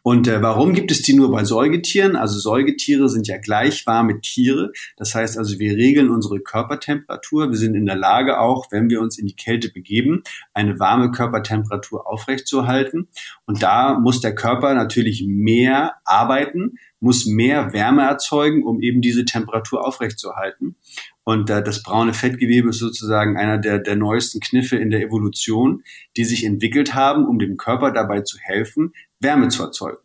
Und 0.03 0.27
äh, 0.27 0.41
warum 0.41 0.73
gibt 0.73 0.91
es 0.91 1.01
die 1.01 1.13
nur 1.13 1.31
bei 1.31 1.43
Säugetieren? 1.43 2.15
Also 2.15 2.39
Säugetiere 2.39 3.09
sind 3.09 3.27
ja 3.27 3.37
gleich 3.37 3.85
warme 3.87 4.19
Tiere. 4.21 4.71
Das 4.97 5.15
heißt 5.15 5.37
also, 5.37 5.59
wir 5.59 5.75
regeln 5.75 6.09
unsere 6.09 6.39
Körpertemperatur. 6.39 7.49
Wir 7.49 7.57
sind 7.57 7.75
in 7.75 7.85
der 7.85 7.95
Lage 7.95 8.39
auch, 8.39 8.67
wenn 8.71 8.89
wir 8.89 9.01
uns 9.01 9.17
in 9.17 9.25
die 9.25 9.35
Kälte 9.35 9.71
begeben, 9.71 10.23
eine 10.53 10.79
warme 10.79 11.11
Körpertemperatur 11.11 12.07
aufrechtzuerhalten. 12.07 13.07
Und 13.45 13.63
da 13.63 13.97
muss 13.99 14.21
der 14.21 14.35
Körper 14.35 14.73
natürlich 14.73 15.25
mehr 15.27 15.95
arbeiten, 16.05 16.77
muss 16.99 17.25
mehr 17.25 17.73
Wärme 17.73 18.03
erzeugen, 18.03 18.63
um 18.63 18.81
eben 18.81 19.01
diese 19.01 19.25
Temperatur 19.25 19.85
aufrechtzuerhalten. 19.85 20.75
Und 21.23 21.49
äh, 21.49 21.63
das 21.63 21.83
braune 21.83 22.13
Fettgewebe 22.13 22.69
ist 22.69 22.79
sozusagen 22.79 23.37
einer 23.37 23.57
der, 23.57 23.79
der 23.79 23.95
neuesten 23.95 24.39
Kniffe 24.39 24.77
in 24.77 24.89
der 24.89 25.01
Evolution, 25.01 25.83
die 26.17 26.25
sich 26.25 26.43
entwickelt 26.43 26.93
haben, 26.95 27.25
um 27.25 27.39
dem 27.39 27.57
Körper 27.57 27.91
dabei 27.91 28.21
zu 28.21 28.37
helfen, 28.39 28.93
Wärme 29.21 29.47
zu 29.49 29.63
erzeugen. 29.63 29.99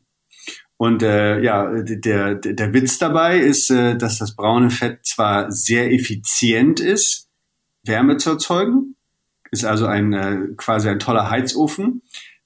Und 0.79 1.03
äh, 1.03 1.41
ja, 1.41 1.71
der, 1.83 2.35
der 2.35 2.75
Witz 2.75 2.99
dabei 2.99 3.39
ist, 3.39 3.71
äh, 3.71 3.97
dass 3.97 4.19
das 4.19 4.37
braune 4.37 4.71
Fett 4.71 5.07
zwar 5.07 5.51
sehr 5.51 5.91
effizient 5.93 6.81
ist, 6.81 7.29
Wärme 7.83 8.19
zu 8.19 8.31
erzeugen, 8.31 8.97
ist 9.51 9.64
also 9.64 9.87
ein 9.87 10.12
äh, 10.12 10.49
quasi 10.57 10.89
ein 10.89 10.99
toller 10.99 11.31
Heizofen. 11.31 12.03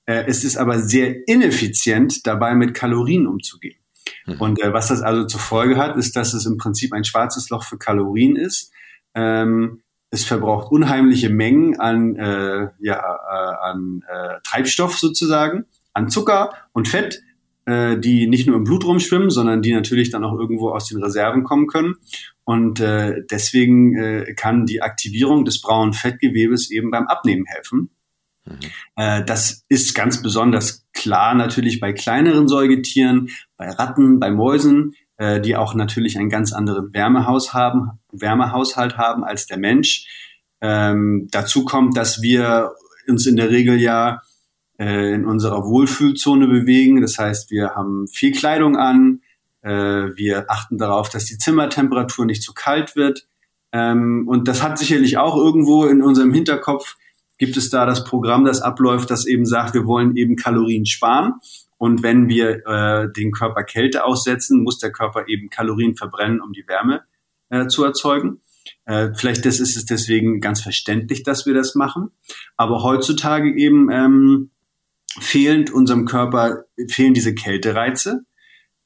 Äh, 0.06 0.24
es 0.28 0.44
ist 0.44 0.56
aber 0.56 0.78
sehr 0.78 1.26
ineffizient 1.26 2.26
dabei, 2.26 2.54
mit 2.54 2.72
Kalorien 2.72 3.26
umzugehen. 3.26 3.80
Mhm. 4.26 4.40
Und 4.40 4.62
äh, 4.62 4.72
was 4.72 4.88
das 4.88 5.02
also 5.02 5.24
zur 5.24 5.40
Folge 5.40 5.76
hat, 5.76 5.96
ist, 5.96 6.14
dass 6.14 6.32
es 6.32 6.46
im 6.46 6.56
Prinzip 6.56 6.92
ein 6.92 7.04
schwarzes 7.04 7.50
Loch 7.50 7.64
für 7.64 7.78
Kalorien 7.78 8.36
ist. 8.36 8.70
Ähm, 9.14 9.82
es 10.10 10.24
verbraucht 10.24 10.70
unheimliche 10.70 11.30
Mengen 11.30 11.80
an, 11.80 12.14
äh, 12.14 12.68
ja, 12.78 12.96
äh, 12.98 13.70
an 13.70 14.04
äh, 14.08 14.38
Treibstoff 14.44 14.98
sozusagen 14.98 15.66
an 15.92 16.08
Zucker 16.08 16.52
und 16.72 16.88
Fett, 16.88 17.22
äh, 17.66 17.98
die 17.98 18.26
nicht 18.26 18.46
nur 18.46 18.56
im 18.56 18.64
Blut 18.64 18.84
rumschwimmen, 18.84 19.30
sondern 19.30 19.62
die 19.62 19.72
natürlich 19.72 20.10
dann 20.10 20.24
auch 20.24 20.38
irgendwo 20.38 20.70
aus 20.70 20.88
den 20.88 21.02
Reserven 21.02 21.44
kommen 21.44 21.66
können. 21.66 21.96
Und 22.44 22.80
äh, 22.80 23.22
deswegen 23.30 23.96
äh, 23.96 24.34
kann 24.34 24.66
die 24.66 24.82
Aktivierung 24.82 25.44
des 25.44 25.60
braunen 25.60 25.92
Fettgewebes 25.92 26.70
eben 26.70 26.90
beim 26.90 27.06
Abnehmen 27.06 27.44
helfen. 27.46 27.90
Mhm. 28.44 28.56
Äh, 28.96 29.24
das 29.24 29.64
ist 29.68 29.94
ganz 29.94 30.22
besonders 30.22 30.86
klar 30.92 31.34
natürlich 31.34 31.80
bei 31.80 31.92
kleineren 31.92 32.48
Säugetieren, 32.48 33.28
bei 33.56 33.70
Ratten, 33.70 34.18
bei 34.18 34.30
Mäusen, 34.30 34.94
äh, 35.16 35.40
die 35.40 35.56
auch 35.56 35.74
natürlich 35.74 36.18
einen 36.18 36.30
ganz 36.30 36.52
anderen 36.52 36.92
Wärmehaus 36.92 37.52
haben, 37.52 38.00
Wärmehaushalt 38.10 38.96
haben 38.96 39.22
als 39.22 39.46
der 39.46 39.58
Mensch. 39.58 40.06
Ähm, 40.60 41.28
dazu 41.30 41.64
kommt, 41.64 41.96
dass 41.96 42.22
wir 42.22 42.72
uns 43.06 43.26
in 43.26 43.36
der 43.36 43.50
Regel 43.50 43.80
ja 43.80 44.22
äh, 44.80 45.12
in 45.12 45.26
unserer 45.26 45.66
Wohlfühlzone 45.66 46.48
bewegen. 46.48 47.02
Das 47.02 47.18
heißt, 47.18 47.50
wir 47.50 47.74
haben 47.74 48.08
viel 48.08 48.32
Kleidung 48.32 48.76
an, 48.76 49.20
äh, 49.60 49.70
wir 49.70 50.46
achten 50.48 50.78
darauf, 50.78 51.10
dass 51.10 51.26
die 51.26 51.36
Zimmertemperatur 51.36 52.24
nicht 52.24 52.42
zu 52.42 52.54
kalt 52.54 52.96
wird. 52.96 53.28
Ähm, 53.72 54.26
und 54.26 54.48
das 54.48 54.62
hat 54.62 54.78
sicherlich 54.78 55.18
auch 55.18 55.36
irgendwo 55.36 55.84
in 55.84 56.02
unserem 56.02 56.32
Hinterkopf, 56.32 56.96
gibt 57.36 57.58
es 57.58 57.68
da 57.68 57.84
das 57.84 58.04
Programm, 58.04 58.44
das 58.44 58.62
abläuft, 58.62 59.10
das 59.10 59.26
eben 59.26 59.44
sagt, 59.44 59.74
wir 59.74 59.86
wollen 59.86 60.16
eben 60.16 60.36
Kalorien 60.36 60.86
sparen. 60.86 61.34
Und 61.76 62.02
wenn 62.02 62.28
wir 62.28 62.66
äh, 62.66 63.12
den 63.12 63.32
Körper 63.32 63.62
Kälte 63.64 64.04
aussetzen, 64.04 64.62
muss 64.62 64.78
der 64.78 64.92
Körper 64.92 65.28
eben 65.28 65.50
Kalorien 65.50 65.94
verbrennen, 65.94 66.40
um 66.40 66.52
die 66.52 66.66
Wärme 66.66 67.02
äh, 67.50 67.66
zu 67.66 67.84
erzeugen. 67.84 68.40
Äh, 68.86 69.10
vielleicht 69.14 69.44
das 69.44 69.60
ist 69.60 69.76
es 69.76 69.84
deswegen 69.84 70.40
ganz 70.40 70.62
verständlich, 70.62 71.22
dass 71.22 71.46
wir 71.46 71.54
das 71.54 71.74
machen. 71.74 72.10
Aber 72.56 72.82
heutzutage 72.82 73.54
eben 73.54 73.90
ähm, 73.90 74.50
fehlend 75.18 75.72
unserem 75.72 76.06
Körper, 76.06 76.64
fehlen 76.88 77.14
diese 77.14 77.34
Kältereize. 77.34 78.24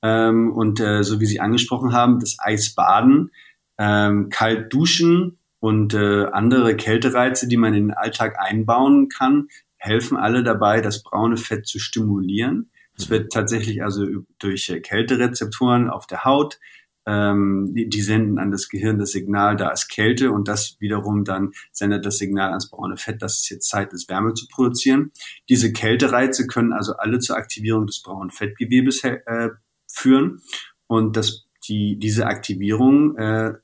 Ähm, 0.03 0.53
und 0.53 0.81
äh, 0.81 1.03
so 1.03 1.21
wie 1.21 1.27
Sie 1.27 1.41
angesprochen 1.41 1.93
haben, 1.93 2.21
das 2.21 2.37
Eisbaden, 2.39 3.31
ähm, 3.79 4.29
kalt 4.29 4.73
duschen 4.73 5.39
und 5.61 5.95
äh, 5.95 6.27
andere 6.27 6.77
Kältereize, 6.77 7.49
die 7.49 7.57
man 7.57 7.75
in 7.75 7.89
den 7.89 7.97
Alltag 7.97 8.37
einbauen 8.39 9.09
kann, 9.09 9.49
helfen 9.77 10.17
alle 10.17 10.43
dabei, 10.43 10.81
das 10.81 11.03
braune 11.03 11.37
Fett 11.37 11.67
zu 11.67 11.79
stimulieren. 11.79 12.71
Es 12.97 13.11
wird 13.11 13.33
tatsächlich 13.33 13.83
also 13.83 14.07
durch 14.39 14.69
äh, 14.69 14.81
Kälterezeptoren 14.81 15.91
auf 15.91 16.07
der 16.07 16.25
Haut 16.25 16.59
ähm, 17.07 17.73
die, 17.75 18.01
senden 18.01 18.39
an 18.39 18.51
das 18.51 18.69
Gehirn 18.69 18.99
das 18.99 19.11
Signal, 19.11 19.57
da 19.57 19.71
ist 19.71 19.89
Kälte 19.89 20.31
und 20.31 20.49
das 20.49 20.77
wiederum 20.81 21.25
dann 21.25 21.53
sendet 21.71 22.07
das 22.07 22.19
Signal 22.19 22.51
ans 22.51 22.71
braune 22.71 22.97
Fett, 22.97 23.21
dass 23.23 23.41
es 23.41 23.49
jetzt 23.51 23.69
Zeit 23.69 23.93
ist, 23.93 24.09
Wärme 24.09 24.35
zu 24.35 24.47
produzieren. 24.49 25.13
Diese 25.49 25.73
Kältereize 25.73 26.47
können 26.47 26.73
also 26.73 26.95
alle 26.97 27.19
zur 27.19 27.37
Aktivierung 27.37 27.87
des 27.87 28.03
braunen 28.03 28.31
Fettgewebes 28.31 29.05
äh, 29.05 29.51
führen 29.87 30.41
und 30.87 31.17
das, 31.17 31.45
die, 31.69 31.99
diese 31.99 32.27
Aktivierung 32.27 33.17
äh, 33.17 33.55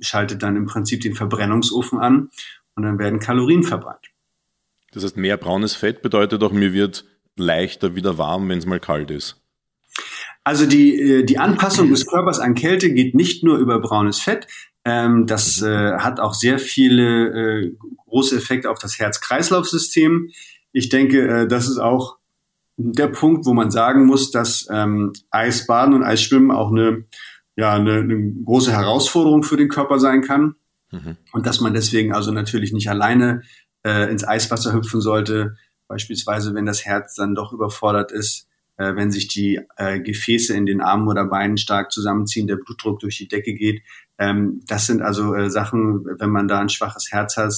schaltet 0.00 0.42
dann 0.42 0.56
im 0.56 0.66
Prinzip 0.66 1.00
den 1.02 1.14
Verbrennungsofen 1.14 2.00
an 2.00 2.30
und 2.74 2.82
dann 2.82 2.98
werden 2.98 3.20
Kalorien 3.20 3.62
verbrannt. 3.62 4.08
Das 4.92 5.04
heißt, 5.04 5.16
mehr 5.16 5.36
braunes 5.36 5.74
Fett 5.74 6.02
bedeutet 6.02 6.42
auch, 6.42 6.52
mir 6.52 6.72
wird 6.72 7.04
leichter 7.36 7.94
wieder 7.94 8.18
warm, 8.18 8.48
wenn 8.48 8.58
es 8.58 8.66
mal 8.66 8.80
kalt 8.80 9.10
ist. 9.10 9.41
Also 10.44 10.66
die, 10.66 10.98
äh, 10.98 11.24
die 11.24 11.38
Anpassung 11.38 11.90
des 11.90 12.06
Körpers 12.06 12.40
an 12.40 12.54
Kälte 12.54 12.92
geht 12.92 13.14
nicht 13.14 13.44
nur 13.44 13.58
über 13.58 13.80
braunes 13.80 14.20
Fett. 14.20 14.46
Ähm, 14.84 15.26
das 15.26 15.62
äh, 15.62 15.98
hat 15.98 16.18
auch 16.18 16.34
sehr 16.34 16.58
viele 16.58 17.28
äh, 17.28 17.76
große 18.06 18.36
Effekte 18.36 18.70
auf 18.70 18.78
das 18.78 18.98
Herz-Kreislauf-System. 18.98 20.30
Ich 20.72 20.88
denke, 20.88 21.42
äh, 21.42 21.46
das 21.46 21.68
ist 21.68 21.78
auch 21.78 22.16
der 22.76 23.08
Punkt, 23.08 23.46
wo 23.46 23.54
man 23.54 23.70
sagen 23.70 24.06
muss, 24.06 24.32
dass 24.32 24.66
ähm, 24.70 25.12
Eisbaden 25.30 25.94
und 25.94 26.02
Eisschwimmen 26.02 26.50
auch 26.50 26.72
eine, 26.72 27.04
ja, 27.54 27.74
eine, 27.74 27.98
eine 27.98 28.32
große 28.44 28.72
Herausforderung 28.72 29.44
für 29.44 29.56
den 29.56 29.68
Körper 29.68 30.00
sein 30.00 30.22
kann. 30.22 30.56
Mhm. 30.90 31.16
Und 31.32 31.46
dass 31.46 31.60
man 31.60 31.74
deswegen 31.74 32.12
also 32.12 32.32
natürlich 32.32 32.72
nicht 32.72 32.90
alleine 32.90 33.42
äh, 33.84 34.10
ins 34.10 34.26
Eiswasser 34.26 34.72
hüpfen 34.72 35.00
sollte, 35.00 35.56
beispielsweise 35.86 36.54
wenn 36.54 36.66
das 36.66 36.84
Herz 36.84 37.14
dann 37.14 37.36
doch 37.36 37.52
überfordert 37.52 38.10
ist 38.10 38.48
äh, 38.82 38.96
wenn 38.96 39.12
sich 39.12 39.28
die 39.28 39.60
äh, 39.76 40.00
Gefäße 40.00 40.54
in 40.54 40.66
den 40.66 40.80
Armen 40.80 41.08
oder 41.08 41.24
Beinen 41.24 41.56
stark 41.56 41.92
zusammenziehen, 41.92 42.46
der 42.46 42.56
Blutdruck 42.56 43.00
durch 43.00 43.18
die 43.18 43.28
Decke 43.28 43.54
geht. 43.54 43.82
Ähm, 44.18 44.62
das 44.66 44.86
sind 44.86 45.02
also 45.02 45.34
äh, 45.34 45.50
Sachen, 45.50 46.04
wenn 46.18 46.30
man 46.30 46.48
da 46.48 46.60
ein 46.60 46.68
schwaches 46.68 47.12
Herz 47.12 47.36
hat, 47.36 47.54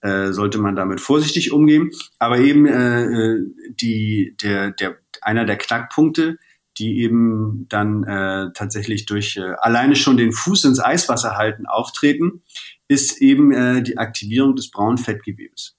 äh, 0.00 0.32
sollte 0.32 0.58
man 0.58 0.76
damit 0.76 1.00
vorsichtig 1.00 1.52
umgehen. 1.52 1.90
Aber 2.18 2.38
eben 2.38 2.66
äh, 2.66 3.04
äh, 3.04 3.40
die, 3.70 4.36
der, 4.42 4.72
der, 4.72 4.98
einer 5.22 5.44
der 5.44 5.56
Knackpunkte, 5.56 6.38
die 6.76 7.02
eben 7.02 7.66
dann 7.68 8.02
äh, 8.02 8.50
tatsächlich 8.52 9.06
durch 9.06 9.36
äh, 9.36 9.54
alleine 9.58 9.94
schon 9.94 10.16
den 10.16 10.32
Fuß 10.32 10.64
ins 10.64 10.80
Eiswasser 10.80 11.36
halten 11.36 11.66
auftreten, 11.66 12.42
ist 12.88 13.22
eben 13.22 13.52
äh, 13.52 13.82
die 13.82 13.96
Aktivierung 13.96 14.56
des 14.56 14.70
braunen 14.70 14.98
Fettgewebes. 14.98 15.73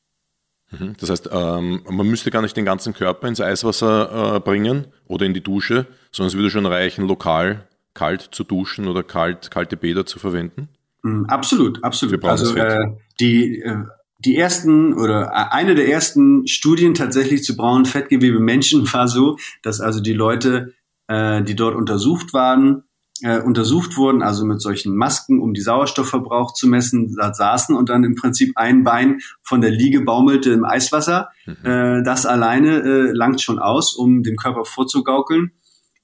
Mhm. 0.80 0.96
Das 1.00 1.10
heißt, 1.10 1.30
ähm, 1.32 1.82
man 1.90 2.08
müsste 2.08 2.32
gar 2.32 2.42
nicht 2.42 2.56
den 2.56 2.66
ganzen 2.66 2.94
Körper 2.94 3.28
ins 3.28 3.42
Eiswasser 3.42 4.36
äh, 4.36 4.40
bringen 4.40 4.88
oder 5.08 5.26
in 5.26 5.34
die 5.34 5.44
Dusche, 5.44 5.88
sondern 6.12 6.30
es 6.30 6.36
würde 6.36 6.50
schon 6.50 6.66
reichen, 6.66 7.08
lokal 7.08 7.68
kalt 7.94 8.30
zu 8.32 8.44
duschen 8.44 8.88
oder 8.88 9.02
kalt, 9.04 9.50
kalte 9.50 9.78
Bäder 9.78 10.06
zu 10.06 10.20
verwenden? 10.20 10.70
Mm, 11.02 11.26
absolut, 11.26 11.84
absolut. 11.84 12.24
Also 12.24 12.56
äh, 12.56 12.94
die, 13.20 13.62
äh, 13.62 13.86
die 14.20 14.38
ersten 14.38 14.94
oder 14.94 15.32
äh, 15.32 15.54
eine 15.54 15.76
der 15.76 15.88
ersten 15.90 16.46
Studien 16.48 16.94
tatsächlich 16.94 17.44
zu 17.44 17.56
braunen 17.56 17.86
Fettgewebe 17.86 18.40
Menschen 18.40 18.92
war 18.94 19.08
so, 19.08 19.38
dass 19.64 19.82
also 19.82 20.02
die 20.02 20.14
Leute, 20.14 20.74
äh, 21.08 21.42
die 21.42 21.56
dort 21.56 21.76
untersucht 21.76 22.34
waren, 22.34 22.84
äh, 23.22 23.40
untersucht 23.40 23.96
wurden, 23.98 24.22
also 24.22 24.46
mit 24.46 24.62
solchen 24.62 24.96
Masken, 24.96 25.40
um 25.42 25.54
die 25.54 25.62
Sauerstoffverbrauch 25.62 26.54
zu 26.54 26.68
messen, 26.68 27.16
da 27.16 27.34
saßen 27.34 27.76
und 27.76 27.90
dann 27.90 28.04
im 28.04 28.16
Prinzip 28.16 28.54
ein 28.56 28.84
Bein 28.84 29.20
von 29.42 29.62
der 29.62 29.72
Liege 29.72 30.02
baumelte 30.02 30.52
im 30.52 30.66
Eiswasser. 30.66 31.30
Mhm. 31.46 31.66
Äh, 31.66 32.04
das 32.04 32.26
alleine 32.26 32.82
äh, 32.82 33.12
langt 33.12 33.42
schon 33.42 33.60
aus, 33.60 33.96
um 33.96 34.24
dem 34.24 34.36
Körper 34.36 34.66
vorzugaukeln, 34.66 35.52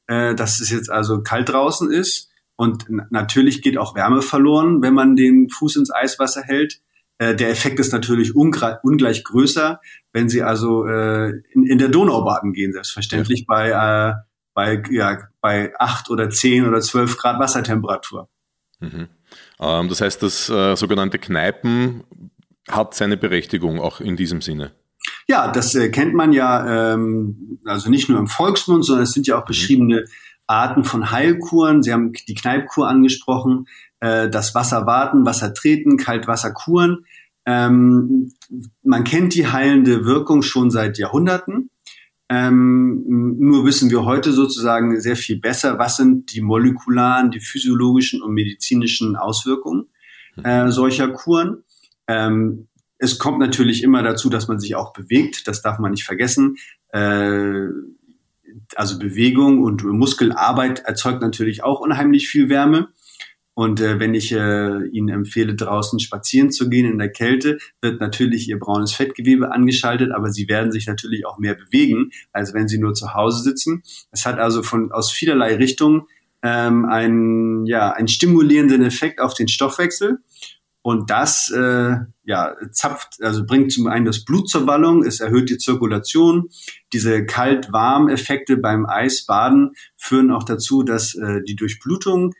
äh, 0.07 0.36
dass 0.36 0.62
es 0.62 0.70
jetzt 0.70 0.89
also 0.89 1.22
kalt 1.22 1.49
draußen 1.49 1.91
ist. 1.91 2.30
Und 2.55 2.86
natürlich 3.09 3.62
geht 3.62 3.78
auch 3.78 3.95
Wärme 3.95 4.22
verloren, 4.22 4.82
wenn 4.82 4.93
man 4.93 5.16
den 5.16 5.49
Fuß 5.49 5.78
ins 5.78 5.91
Eiswasser 5.91 6.43
hält. 6.43 6.80
Äh, 7.18 7.36
der 7.36 7.49
Effekt 7.49 7.80
ist 7.80 7.91
natürlich 7.91 8.36
ungleich 8.36 9.24
größer, 9.24 9.82
wenn 10.14 10.30
Sie 10.30 10.43
also 10.43 10.86
äh, 10.86 11.32
in, 11.53 11.66
in 11.66 11.78
der 11.78 11.89
Donau 11.89 12.24
baden 12.24 12.53
gehen, 12.53 12.72
selbstverständlich 12.72 13.41
ja. 13.41 13.45
bei 13.47 13.70
äh, 13.70 14.14
bei, 14.54 14.82
ja, 14.91 15.18
bei 15.41 15.74
acht 15.80 16.10
oder 16.10 16.30
zehn 16.30 16.68
oder 16.68 16.82
zwölf 16.82 17.18
Grad 17.18 17.39
Wassertemperatur. 17.39 18.30
Mhm. 18.80 19.08
Ähm, 19.60 19.89
das 19.89 20.02
heißt, 20.02 20.22
das 20.24 20.49
äh, 20.49 20.76
sogenannte 20.76 21.20
Kneipen 21.20 22.04
hat 22.70 22.93
seine 22.93 23.18
Berechtigung 23.18 23.80
auch 23.80 23.99
in 24.02 24.16
diesem 24.16 24.41
Sinne. 24.41 24.72
Ja, 25.28 25.52
das 25.52 25.76
äh, 25.76 25.89
kennt 25.89 26.14
man 26.14 26.32
ja, 26.32 26.93
ähm, 26.93 27.60
also 27.66 27.89
nicht 27.89 28.10
nur 28.10 28.20
im 28.20 28.28
Volksmund, 28.28 28.86
sondern 28.86 29.04
es 29.04 29.14
sind 29.14 29.28
ja 29.28 29.38
auch 29.38 29.43
mhm. 29.43 29.47
beschriebene 29.47 30.06
Arten 30.47 30.84
von 30.84 31.12
Heilkuren. 31.12 31.82
Sie 31.84 31.93
haben 31.93 32.12
die 32.14 32.34
Kneipkur 32.34 32.88
angesprochen, 32.88 33.68
äh, 33.99 34.30
das 34.30 34.54
Wasser 34.54 34.86
warten, 34.86 35.26
Wasser 35.26 35.54
treten, 35.54 35.97
Kaltwasserkuren. 35.97 37.06
Ähm, 37.45 38.32
man 38.84 39.04
kennt 39.04 39.34
die 39.34 39.47
heilende 39.47 40.06
Wirkung 40.06 40.41
schon 40.41 40.70
seit 40.70 40.97
Jahrhunderten. 40.97 41.70
Ähm, 42.34 43.04
nur 43.40 43.66
wissen 43.66 43.92
wir 43.92 44.06
heute 44.06 44.32
sozusagen 44.32 45.02
sehr 45.02 45.18
viel 45.18 45.38
besser, 45.38 45.78
was 45.80 45.98
sind 45.98 46.34
die 46.34 46.40
molekularen, 46.40 47.30
die 47.30 47.42
physiologischen 47.42 48.22
und 48.22 48.34
medizinischen 48.34 49.18
Auswirkungen 49.18 49.90
mhm. 50.38 50.46
äh, 50.46 50.72
solcher 50.72 51.10
Kuren. 51.10 51.64
Ähm, 52.08 52.70
es 53.00 53.20
kommt 53.20 53.40
natürlich 53.40 53.84
immer 53.84 54.02
dazu, 54.02 54.30
dass 54.30 54.48
man 54.48 54.62
sich 54.62 54.76
auch 54.76 54.94
bewegt. 54.94 55.46
Das 55.46 55.62
darf 55.62 55.78
man 55.80 55.92
nicht 55.92 56.06
vergessen. 56.06 56.56
Äh, 56.94 57.68
also 58.78 58.98
Bewegung 58.98 59.62
und 59.62 59.84
Muskelarbeit 59.84 60.86
erzeugt 60.86 61.22
natürlich 61.22 61.66
auch 61.66 61.82
unheimlich 61.82 62.30
viel 62.30 62.48
Wärme. 62.48 62.94
Und 63.54 63.82
äh, 63.82 63.99
wenn 63.99 64.14
ich 64.14 64.32
äh, 64.32 64.88
Ihnen 64.88 65.10
empfehle, 65.10 65.56
draußen 65.56 65.99
spazieren 65.99 66.52
zu 66.52 66.70
gehen 66.70 66.89
in 66.89 66.97
der 66.97 67.12
Kälte, 67.12 67.58
wird 67.82 67.99
natürlich 67.99 68.47
Ihr 68.47 68.60
braunes 68.60 68.93
Fettgewebe 68.93 69.52
angeschaltet, 69.52 70.12
aber 70.12 70.32
Sie 70.32 70.47
werden 70.47 70.72
sich 70.72 70.88
natürlich 70.88 71.26
auch 71.26 71.38
mehr 71.38 71.56
bewegen, 71.56 72.12
als 72.32 72.54
wenn 72.54 72.68
Sie 72.68 72.78
nur 72.78 72.93
zu 72.93 73.14
Hause 73.14 73.43
sitzen. 73.43 73.84
Es 74.12 74.26
hat 74.26 74.39
also 74.39 74.64
von 74.64 74.91
aus 74.91 75.12
vielerlei 75.12 75.56
Richtungen 75.56 76.04
ähm, 76.43 76.86
einen, 76.86 77.66
ja, 77.66 77.91
einen 77.91 78.08
stimulierenden 78.08 78.84
Effekt 78.84 79.20
auf 79.20 79.34
den 79.34 79.47
Stoffwechsel. 79.47 80.20
Und 80.84 81.12
das 81.12 81.52
äh, 81.52 81.97
ja, 82.24 82.56
zapft, 82.72 83.22
also 83.22 83.45
bringt 83.45 83.72
zum 83.72 83.86
einen 83.86 84.06
das 84.06 84.26
Blut 84.26 84.49
zur 84.49 84.66
Ballung, 84.66 85.04
es 85.04 85.20
erhöht 85.20 85.49
die 85.49 85.60
Zirkulation. 85.60 86.49
Diese 86.91 87.26
Kalt-Warm-Effekte 87.26 88.58
beim 88.58 88.88
Eisbaden 88.88 89.74
führen 89.95 90.32
auch 90.32 90.43
dazu, 90.43 90.82
dass 90.82 91.14
äh, 91.14 91.41
die 91.43 91.56
Durchblutung 91.56 92.34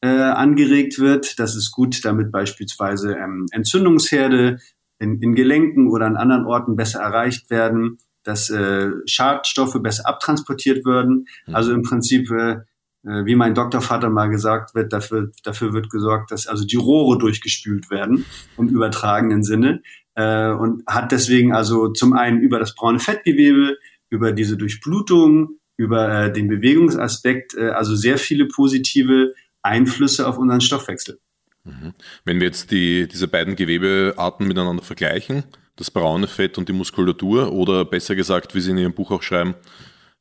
äh, 0.00 0.08
angeregt 0.08 0.98
wird. 0.98 1.38
Das 1.38 1.56
ist 1.56 1.70
gut, 1.70 2.04
damit 2.04 2.30
beispielsweise 2.30 3.14
ähm, 3.16 3.46
Entzündungsherde 3.50 4.58
in, 4.98 5.20
in 5.20 5.34
Gelenken 5.34 5.88
oder 5.88 6.06
an 6.06 6.16
anderen 6.16 6.46
Orten 6.46 6.76
besser 6.76 7.00
erreicht 7.00 7.50
werden, 7.50 7.98
dass 8.24 8.50
äh, 8.50 8.90
Schadstoffe 9.06 9.78
besser 9.82 10.06
abtransportiert 10.06 10.84
werden. 10.84 11.26
Mhm. 11.46 11.54
Also 11.54 11.72
im 11.72 11.82
Prinzip, 11.82 12.30
äh, 12.30 12.58
äh, 13.04 13.24
wie 13.24 13.36
mein 13.36 13.54
Doktorvater 13.54 14.10
mal 14.10 14.28
gesagt 14.28 14.74
wird, 14.74 14.92
dafür, 14.92 15.30
dafür 15.44 15.72
wird 15.72 15.90
gesorgt, 15.90 16.30
dass 16.30 16.46
also 16.46 16.64
die 16.64 16.76
Rohre 16.76 17.18
durchgespült 17.18 17.90
werden 17.90 18.24
im 18.56 18.68
übertragenen 18.68 19.42
Sinne 19.42 19.82
äh, 20.14 20.50
und 20.50 20.82
hat 20.86 21.12
deswegen 21.12 21.52
also 21.52 21.88
zum 21.88 22.12
einen 22.12 22.40
über 22.40 22.58
das 22.58 22.74
braune 22.74 22.98
Fettgewebe, 22.98 23.78
über 24.10 24.32
diese 24.32 24.56
Durchblutung, 24.56 25.58
über 25.76 26.24
äh, 26.24 26.32
den 26.32 26.48
Bewegungsaspekt, 26.48 27.54
äh, 27.54 27.70
also 27.70 27.94
sehr 27.94 28.18
viele 28.18 28.46
positive 28.46 29.34
Einflüsse 29.62 30.26
auf 30.26 30.38
unseren 30.38 30.60
Stoffwechsel. 30.60 31.18
Mhm. 31.64 31.94
Wenn 32.24 32.40
wir 32.40 32.46
jetzt 32.46 32.70
die, 32.70 33.08
diese 33.08 33.28
beiden 33.28 33.56
Gewebearten 33.56 34.46
miteinander 34.46 34.82
vergleichen, 34.82 35.44
das 35.76 35.90
braune 35.90 36.26
Fett 36.26 36.58
und 36.58 36.68
die 36.68 36.72
Muskulatur, 36.72 37.52
oder 37.52 37.84
besser 37.84 38.16
gesagt, 38.16 38.54
wie 38.54 38.60
Sie 38.60 38.70
in 38.70 38.78
Ihrem 38.78 38.94
Buch 38.94 39.10
auch 39.10 39.22
schreiben, 39.22 39.54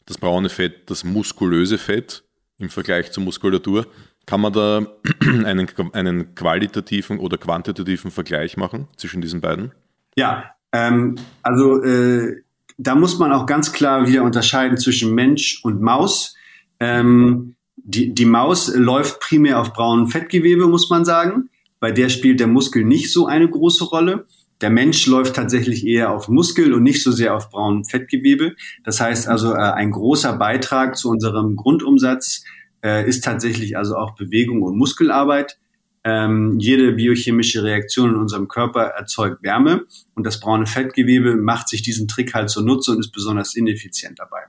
das 0.06 0.18
braune 0.18 0.50
Fett, 0.50 0.90
das 0.90 1.04
muskulöse 1.04 1.78
Fett 1.78 2.24
im 2.60 2.70
Vergleich 2.70 3.12
zur 3.12 3.24
Muskulatur, 3.24 3.88
kann 4.26 4.42
man 4.42 4.54
da 4.54 4.86
einen, 5.22 5.68
einen 5.94 6.36
qualitativen 6.36 7.20
oder 7.20 7.38
quantitativen 7.38 8.12
Vergleich 8.12 8.58
machen 8.58 8.88
zwischen 8.98 9.22
diesen 9.22 9.42
beiden? 9.42 9.72
Ja, 10.16 10.52
ähm, 10.72 11.16
also 11.42 11.82
äh, 11.84 12.44
da 12.78 12.96
muss 12.96 13.18
man 13.18 13.32
auch 13.32 13.46
ganz 13.46 13.72
klar 13.72 14.08
wieder 14.08 14.24
unterscheiden 14.24 14.78
zwischen 14.78 15.16
Mensch 15.16 15.62
und 15.64 15.82
Maus. 15.82 16.36
Ähm, 16.80 17.56
die, 17.88 18.14
die 18.14 18.26
Maus 18.26 18.74
läuft 18.76 19.22
primär 19.22 19.62
auf 19.62 19.72
braunem 19.72 20.08
Fettgewebe, 20.08 20.68
muss 20.68 20.90
man 20.90 21.06
sagen. 21.06 21.50
Bei 21.80 21.92
der 21.92 22.10
spielt 22.10 22.42
der 22.42 22.48
Muskel 22.48 22.84
nicht 22.84 23.14
so 23.14 23.28
eine 23.28 23.50
große 23.50 23.86
Rolle. 23.86 24.26
Der 24.60 24.70
Mensch 24.70 25.06
läuft 25.06 25.38
tatsächlich 25.38 25.88
eher 25.88 26.12
auf 26.12 26.28
Muskel 26.28 26.74
und 26.74 26.84
nicht 26.84 27.02
so 27.02 27.12
sehr 27.12 27.34
auf 27.34 27.50
braunem 27.50 27.86
Fettgewebe. 27.86 28.56
Das 28.84 29.00
heißt 29.00 29.30
also, 29.30 29.54
äh, 29.54 29.58
ein 29.60 29.92
großer 29.92 30.34
Beitrag 30.34 30.98
zu 30.98 31.10
unserem 31.10 31.56
Grundumsatz 31.56 32.44
äh, 32.84 33.08
ist 33.08 33.24
tatsächlich 33.24 33.78
also 33.78 33.96
auch 33.96 34.16
Bewegung 34.16 34.64
und 34.64 34.78
Muskelarbeit. 34.78 35.58
Ähm, 36.04 36.60
jede 36.60 36.92
biochemische 36.92 37.64
Reaktion 37.64 38.10
in 38.12 38.16
unserem 38.18 38.50
Körper 38.50 38.84
erzeugt 38.84 39.44
Wärme 39.44 39.86
und 40.14 40.26
das 40.26 40.42
braune 40.42 40.66
Fettgewebe 40.66 41.38
macht 41.38 41.70
sich 41.70 41.84
diesen 41.84 42.10
Trick 42.10 42.34
halt 42.34 42.50
zunutze 42.50 42.92
und 42.92 43.00
ist 43.00 43.12
besonders 43.12 43.56
ineffizient 43.56 44.20
dabei. 44.20 44.42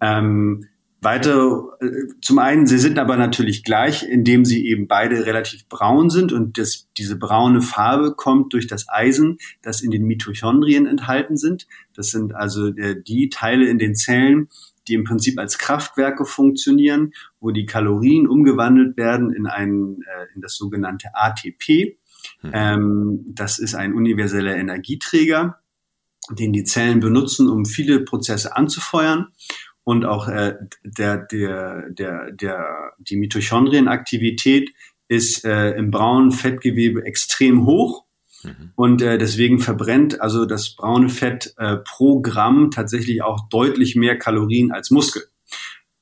Ähm, 0.00 0.66
Weitere, 1.04 1.68
äh, 1.80 2.08
zum 2.22 2.38
einen, 2.38 2.66
sie 2.66 2.78
sind 2.78 2.98
aber 2.98 3.16
natürlich 3.16 3.62
gleich, 3.62 4.08
indem 4.08 4.44
sie 4.44 4.66
eben 4.66 4.88
beide 4.88 5.26
relativ 5.26 5.68
braun 5.68 6.08
sind 6.08 6.32
und 6.32 6.56
das, 6.56 6.88
diese 6.96 7.16
braune 7.16 7.60
Farbe 7.60 8.14
kommt 8.14 8.54
durch 8.54 8.66
das 8.66 8.88
Eisen, 8.88 9.36
das 9.62 9.82
in 9.82 9.90
den 9.90 10.04
Mitochondrien 10.04 10.86
enthalten 10.86 11.36
sind. 11.36 11.66
Das 11.94 12.10
sind 12.10 12.34
also 12.34 12.68
äh, 12.68 13.00
die 13.02 13.28
Teile 13.28 13.68
in 13.68 13.78
den 13.78 13.94
Zellen, 13.94 14.48
die 14.88 14.94
im 14.94 15.04
Prinzip 15.04 15.38
als 15.38 15.58
Kraftwerke 15.58 16.24
funktionieren, 16.24 17.12
wo 17.38 17.50
die 17.50 17.66
Kalorien 17.66 18.26
umgewandelt 18.26 18.96
werden 18.96 19.30
in 19.30 19.46
ein, 19.46 19.98
äh, 20.02 20.34
in 20.34 20.40
das 20.40 20.56
sogenannte 20.56 21.08
ATP. 21.12 21.98
Mhm. 22.42 22.50
Ähm, 22.52 23.24
das 23.28 23.58
ist 23.58 23.74
ein 23.74 23.92
universeller 23.92 24.56
Energieträger, 24.56 25.60
den 26.30 26.54
die 26.54 26.64
Zellen 26.64 27.00
benutzen, 27.00 27.48
um 27.48 27.66
viele 27.66 28.00
Prozesse 28.00 28.56
anzufeuern 28.56 29.28
und 29.84 30.06
auch 30.06 30.28
äh, 30.28 30.54
der, 30.82 31.18
der, 31.18 31.90
der, 31.90 32.32
der, 32.32 32.92
die 32.98 33.16
Mitochondrienaktivität 33.16 34.70
ist 35.08 35.44
äh, 35.44 35.72
im 35.72 35.90
braunen 35.90 36.32
Fettgewebe 36.32 37.04
extrem 37.04 37.66
hoch. 37.66 38.04
Mhm. 38.42 38.72
Und 38.74 39.02
äh, 39.02 39.18
deswegen 39.18 39.60
verbrennt 39.60 40.20
also 40.20 40.46
das 40.46 40.74
braune 40.74 41.10
Fett 41.10 41.54
äh, 41.58 41.76
pro 41.76 42.20
Gramm 42.20 42.70
tatsächlich 42.70 43.22
auch 43.22 43.48
deutlich 43.50 43.94
mehr 43.94 44.18
Kalorien 44.18 44.72
als 44.72 44.90
Muskel. 44.90 45.24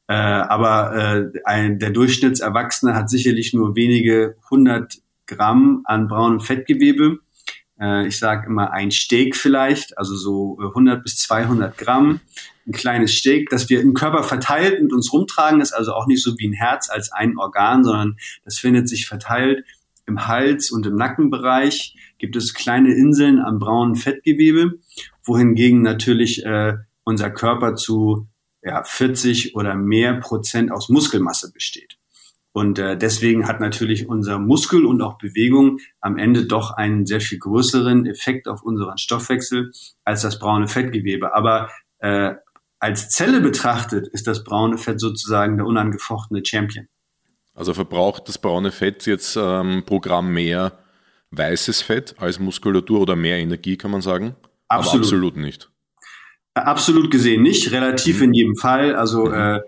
Äh, 0.08 0.14
aber 0.14 0.94
äh, 0.94 1.40
ein, 1.44 1.78
der 1.78 1.90
Durchschnittserwachsene 1.90 2.94
hat 2.94 3.10
sicherlich 3.10 3.52
nur 3.52 3.74
wenige 3.74 4.36
hundert 4.50 4.98
Gramm 5.26 5.82
an 5.84 6.06
braunem 6.06 6.40
Fettgewebe. 6.40 7.18
Äh, 7.80 8.06
ich 8.06 8.18
sage 8.18 8.46
immer 8.46 8.72
ein 8.72 8.90
Steak 8.90 9.36
vielleicht, 9.36 9.96
also 9.98 10.14
so 10.14 10.58
100 10.60 11.02
bis 11.02 11.16
200 11.16 11.76
Gramm. 11.78 12.20
Ein 12.66 12.72
kleines 12.72 13.12
Steak, 13.12 13.50
das 13.50 13.68
wir 13.68 13.80
im 13.80 13.94
Körper 13.94 14.22
verteilt 14.22 14.82
mit 14.82 14.92
uns 14.92 15.12
rumtragen. 15.12 15.60
Ist 15.60 15.72
also 15.72 15.92
auch 15.92 16.06
nicht 16.06 16.22
so 16.22 16.38
wie 16.38 16.48
ein 16.48 16.52
Herz 16.52 16.90
als 16.90 17.12
ein 17.12 17.38
Organ, 17.38 17.84
sondern 17.84 18.16
das 18.44 18.58
findet 18.58 18.88
sich 18.88 19.06
verteilt 19.06 19.64
im 20.06 20.26
Hals 20.26 20.70
und 20.70 20.86
im 20.86 20.96
Nackenbereich. 20.96 21.96
Gibt 22.18 22.36
es 22.36 22.54
kleine 22.54 22.94
Inseln 22.94 23.40
am 23.40 23.58
braunen 23.58 23.96
Fettgewebe, 23.96 24.78
wohingegen 25.24 25.82
natürlich 25.82 26.44
äh, 26.44 26.74
unser 27.04 27.30
Körper 27.30 27.74
zu 27.74 28.26
ja, 28.62 28.82
40 28.84 29.56
oder 29.56 29.74
mehr 29.74 30.14
Prozent 30.14 30.70
aus 30.70 30.88
Muskelmasse 30.88 31.52
besteht. 31.52 31.98
Und 32.52 32.78
äh, 32.78 32.98
deswegen 32.98 33.48
hat 33.48 33.60
natürlich 33.60 34.08
unser 34.08 34.38
Muskel 34.38 34.84
und 34.84 35.00
auch 35.00 35.16
Bewegung 35.16 35.78
am 36.00 36.18
Ende 36.18 36.44
doch 36.44 36.72
einen 36.72 37.06
sehr 37.06 37.20
viel 37.20 37.38
größeren 37.38 38.06
Effekt 38.06 38.46
auf 38.46 38.62
unseren 38.62 38.98
Stoffwechsel 38.98 39.72
als 40.04 40.20
das 40.20 40.38
braune 40.38 40.68
Fettgewebe. 40.68 41.34
Aber 41.34 41.70
äh, 41.98 42.34
als 42.82 43.10
Zelle 43.10 43.40
betrachtet 43.40 44.08
ist 44.08 44.26
das 44.26 44.42
braune 44.42 44.76
Fett 44.76 44.98
sozusagen 44.98 45.56
der 45.56 45.66
unangefochtene 45.66 46.44
Champion. 46.44 46.88
Also 47.54 47.74
verbraucht 47.74 48.26
das 48.26 48.38
braune 48.38 48.72
Fett 48.72 49.06
jetzt 49.06 49.36
ähm, 49.40 49.84
pro 49.86 50.00
Gramm 50.00 50.32
mehr 50.32 50.78
weißes 51.30 51.80
Fett 51.80 52.16
als 52.18 52.40
Muskulatur 52.40 53.00
oder 53.00 53.14
mehr 53.14 53.38
Energie, 53.38 53.76
kann 53.76 53.92
man 53.92 54.02
sagen? 54.02 54.34
Absolut, 54.66 54.94
Aber 54.94 55.04
absolut 55.04 55.36
nicht. 55.36 55.70
Absolut 56.54 57.10
gesehen 57.12 57.42
nicht, 57.42 57.70
relativ 57.70 58.16
mhm. 58.16 58.24
in 58.24 58.34
jedem 58.34 58.56
Fall. 58.56 58.96
Also 58.96 59.26
mhm. 59.26 59.34
äh, 59.34 59.60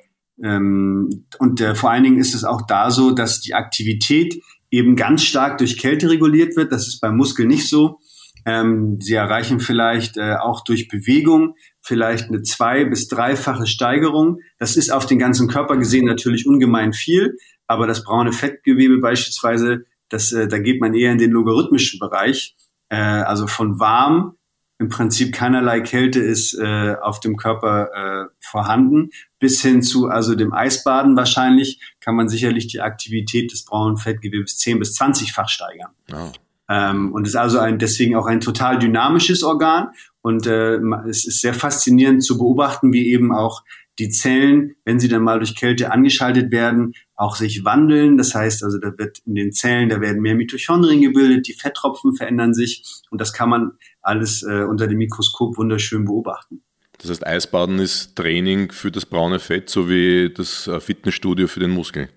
ähm, 0.42 1.26
und 1.38 1.60
äh, 1.60 1.76
vor 1.76 1.92
allen 1.92 2.02
Dingen 2.02 2.18
ist 2.18 2.34
es 2.34 2.42
auch 2.42 2.62
da 2.66 2.90
so, 2.90 3.12
dass 3.12 3.40
die 3.40 3.54
Aktivität 3.54 4.42
eben 4.72 4.96
ganz 4.96 5.22
stark 5.22 5.58
durch 5.58 5.78
Kälte 5.78 6.10
reguliert 6.10 6.56
wird. 6.56 6.72
Das 6.72 6.88
ist 6.88 7.00
beim 7.00 7.16
Muskel 7.16 7.46
nicht 7.46 7.68
so. 7.68 8.00
Ähm, 8.44 8.98
sie 9.00 9.14
erreichen 9.14 9.60
vielleicht 9.60 10.16
äh, 10.16 10.34
auch 10.34 10.64
durch 10.64 10.88
Bewegung 10.88 11.54
vielleicht 11.84 12.28
eine 12.28 12.42
zwei- 12.42 12.86
bis 12.86 13.08
dreifache 13.08 13.66
Steigerung. 13.66 14.40
Das 14.58 14.76
ist 14.76 14.90
auf 14.90 15.06
den 15.06 15.18
ganzen 15.18 15.48
Körper 15.48 15.76
gesehen 15.76 16.06
natürlich 16.06 16.46
ungemein 16.46 16.92
viel, 16.94 17.36
aber 17.66 17.86
das 17.86 18.04
braune 18.04 18.32
Fettgewebe 18.32 18.98
beispielsweise, 18.98 19.84
das, 20.08 20.32
äh, 20.32 20.48
da 20.48 20.58
geht 20.58 20.80
man 20.80 20.94
eher 20.94 21.12
in 21.12 21.18
den 21.18 21.30
logarithmischen 21.30 22.00
Bereich. 22.00 22.56
Äh, 22.88 22.96
also 22.96 23.46
von 23.46 23.78
warm 23.78 24.36
im 24.78 24.88
Prinzip 24.88 25.34
keinerlei 25.34 25.80
Kälte 25.80 26.20
ist 26.20 26.54
äh, 26.54 26.96
auf 27.00 27.20
dem 27.20 27.36
Körper 27.36 27.90
äh, 27.92 28.28
vorhanden, 28.40 29.10
bis 29.38 29.60
hin 29.62 29.82
zu 29.82 30.08
also 30.08 30.34
dem 30.34 30.52
Eisbaden 30.52 31.16
wahrscheinlich 31.16 31.80
kann 32.00 32.16
man 32.16 32.28
sicherlich 32.28 32.66
die 32.66 32.80
Aktivität 32.80 33.52
des 33.52 33.64
braunen 33.64 33.98
Fettgewebes 33.98 34.58
10 34.58 34.78
bis 34.78 34.98
20-fach 34.98 35.48
steigern. 35.48 35.92
Oh. 36.12 36.32
Ähm, 36.68 37.12
und 37.12 37.26
ist 37.26 37.36
also 37.36 37.58
ein, 37.58 37.78
deswegen 37.78 38.16
auch 38.16 38.26
ein 38.26 38.40
total 38.40 38.78
dynamisches 38.78 39.42
Organ. 39.42 39.88
Und 40.22 40.46
äh, 40.46 40.76
es 41.08 41.26
ist 41.26 41.40
sehr 41.40 41.54
faszinierend 41.54 42.24
zu 42.24 42.38
beobachten, 42.38 42.92
wie 42.92 43.12
eben 43.12 43.32
auch 43.32 43.62
die 43.98 44.08
Zellen, 44.08 44.74
wenn 44.84 44.98
sie 44.98 45.08
dann 45.08 45.22
mal 45.22 45.38
durch 45.38 45.54
Kälte 45.54 45.92
angeschaltet 45.92 46.50
werden, 46.50 46.94
auch 47.14 47.36
sich 47.36 47.64
wandeln. 47.64 48.16
Das 48.16 48.34
heißt 48.34 48.64
also, 48.64 48.78
da 48.78 48.96
wird 48.98 49.18
in 49.26 49.34
den 49.34 49.52
Zellen, 49.52 49.88
da 49.88 50.00
werden 50.00 50.20
mehr 50.20 50.34
Mitochondrien 50.34 51.00
gebildet, 51.00 51.46
die 51.46 51.52
Fetttropfen 51.52 52.14
verändern 52.14 52.54
sich 52.54 52.84
und 53.10 53.20
das 53.20 53.32
kann 53.32 53.48
man 53.48 53.72
alles 54.02 54.42
äh, 54.42 54.64
unter 54.64 54.86
dem 54.86 54.98
Mikroskop 54.98 55.56
wunderschön 55.56 56.04
beobachten. 56.04 56.62
Das 56.98 57.10
heißt, 57.10 57.26
Eisbaden 57.26 57.78
ist 57.78 58.16
Training 58.16 58.72
für 58.72 58.90
das 58.90 59.06
braune 59.06 59.38
Fett, 59.38 59.68
so 59.68 59.88
wie 59.88 60.32
das 60.34 60.66
äh, 60.66 60.80
Fitnessstudio 60.80 61.46
für 61.46 61.60
den 61.60 61.70
Muskel. 61.70 62.08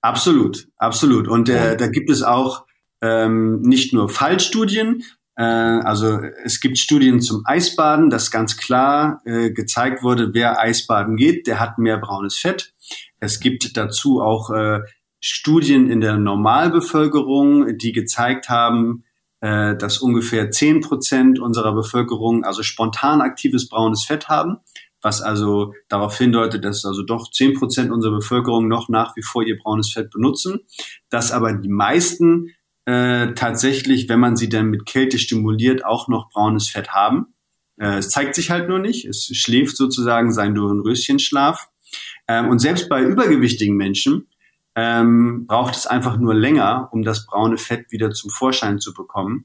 Absolut, 0.00 0.68
absolut. 0.78 1.28
Und 1.28 1.48
äh, 1.48 1.76
da 1.76 1.86
gibt 1.88 2.10
es 2.10 2.22
auch 2.22 2.66
ähm, 3.02 3.60
nicht 3.60 3.92
nur 3.92 4.08
Fallstudien, 4.08 5.04
äh, 5.36 5.42
also 5.42 6.20
es 6.44 6.60
gibt 6.60 6.78
Studien 6.78 7.20
zum 7.20 7.42
Eisbaden, 7.44 8.10
dass 8.10 8.30
ganz 8.30 8.56
klar 8.56 9.20
äh, 9.24 9.50
gezeigt 9.50 10.02
wurde, 10.02 10.34
wer 10.34 10.60
Eisbaden 10.60 11.16
geht, 11.16 11.46
der 11.46 11.60
hat 11.60 11.78
mehr 11.78 11.98
braunes 11.98 12.38
Fett. 12.38 12.74
Es 13.18 13.40
gibt 13.40 13.76
dazu 13.76 14.20
auch 14.20 14.50
äh, 14.50 14.80
Studien 15.20 15.90
in 15.90 16.00
der 16.00 16.16
Normalbevölkerung, 16.16 17.78
die 17.78 17.92
gezeigt 17.92 18.48
haben, 18.48 19.04
äh, 19.40 19.76
dass 19.76 19.98
ungefähr 19.98 20.50
zehn 20.50 20.80
Prozent 20.80 21.38
unserer 21.38 21.74
Bevölkerung 21.74 22.44
also 22.44 22.62
spontan 22.62 23.20
aktives 23.20 23.68
braunes 23.68 24.04
Fett 24.04 24.28
haben, 24.28 24.58
was 25.00 25.22
also 25.22 25.74
darauf 25.88 26.18
hindeutet, 26.18 26.64
dass 26.64 26.84
also 26.84 27.02
doch 27.02 27.30
zehn 27.30 27.54
Prozent 27.54 27.90
unserer 27.90 28.16
Bevölkerung 28.16 28.68
noch 28.68 28.88
nach 28.88 29.16
wie 29.16 29.22
vor 29.22 29.44
ihr 29.44 29.56
braunes 29.56 29.92
Fett 29.92 30.10
benutzen, 30.10 30.60
dass 31.08 31.32
aber 31.32 31.52
die 31.52 31.68
meisten 31.68 32.50
äh, 32.84 33.32
tatsächlich, 33.34 34.08
wenn 34.08 34.20
man 34.20 34.36
sie 34.36 34.48
dann 34.48 34.66
mit 34.66 34.86
Kälte 34.86 35.18
stimuliert, 35.18 35.84
auch 35.84 36.08
noch 36.08 36.28
braunes 36.30 36.68
Fett 36.68 36.90
haben. 36.90 37.34
Äh, 37.76 37.98
es 37.98 38.10
zeigt 38.10 38.34
sich 38.34 38.50
halt 38.50 38.68
nur 38.68 38.78
nicht. 38.78 39.04
Es 39.04 39.26
schläft 39.32 39.76
sozusagen 39.76 40.32
seinen 40.32 40.54
Dornröschenschlaf. 40.54 41.68
Ähm, 42.28 42.48
und 42.48 42.58
selbst 42.58 42.88
bei 42.88 43.02
übergewichtigen 43.02 43.76
Menschen 43.76 44.28
ähm, 44.74 45.46
braucht 45.46 45.76
es 45.76 45.86
einfach 45.86 46.16
nur 46.16 46.34
länger, 46.34 46.88
um 46.92 47.02
das 47.02 47.26
braune 47.26 47.58
Fett 47.58 47.92
wieder 47.92 48.10
zum 48.10 48.30
Vorschein 48.30 48.78
zu 48.78 48.94
bekommen. 48.94 49.44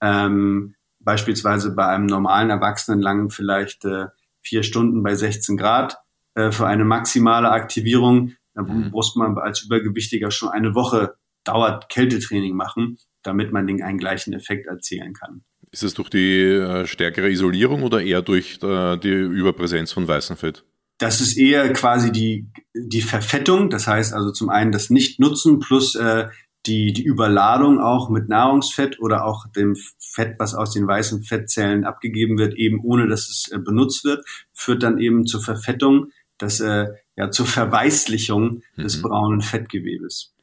Ähm, 0.00 0.74
beispielsweise 0.98 1.74
bei 1.74 1.86
einem 1.86 2.06
normalen 2.06 2.50
Erwachsenen 2.50 3.00
langen 3.00 3.30
vielleicht 3.30 3.84
äh, 3.84 4.06
vier 4.40 4.62
Stunden 4.62 5.02
bei 5.02 5.14
16 5.14 5.56
Grad 5.56 5.98
äh, 6.34 6.50
für 6.50 6.66
eine 6.66 6.84
maximale 6.84 7.50
Aktivierung. 7.50 8.32
Da 8.54 8.62
mhm. 8.62 8.90
muss 8.90 9.14
man 9.14 9.38
als 9.38 9.62
Übergewichtiger 9.62 10.30
schon 10.30 10.48
eine 10.48 10.74
Woche 10.74 11.14
dauert 11.44 11.88
Kältetraining 11.88 12.54
machen, 12.54 12.98
damit 13.22 13.52
man 13.52 13.66
den 13.66 13.82
einen 13.82 13.98
gleichen 13.98 14.32
Effekt 14.32 14.66
erzielen 14.66 15.14
kann. 15.14 15.42
Ist 15.70 15.82
es 15.82 15.94
durch 15.94 16.10
die 16.10 16.42
äh, 16.42 16.86
stärkere 16.86 17.30
Isolierung 17.30 17.82
oder 17.82 18.02
eher 18.02 18.22
durch 18.22 18.58
äh, 18.62 18.96
die 18.98 19.08
Überpräsenz 19.08 19.92
von 19.92 20.06
weißem 20.06 20.36
Fett? 20.36 20.64
Das 20.98 21.20
ist 21.20 21.36
eher 21.36 21.72
quasi 21.72 22.12
die, 22.12 22.46
die 22.74 23.00
Verfettung, 23.00 23.70
das 23.70 23.86
heißt 23.86 24.12
also 24.12 24.30
zum 24.30 24.50
einen 24.50 24.70
das 24.70 24.90
Nicht-Nutzen 24.90 25.58
plus 25.58 25.94
äh, 25.94 26.28
die, 26.66 26.92
die 26.92 27.02
Überladung 27.04 27.80
auch 27.80 28.08
mit 28.08 28.28
Nahrungsfett 28.28 29.00
oder 29.00 29.24
auch 29.24 29.46
dem 29.48 29.74
Fett, 29.98 30.36
was 30.38 30.54
aus 30.54 30.72
den 30.72 30.86
weißen 30.86 31.22
Fettzellen 31.22 31.84
abgegeben 31.84 32.38
wird, 32.38 32.54
eben 32.54 32.80
ohne 32.84 33.08
dass 33.08 33.28
es 33.28 33.50
äh, 33.50 33.58
benutzt 33.58 34.04
wird, 34.04 34.24
führt 34.52 34.82
dann 34.82 34.98
eben 34.98 35.26
zur 35.26 35.42
Verfettung, 35.42 36.12
das, 36.38 36.60
äh, 36.60 36.86
ja, 37.16 37.30
zur 37.30 37.46
Verweißlichung 37.46 38.62
mhm. 38.76 38.82
des 38.82 39.02
braunen 39.02 39.40
Fettgewebes. 39.40 40.34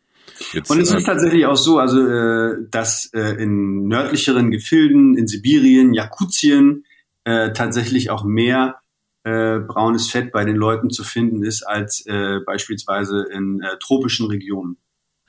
Jetzt, 0.53 0.69
und 0.69 0.79
es 0.79 0.91
ist 0.91 1.03
äh, 1.03 1.05
tatsächlich 1.05 1.45
auch 1.45 1.57
so, 1.57 1.79
also 1.79 2.05
äh, 2.05 2.55
dass 2.71 3.11
äh, 3.13 3.41
in 3.41 3.87
nördlicheren 3.87 4.51
Gefilden, 4.51 5.17
in 5.17 5.27
Sibirien, 5.27 5.93
Jakutien 5.93 6.85
äh, 7.23 7.51
tatsächlich 7.53 8.09
auch 8.09 8.23
mehr 8.23 8.79
äh, 9.23 9.59
braunes 9.59 10.09
Fett 10.09 10.31
bei 10.31 10.45
den 10.45 10.55
Leuten 10.55 10.89
zu 10.89 11.03
finden 11.03 11.43
ist 11.43 11.63
als 11.63 12.05
äh, 12.05 12.39
beispielsweise 12.45 13.25
in 13.31 13.61
äh, 13.61 13.77
tropischen 13.79 14.27
Regionen 14.27 14.77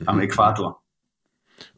am 0.06 0.16
mhm. 0.16 0.22
Äquator. 0.22 0.82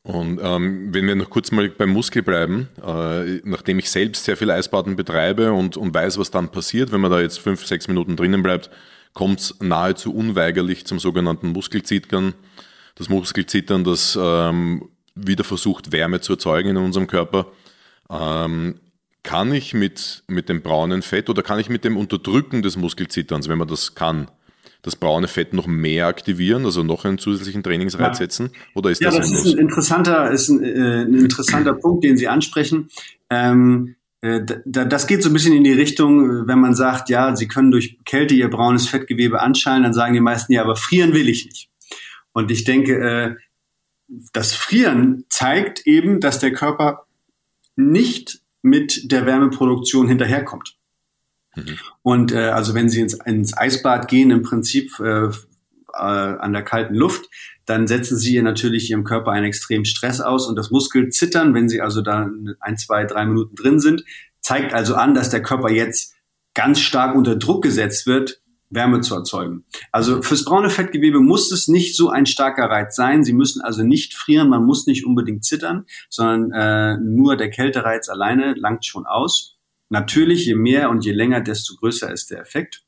Und 0.02 0.40
ähm, 0.42 0.92
wenn 0.92 1.06
wir 1.06 1.14
noch 1.14 1.30
kurz 1.30 1.52
mal 1.52 1.68
beim 1.70 1.90
Muskel 1.90 2.22
bleiben, 2.22 2.68
äh, 2.84 3.40
nachdem 3.44 3.78
ich 3.78 3.90
selbst 3.90 4.24
sehr 4.24 4.36
viel 4.36 4.50
Eisbaden 4.50 4.96
betreibe 4.96 5.52
und, 5.52 5.76
und 5.76 5.94
weiß, 5.94 6.18
was 6.18 6.30
dann 6.30 6.50
passiert, 6.50 6.92
wenn 6.92 7.00
man 7.00 7.10
da 7.10 7.20
jetzt 7.20 7.38
fünf, 7.38 7.64
sechs 7.66 7.88
Minuten 7.88 8.16
drinnen 8.16 8.42
bleibt, 8.42 8.70
kommt 9.14 9.40
es 9.40 9.56
nahezu 9.60 10.14
unweigerlich 10.14 10.86
zum 10.86 10.98
sogenannten 10.98 11.48
Muskelzittern. 11.48 12.34
Das 12.94 13.08
Muskelzittern, 13.08 13.84
das 13.84 14.18
ähm, 14.20 14.88
wieder 15.14 15.44
versucht, 15.44 15.92
Wärme 15.92 16.20
zu 16.20 16.34
erzeugen 16.34 16.70
in 16.70 16.76
unserem 16.76 17.06
Körper. 17.06 17.46
Ähm, 18.10 18.80
kann 19.22 19.52
ich 19.54 19.72
mit, 19.72 20.24
mit 20.26 20.48
dem 20.48 20.62
braunen 20.62 21.02
Fett 21.02 21.30
oder 21.30 21.42
kann 21.42 21.58
ich 21.58 21.68
mit 21.68 21.84
dem 21.84 21.96
Unterdrücken 21.96 22.62
des 22.62 22.76
Muskelzitterns, 22.76 23.48
wenn 23.48 23.58
man 23.58 23.68
das 23.68 23.94
kann, 23.94 24.28
das 24.82 24.96
braune 24.96 25.28
Fett 25.28 25.54
noch 25.54 25.68
mehr 25.68 26.08
aktivieren, 26.08 26.64
also 26.64 26.82
noch 26.82 27.04
einen 27.04 27.18
zusätzlichen 27.18 27.62
Trainingsreiz 27.62 28.18
setzen? 28.18 28.50
Oder 28.74 28.90
ist 28.90 29.00
ja, 29.00 29.10
das, 29.10 29.30
das 29.30 29.46
ist 29.46 29.54
ein 29.54 29.58
interessanter, 29.58 30.30
ist 30.30 30.48
ein, 30.48 30.62
äh, 30.62 31.02
ein 31.02 31.14
interessanter 31.14 31.74
Punkt, 31.74 32.02
den 32.04 32.16
Sie 32.16 32.26
ansprechen. 32.26 32.88
Ähm, 33.30 33.94
äh, 34.22 34.40
das 34.64 35.06
geht 35.06 35.22
so 35.22 35.30
ein 35.30 35.32
bisschen 35.32 35.54
in 35.54 35.62
die 35.62 35.72
Richtung, 35.72 36.48
wenn 36.48 36.58
man 36.58 36.74
sagt, 36.74 37.08
ja, 37.08 37.36
Sie 37.36 37.46
können 37.46 37.70
durch 37.70 37.98
Kälte 38.04 38.34
Ihr 38.34 38.50
braunes 38.50 38.88
Fettgewebe 38.88 39.40
anschalten, 39.40 39.84
dann 39.84 39.94
sagen 39.94 40.14
die 40.14 40.20
meisten, 40.20 40.52
ja, 40.52 40.62
aber 40.62 40.74
frieren 40.74 41.12
will 41.12 41.28
ich 41.28 41.46
nicht. 41.46 41.68
Und 42.32 42.50
ich 42.50 42.64
denke, 42.64 42.94
äh, 42.94 43.34
das 44.32 44.52
Frieren 44.54 45.24
zeigt 45.28 45.86
eben, 45.86 46.20
dass 46.20 46.38
der 46.38 46.52
Körper 46.52 47.06
nicht 47.76 48.40
mit 48.62 49.10
der 49.10 49.26
Wärmeproduktion 49.26 50.08
hinterherkommt. 50.08 50.76
Mhm. 51.56 51.78
Und 52.02 52.32
äh, 52.32 52.48
also 52.48 52.74
wenn 52.74 52.88
Sie 52.88 53.00
ins, 53.00 53.14
ins 53.14 53.56
Eisbad 53.56 54.08
gehen, 54.08 54.30
im 54.30 54.42
Prinzip 54.42 54.98
äh, 55.00 55.26
äh, 55.26 55.30
an 55.92 56.52
der 56.52 56.62
kalten 56.62 56.94
Luft, 56.94 57.28
dann 57.66 57.86
setzen 57.86 58.16
Sie 58.16 58.40
natürlich 58.42 58.90
Ihrem 58.90 59.04
Körper 59.04 59.32
einen 59.32 59.46
extremen 59.46 59.84
Stress 59.84 60.20
aus 60.20 60.46
und 60.46 60.56
das 60.56 60.70
Muskelzittern, 60.70 61.54
wenn 61.54 61.68
Sie 61.68 61.80
also 61.80 62.02
da 62.02 62.28
ein, 62.60 62.76
zwei, 62.76 63.04
drei 63.04 63.24
Minuten 63.26 63.54
drin 63.54 63.80
sind, 63.80 64.04
zeigt 64.40 64.74
also 64.74 64.94
an, 64.94 65.14
dass 65.14 65.30
der 65.30 65.42
Körper 65.42 65.70
jetzt 65.70 66.14
ganz 66.54 66.80
stark 66.80 67.14
unter 67.14 67.36
Druck 67.36 67.62
gesetzt 67.62 68.06
wird, 68.06 68.41
Wärme 68.72 69.00
zu 69.02 69.14
erzeugen. 69.14 69.64
Also 69.92 70.22
fürs 70.22 70.44
braune 70.44 70.70
Fettgewebe 70.70 71.20
muss 71.20 71.52
es 71.52 71.68
nicht 71.68 71.94
so 71.94 72.10
ein 72.10 72.26
starker 72.26 72.64
Reiz 72.64 72.96
sein. 72.96 73.22
Sie 73.22 73.34
müssen 73.34 73.60
also 73.60 73.82
nicht 73.84 74.14
frieren, 74.14 74.48
man 74.48 74.64
muss 74.64 74.86
nicht 74.86 75.04
unbedingt 75.06 75.44
zittern, 75.44 75.84
sondern 76.08 76.52
äh, 76.52 76.96
nur 76.98 77.36
der 77.36 77.50
Kältereiz 77.50 78.08
alleine 78.08 78.54
langt 78.54 78.84
schon 78.86 79.06
aus. 79.06 79.58
natürlich, 79.90 80.46
je 80.46 80.54
mehr 80.54 80.88
und 80.88 81.04
je 81.04 81.12
länger, 81.12 81.42
desto 81.42 81.74
größer 81.76 82.10
ist 82.10 82.30
der 82.30 82.40
Effekt. 82.40 82.82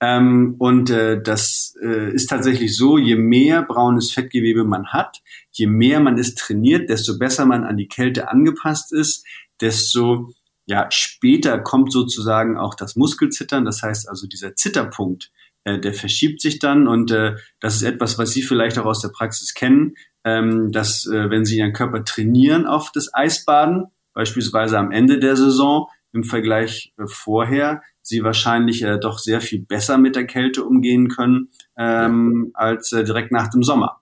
Ähm, 0.00 0.56
und 0.58 0.90
äh, 0.90 1.22
das 1.22 1.74
äh, 1.80 2.12
ist 2.12 2.28
tatsächlich 2.28 2.76
so, 2.76 2.98
je 2.98 3.16
mehr 3.16 3.62
braunes 3.62 4.12
Fettgewebe 4.12 4.64
man 4.64 4.88
hat, 4.88 5.22
je 5.52 5.66
mehr 5.66 6.00
man 6.00 6.18
es 6.18 6.34
trainiert, 6.34 6.90
desto 6.90 7.18
besser 7.18 7.46
man 7.46 7.64
an 7.64 7.76
die 7.76 7.88
Kälte 7.88 8.28
angepasst 8.28 8.92
ist, 8.92 9.24
desto 9.60 10.34
ja, 10.66 10.86
später 10.90 11.58
kommt 11.58 11.92
sozusagen 11.92 12.56
auch 12.56 12.74
das 12.74 12.96
Muskelzittern. 12.96 13.64
Das 13.64 13.82
heißt 13.82 14.08
also, 14.08 14.26
dieser 14.26 14.54
Zitterpunkt, 14.54 15.30
äh, 15.64 15.78
der 15.78 15.94
verschiebt 15.94 16.40
sich 16.40 16.58
dann 16.58 16.88
und 16.88 17.10
äh, 17.10 17.36
das 17.60 17.76
ist 17.76 17.82
etwas, 17.82 18.18
was 18.18 18.32
Sie 18.32 18.42
vielleicht 18.42 18.78
auch 18.78 18.86
aus 18.86 19.00
der 19.00 19.08
Praxis 19.08 19.54
kennen, 19.54 19.94
ähm, 20.24 20.72
dass 20.72 21.06
äh, 21.06 21.30
wenn 21.30 21.44
Sie 21.44 21.58
Ihren 21.58 21.72
Körper 21.72 22.04
trainieren 22.04 22.66
auf 22.66 22.90
das 22.92 23.12
Eisbaden, 23.12 23.86
beispielsweise 24.14 24.78
am 24.78 24.90
Ende 24.90 25.18
der 25.18 25.36
Saison 25.36 25.88
im 26.12 26.24
Vergleich 26.24 26.92
äh, 26.98 27.04
vorher, 27.06 27.82
sie 28.02 28.22
wahrscheinlich 28.22 28.82
äh, 28.82 28.98
doch 28.98 29.18
sehr 29.18 29.40
viel 29.40 29.60
besser 29.60 29.98
mit 29.98 30.16
der 30.16 30.26
Kälte 30.26 30.64
umgehen 30.64 31.08
können 31.08 31.48
ähm, 31.76 32.50
als 32.54 32.92
äh, 32.92 33.04
direkt 33.04 33.32
nach 33.32 33.48
dem 33.48 33.62
Sommer. 33.62 34.00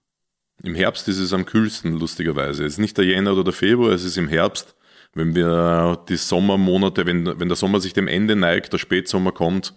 Im 0.63 0.75
Herbst 0.75 1.09
ist 1.09 1.19
es 1.19 1.33
am 1.33 1.47
kühlsten, 1.47 1.99
lustigerweise. 1.99 2.65
Es 2.65 2.75
ist 2.75 2.79
nicht 2.79 2.99
der 2.99 3.05
Jänner 3.05 3.33
oder 3.33 3.45
der 3.45 3.53
Februar, 3.53 3.93
es 3.93 4.05
ist 4.05 4.19
im 4.19 4.29
Herbst. 4.29 4.75
Wenn 5.15 5.35
wir 5.35 5.99
die 6.09 6.17
Sommermonate, 6.17 7.05
wenn, 7.07 7.27
wenn 7.27 7.49
der 7.49 7.57
Sommer 7.57 7.81
sich 7.81 7.93
dem 7.93 8.09
Ende 8.09 8.37
neigt, 8.37 8.73
der 8.73 8.79
Spätsommer 8.79 9.33
kommt, 9.33 9.75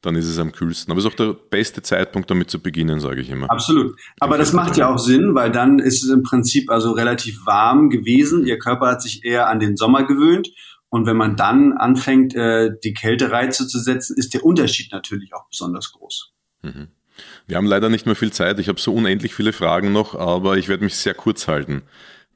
dann 0.00 0.16
ist 0.16 0.26
es 0.26 0.38
am 0.38 0.50
kühlsten. 0.50 0.90
Aber 0.90 0.98
es 0.98 1.04
ist 1.04 1.12
auch 1.12 1.16
der 1.16 1.32
beste 1.32 1.80
Zeitpunkt, 1.82 2.28
damit 2.28 2.50
zu 2.50 2.60
beginnen, 2.60 2.98
sage 2.98 3.20
ich 3.20 3.30
immer. 3.30 3.48
Absolut. 3.48 3.96
Aber 4.18 4.36
das 4.36 4.52
macht 4.52 4.76
ja 4.76 4.92
auch 4.92 4.98
Sinn, 4.98 5.36
weil 5.36 5.52
dann 5.52 5.78
ist 5.78 6.02
es 6.02 6.10
im 6.10 6.24
Prinzip 6.24 6.70
also 6.70 6.90
relativ 6.90 7.46
warm 7.46 7.88
gewesen. 7.88 8.44
Ihr 8.44 8.58
Körper 8.58 8.88
hat 8.88 9.02
sich 9.02 9.24
eher 9.24 9.48
an 9.48 9.60
den 9.60 9.76
Sommer 9.76 10.04
gewöhnt 10.04 10.48
und 10.92 11.06
wenn 11.06 11.16
man 11.16 11.36
dann 11.36 11.72
anfängt, 11.72 12.34
äh, 12.34 12.70
die 12.84 12.92
Kältereize 12.92 13.66
zu 13.66 13.78
setzen, 13.78 14.14
ist 14.18 14.34
der 14.34 14.44
Unterschied 14.44 14.92
natürlich 14.92 15.32
auch 15.32 15.48
besonders 15.48 15.90
groß. 15.92 16.32
Mhm. 16.60 16.88
Wir 17.46 17.56
haben 17.56 17.66
leider 17.66 17.88
nicht 17.88 18.04
mehr 18.04 18.14
viel 18.14 18.30
Zeit. 18.30 18.58
Ich 18.58 18.68
habe 18.68 18.78
so 18.78 18.92
unendlich 18.92 19.34
viele 19.34 19.54
Fragen 19.54 19.92
noch, 19.92 20.14
aber 20.14 20.58
ich 20.58 20.68
werde 20.68 20.84
mich 20.84 20.96
sehr 20.96 21.14
kurz 21.14 21.48
halten. 21.48 21.80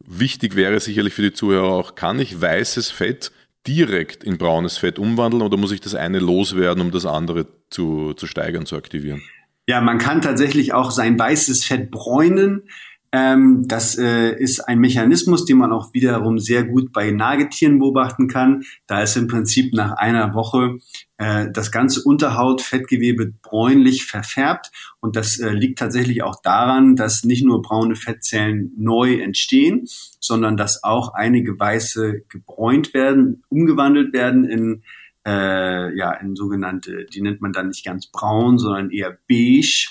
Wichtig 0.06 0.56
wäre 0.56 0.78
sicherlich 0.80 1.14
für 1.14 1.22
die 1.22 1.32
Zuhörer 1.32 1.72
auch, 1.72 1.94
kann 1.94 2.20
ich 2.20 2.40
weißes 2.40 2.90
Fett 2.90 3.32
direkt 3.66 4.22
in 4.22 4.38
braunes 4.38 4.78
Fett 4.78 4.98
umwandeln 4.98 5.42
oder 5.42 5.56
muss 5.56 5.72
ich 5.72 5.80
das 5.80 5.94
eine 5.94 6.20
loswerden, 6.20 6.80
um 6.80 6.90
das 6.92 7.04
andere 7.04 7.46
zu, 7.70 8.14
zu 8.14 8.26
steigern, 8.26 8.66
zu 8.66 8.76
aktivieren? 8.76 9.22
Ja, 9.66 9.80
man 9.80 9.98
kann 9.98 10.22
tatsächlich 10.22 10.72
auch 10.72 10.92
sein 10.92 11.18
weißes 11.18 11.64
Fett 11.64 11.90
bräunen. 11.90 12.68
Ähm, 13.16 13.66
das 13.66 13.96
äh, 13.96 14.36
ist 14.36 14.60
ein 14.60 14.78
Mechanismus, 14.78 15.46
den 15.46 15.56
man 15.56 15.72
auch 15.72 15.94
wiederum 15.94 16.38
sehr 16.38 16.64
gut 16.64 16.92
bei 16.92 17.10
Nagetieren 17.10 17.78
beobachten 17.78 18.28
kann. 18.28 18.64
Da 18.86 19.00
ist 19.00 19.16
im 19.16 19.26
Prinzip 19.26 19.72
nach 19.72 19.92
einer 19.92 20.34
Woche 20.34 20.76
äh, 21.16 21.46
das 21.50 21.72
ganze 21.72 22.02
Unterhautfettgewebe 22.02 23.32
bräunlich 23.40 24.04
verfärbt. 24.04 24.70
Und 25.00 25.16
das 25.16 25.38
äh, 25.38 25.48
liegt 25.48 25.78
tatsächlich 25.78 26.22
auch 26.24 26.42
daran, 26.42 26.94
dass 26.94 27.24
nicht 27.24 27.42
nur 27.42 27.62
braune 27.62 27.96
Fettzellen 27.96 28.72
neu 28.76 29.14
entstehen, 29.14 29.84
sondern 30.20 30.58
dass 30.58 30.84
auch 30.84 31.14
einige 31.14 31.58
weiße 31.58 32.24
gebräunt 32.28 32.92
werden, 32.92 33.44
umgewandelt 33.48 34.12
werden 34.12 34.44
in 34.44 34.82
äh, 35.26 35.96
ja 35.96 36.12
in 36.12 36.36
sogenannte, 36.36 37.06
die 37.06 37.22
nennt 37.22 37.40
man 37.40 37.54
dann 37.54 37.68
nicht 37.68 37.84
ganz 37.84 38.08
braun, 38.08 38.58
sondern 38.58 38.90
eher 38.90 39.16
beige 39.26 39.88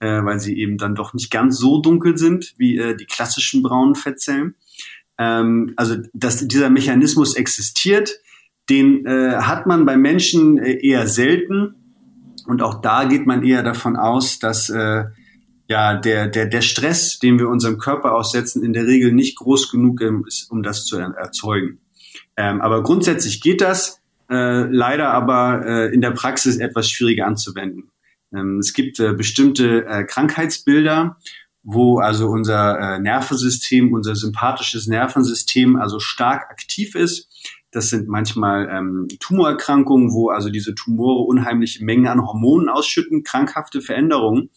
äh, 0.00 0.24
weil 0.24 0.40
sie 0.40 0.58
eben 0.58 0.76
dann 0.78 0.94
doch 0.94 1.14
nicht 1.14 1.30
ganz 1.30 1.58
so 1.58 1.80
dunkel 1.80 2.18
sind 2.18 2.54
wie 2.58 2.78
äh, 2.78 2.96
die 2.96 3.06
klassischen 3.06 3.62
braunen 3.62 3.94
Fettzellen. 3.94 4.56
Ähm, 5.18 5.74
also 5.76 5.96
dass 6.12 6.46
dieser 6.48 6.70
Mechanismus 6.70 7.36
existiert, 7.36 8.18
den 8.68 9.04
äh, 9.06 9.36
hat 9.36 9.66
man 9.66 9.84
bei 9.84 9.96
Menschen 9.96 10.58
äh, 10.58 10.78
eher 10.84 11.06
selten. 11.06 11.74
Und 12.46 12.62
auch 12.62 12.80
da 12.80 13.04
geht 13.04 13.26
man 13.26 13.44
eher 13.44 13.62
davon 13.62 13.96
aus, 13.96 14.38
dass 14.38 14.70
äh, 14.70 15.04
ja 15.68 15.94
der, 15.94 16.26
der, 16.26 16.46
der 16.46 16.62
Stress, 16.62 17.18
den 17.18 17.38
wir 17.38 17.48
unserem 17.48 17.78
Körper 17.78 18.14
aussetzen, 18.14 18.64
in 18.64 18.72
der 18.72 18.86
Regel 18.86 19.12
nicht 19.12 19.36
groß 19.36 19.70
genug 19.70 20.00
ist, 20.26 20.50
um 20.50 20.62
das 20.62 20.84
zu 20.84 20.98
erzeugen. 20.98 21.78
Ähm, 22.36 22.60
aber 22.60 22.82
grundsätzlich 22.82 23.40
geht 23.40 23.60
das, 23.60 24.00
äh, 24.30 24.62
leider 24.62 25.10
aber 25.10 25.66
äh, 25.66 25.94
in 25.94 26.00
der 26.00 26.12
Praxis 26.12 26.56
etwas 26.56 26.88
schwieriger 26.88 27.26
anzuwenden. 27.26 27.90
Ähm, 28.34 28.58
es 28.58 28.72
gibt 28.72 29.00
äh, 29.00 29.12
bestimmte 29.12 29.86
äh, 29.86 30.04
Krankheitsbilder, 30.04 31.16
wo 31.62 31.98
also 31.98 32.28
unser 32.28 32.78
äh, 32.78 32.98
Nervensystem, 32.98 33.92
unser 33.92 34.14
sympathisches 34.16 34.86
Nervensystem 34.86 35.76
also 35.76 35.98
stark 35.98 36.50
aktiv 36.50 36.94
ist. 36.94 37.28
Das 37.72 37.88
sind 37.88 38.08
manchmal 38.08 38.68
ähm, 38.68 39.06
Tumorerkrankungen, 39.20 40.12
wo 40.12 40.30
also 40.30 40.50
diese 40.50 40.74
Tumore 40.74 41.22
unheimliche 41.22 41.84
Mengen 41.84 42.08
an 42.08 42.26
Hormonen 42.26 42.68
ausschütten, 42.68 43.22
krankhafte 43.22 43.80
Veränderungen. 43.80 44.50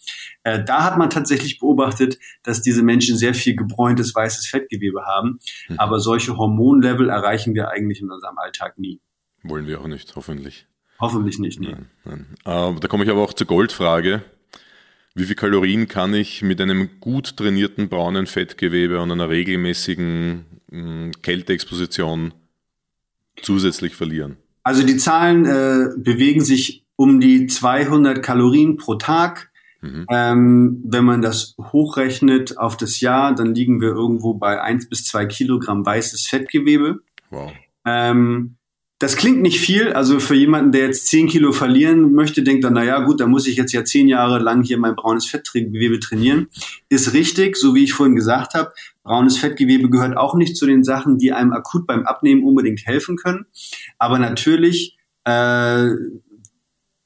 Äh, 0.43 0.63
da 0.63 0.83
hat 0.83 0.97
man 0.97 1.11
tatsächlich 1.11 1.59
beobachtet, 1.59 2.17
dass 2.41 2.63
diese 2.63 2.81
Menschen 2.81 3.15
sehr 3.15 3.35
viel 3.35 3.55
gebräuntes 3.55 4.15
weißes 4.15 4.47
Fettgewebe 4.47 5.05
haben. 5.05 5.39
Mhm. 5.67 5.79
Aber 5.79 5.99
solche 5.99 6.37
Hormonlevel 6.37 7.09
erreichen 7.09 7.53
wir 7.53 7.69
eigentlich 7.69 8.01
in 8.01 8.09
unserem 8.09 8.37
Alltag 8.39 8.79
nie. 8.79 8.99
Wollen 9.43 9.67
wir 9.67 9.81
auch 9.81 9.87
nicht, 9.87 10.15
hoffentlich. 10.15 10.65
Hoffentlich 11.03 11.37
nicht, 11.37 11.59
nee. 11.59 11.67
Nein, 11.67 11.85
nein. 12.05 12.25
Äh, 12.45 12.79
da 12.79 12.87
komme 12.87 13.03
ich 13.03 13.09
aber 13.09 13.21
auch 13.21 13.33
zur 13.33 13.45
Goldfrage. 13.45 14.23
Wie 15.15 15.25
viel 15.25 15.35
Kalorien 15.35 15.89
kann 15.89 16.13
ich 16.13 16.41
mit 16.41 16.61
einem 16.61 17.01
gut 17.01 17.35
trainierten 17.35 17.89
braunen 17.89 18.25
Fettgewebe 18.25 19.01
und 19.01 19.11
einer 19.11 19.29
regelmäßigen 19.29 20.45
mh, 20.71 21.11
Kälteexposition 21.21 22.33
zusätzlich 23.41 23.95
verlieren? 23.95 24.37
Also 24.63 24.83
die 24.83 24.95
Zahlen 24.95 25.45
äh, 25.45 25.89
bewegen 25.97 26.41
sich 26.41 26.85
um 26.95 27.19
die 27.19 27.47
200 27.47 28.23
Kalorien 28.23 28.77
pro 28.77 28.95
Tag. 28.95 29.51
Mhm. 29.81 30.05
Ähm, 30.09 30.81
wenn 30.85 31.03
man 31.03 31.21
das 31.21 31.55
hochrechnet 31.59 32.57
auf 32.57 32.77
das 32.77 33.01
Jahr, 33.01 33.35
dann 33.35 33.53
liegen 33.53 33.81
wir 33.81 33.89
irgendwo 33.89 34.35
bei 34.35 34.61
1 34.61 34.87
bis 34.87 35.03
2 35.03 35.25
Kilogramm 35.25 35.85
weißes 35.85 36.27
Fettgewebe. 36.27 37.01
Wow. 37.29 37.51
Ähm, 37.85 38.55
das 39.03 39.17
klingt 39.17 39.41
nicht 39.41 39.59
viel. 39.59 39.91
Also 39.91 40.21
für 40.21 40.33
jemanden, 40.33 40.71
der 40.71 40.85
jetzt 40.85 41.07
10 41.07 41.27
Kilo 41.27 41.51
verlieren 41.51 42.13
möchte, 42.13 42.41
denkt 42.41 42.63
dann, 42.63 42.71
na 42.71 42.85
ja, 42.85 42.99
gut, 42.99 43.19
da 43.19 43.27
muss 43.27 43.47
ich 43.47 43.57
jetzt 43.57 43.73
ja 43.73 43.83
zehn 43.83 44.07
Jahre 44.07 44.39
lang 44.39 44.63
hier 44.63 44.77
mein 44.77 44.95
braunes 44.95 45.27
Fettgewebe 45.27 45.99
trainieren. 45.99 46.47
Ist 46.87 47.11
richtig, 47.11 47.57
so 47.57 47.75
wie 47.75 47.83
ich 47.83 47.91
vorhin 47.91 48.15
gesagt 48.15 48.53
habe. 48.53 48.71
Braunes 49.03 49.37
Fettgewebe 49.37 49.89
gehört 49.89 50.15
auch 50.15 50.35
nicht 50.35 50.55
zu 50.55 50.65
den 50.65 50.85
Sachen, 50.85 51.17
die 51.17 51.33
einem 51.33 51.51
akut 51.51 51.85
beim 51.85 52.05
Abnehmen 52.05 52.45
unbedingt 52.45 52.85
helfen 52.85 53.17
können. 53.17 53.45
Aber 53.97 54.19
natürlich, 54.19 54.97
äh, 55.25 55.87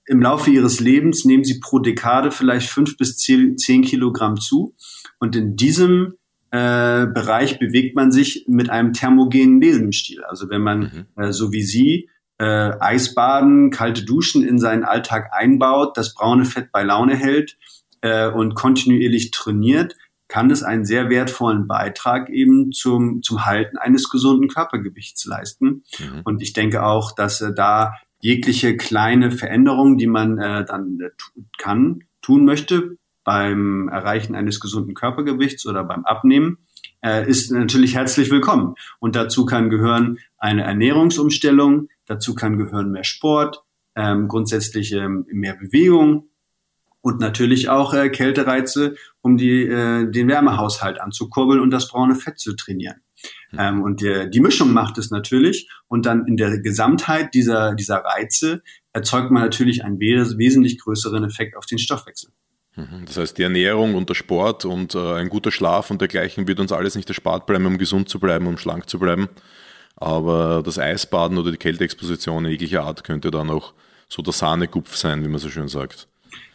im 0.05 0.21
Laufe 0.21 0.51
ihres 0.51 0.79
Lebens 0.79 1.25
nehmen 1.25 1.45
sie 1.45 1.59
pro 1.59 1.79
Dekade 1.79 2.29
vielleicht 2.29 2.69
fünf 2.69 2.95
bis 2.97 3.17
zehn, 3.17 3.57
zehn 3.57 3.81
Kilogramm 3.81 4.39
zu. 4.39 4.75
Und 5.17 5.35
in 5.35 5.55
diesem 5.55 6.13
äh, 6.51 7.07
Bereich 7.07 7.59
bewegt 7.59 7.95
man 7.95 8.11
sich 8.11 8.45
mit 8.47 8.69
einem 8.69 8.93
thermogenen 8.93 9.61
Lebensstil. 9.61 10.23
Also 10.23 10.49
wenn 10.49 10.61
man, 10.61 11.07
mhm. 11.15 11.23
äh, 11.23 11.31
so 11.31 11.51
wie 11.51 11.63
Sie, 11.63 12.09
äh, 12.39 12.45
Eisbaden, 12.79 13.71
kalte 13.71 14.05
Duschen 14.05 14.43
in 14.43 14.59
seinen 14.59 14.83
Alltag 14.83 15.31
einbaut, 15.31 15.97
das 15.97 16.13
braune 16.13 16.45
Fett 16.45 16.71
bei 16.71 16.83
Laune 16.83 17.15
hält 17.15 17.57
äh, 18.01 18.29
und 18.29 18.55
kontinuierlich 18.55 19.31
trainiert, 19.31 19.95
kann 20.27 20.51
es 20.51 20.63
einen 20.63 20.85
sehr 20.85 21.09
wertvollen 21.09 21.67
Beitrag 21.67 22.29
eben 22.29 22.71
zum, 22.71 23.21
zum 23.21 23.45
Halten 23.45 23.77
eines 23.77 24.09
gesunden 24.09 24.49
Körpergewichts 24.49 25.25
leisten. 25.25 25.83
Mhm. 25.99 26.21
Und 26.23 26.41
ich 26.41 26.53
denke 26.53 26.83
auch, 26.83 27.13
dass 27.13 27.41
äh, 27.41 27.53
da 27.53 27.95
jegliche 28.19 28.75
kleine 28.77 29.31
Veränderung, 29.31 29.97
die 29.97 30.07
man 30.07 30.37
äh, 30.37 30.65
dann 30.65 30.99
äh, 31.01 31.09
kann, 31.57 32.03
tun 32.21 32.45
möchte, 32.45 32.97
beim 33.27 33.89
Erreichen 33.89 34.35
eines 34.35 34.61
gesunden 34.61 34.93
Körpergewichts 34.93 35.65
oder 35.65 35.83
beim 35.83 36.05
Abnehmen, 36.05 36.59
äh, 37.03 37.29
ist 37.29 37.51
natürlich 37.51 37.93
herzlich 37.93 38.31
willkommen. 38.31 38.75
Und 38.99 39.17
dazu 39.17 39.43
kann 39.43 39.69
gehören 39.69 40.19
eine 40.37 40.63
Ernährungsumstellung, 40.63 41.89
dazu 42.05 42.35
kann 42.35 42.57
gehören 42.57 42.89
mehr 42.89 43.03
Sport, 43.03 43.65
ähm, 43.97 44.29
grundsätzlich 44.29 44.93
ähm, 44.93 45.25
mehr 45.29 45.57
Bewegung 45.57 46.29
und 47.01 47.19
natürlich 47.19 47.67
auch 47.67 47.93
äh, 47.93 48.07
Kältereize, 48.07 48.95
um 49.19 49.35
die, 49.35 49.63
äh, 49.63 50.09
den 50.09 50.29
Wärmehaushalt 50.29 51.01
anzukurbeln 51.01 51.59
und 51.59 51.71
das 51.71 51.89
braune 51.89 52.15
Fett 52.15 52.39
zu 52.39 52.55
trainieren. 52.55 53.01
Mhm. 53.51 53.59
Ähm, 53.59 53.81
und 53.81 53.99
die, 53.99 54.29
die 54.29 54.39
Mischung 54.39 54.71
macht 54.71 54.97
es 54.99 55.11
natürlich. 55.11 55.69
Und 55.89 56.05
dann 56.05 56.27
in 56.27 56.37
der 56.37 56.61
Gesamtheit 56.61 57.33
dieser, 57.33 57.75
dieser 57.75 57.97
Reize 57.97 58.63
erzeugt 58.93 59.31
man 59.31 59.43
natürlich 59.43 59.83
einen 59.83 59.99
wes 59.99 60.37
wesentlich 60.37 60.79
größeren 60.79 61.25
Effekt 61.25 61.57
auf 61.57 61.65
den 61.65 61.77
Stoffwechsel. 61.77 62.31
Mhm. 62.77 63.05
Das 63.05 63.17
heißt, 63.17 63.37
die 63.37 63.43
Ernährung 63.43 63.95
und 63.95 64.09
der 64.09 64.15
Sport 64.15 64.63
und 64.63 64.95
äh, 64.95 65.15
ein 65.15 65.29
guter 65.29 65.51
Schlaf 65.51 65.91
und 65.91 65.99
dergleichen 65.99 66.47
wird 66.47 66.59
uns 66.59 66.71
alles 66.71 66.95
nicht 66.95 67.09
erspart 67.09 67.45
bleiben, 67.45 67.65
um 67.65 67.77
gesund 67.77 68.07
zu 68.07 68.19
bleiben, 68.19 68.47
um 68.47 68.57
schlank 68.57 68.89
zu 68.89 68.99
bleiben. 68.99 69.27
Aber 69.95 70.61
das 70.63 70.77
Eisbaden 70.77 71.37
oder 71.39 71.51
die 71.51 71.57
Kälteexposition 71.57 72.45
jeglicher 72.45 72.83
Art 72.83 73.03
könnte 73.03 73.31
dann 73.31 73.49
auch 73.49 73.73
so 74.07 74.21
der 74.21 74.33
Sahnegupf 74.33 74.95
sein, 74.95 75.23
wie 75.23 75.27
man 75.27 75.39
so 75.39 75.49
schön 75.49 75.67
sagt. 75.67 76.07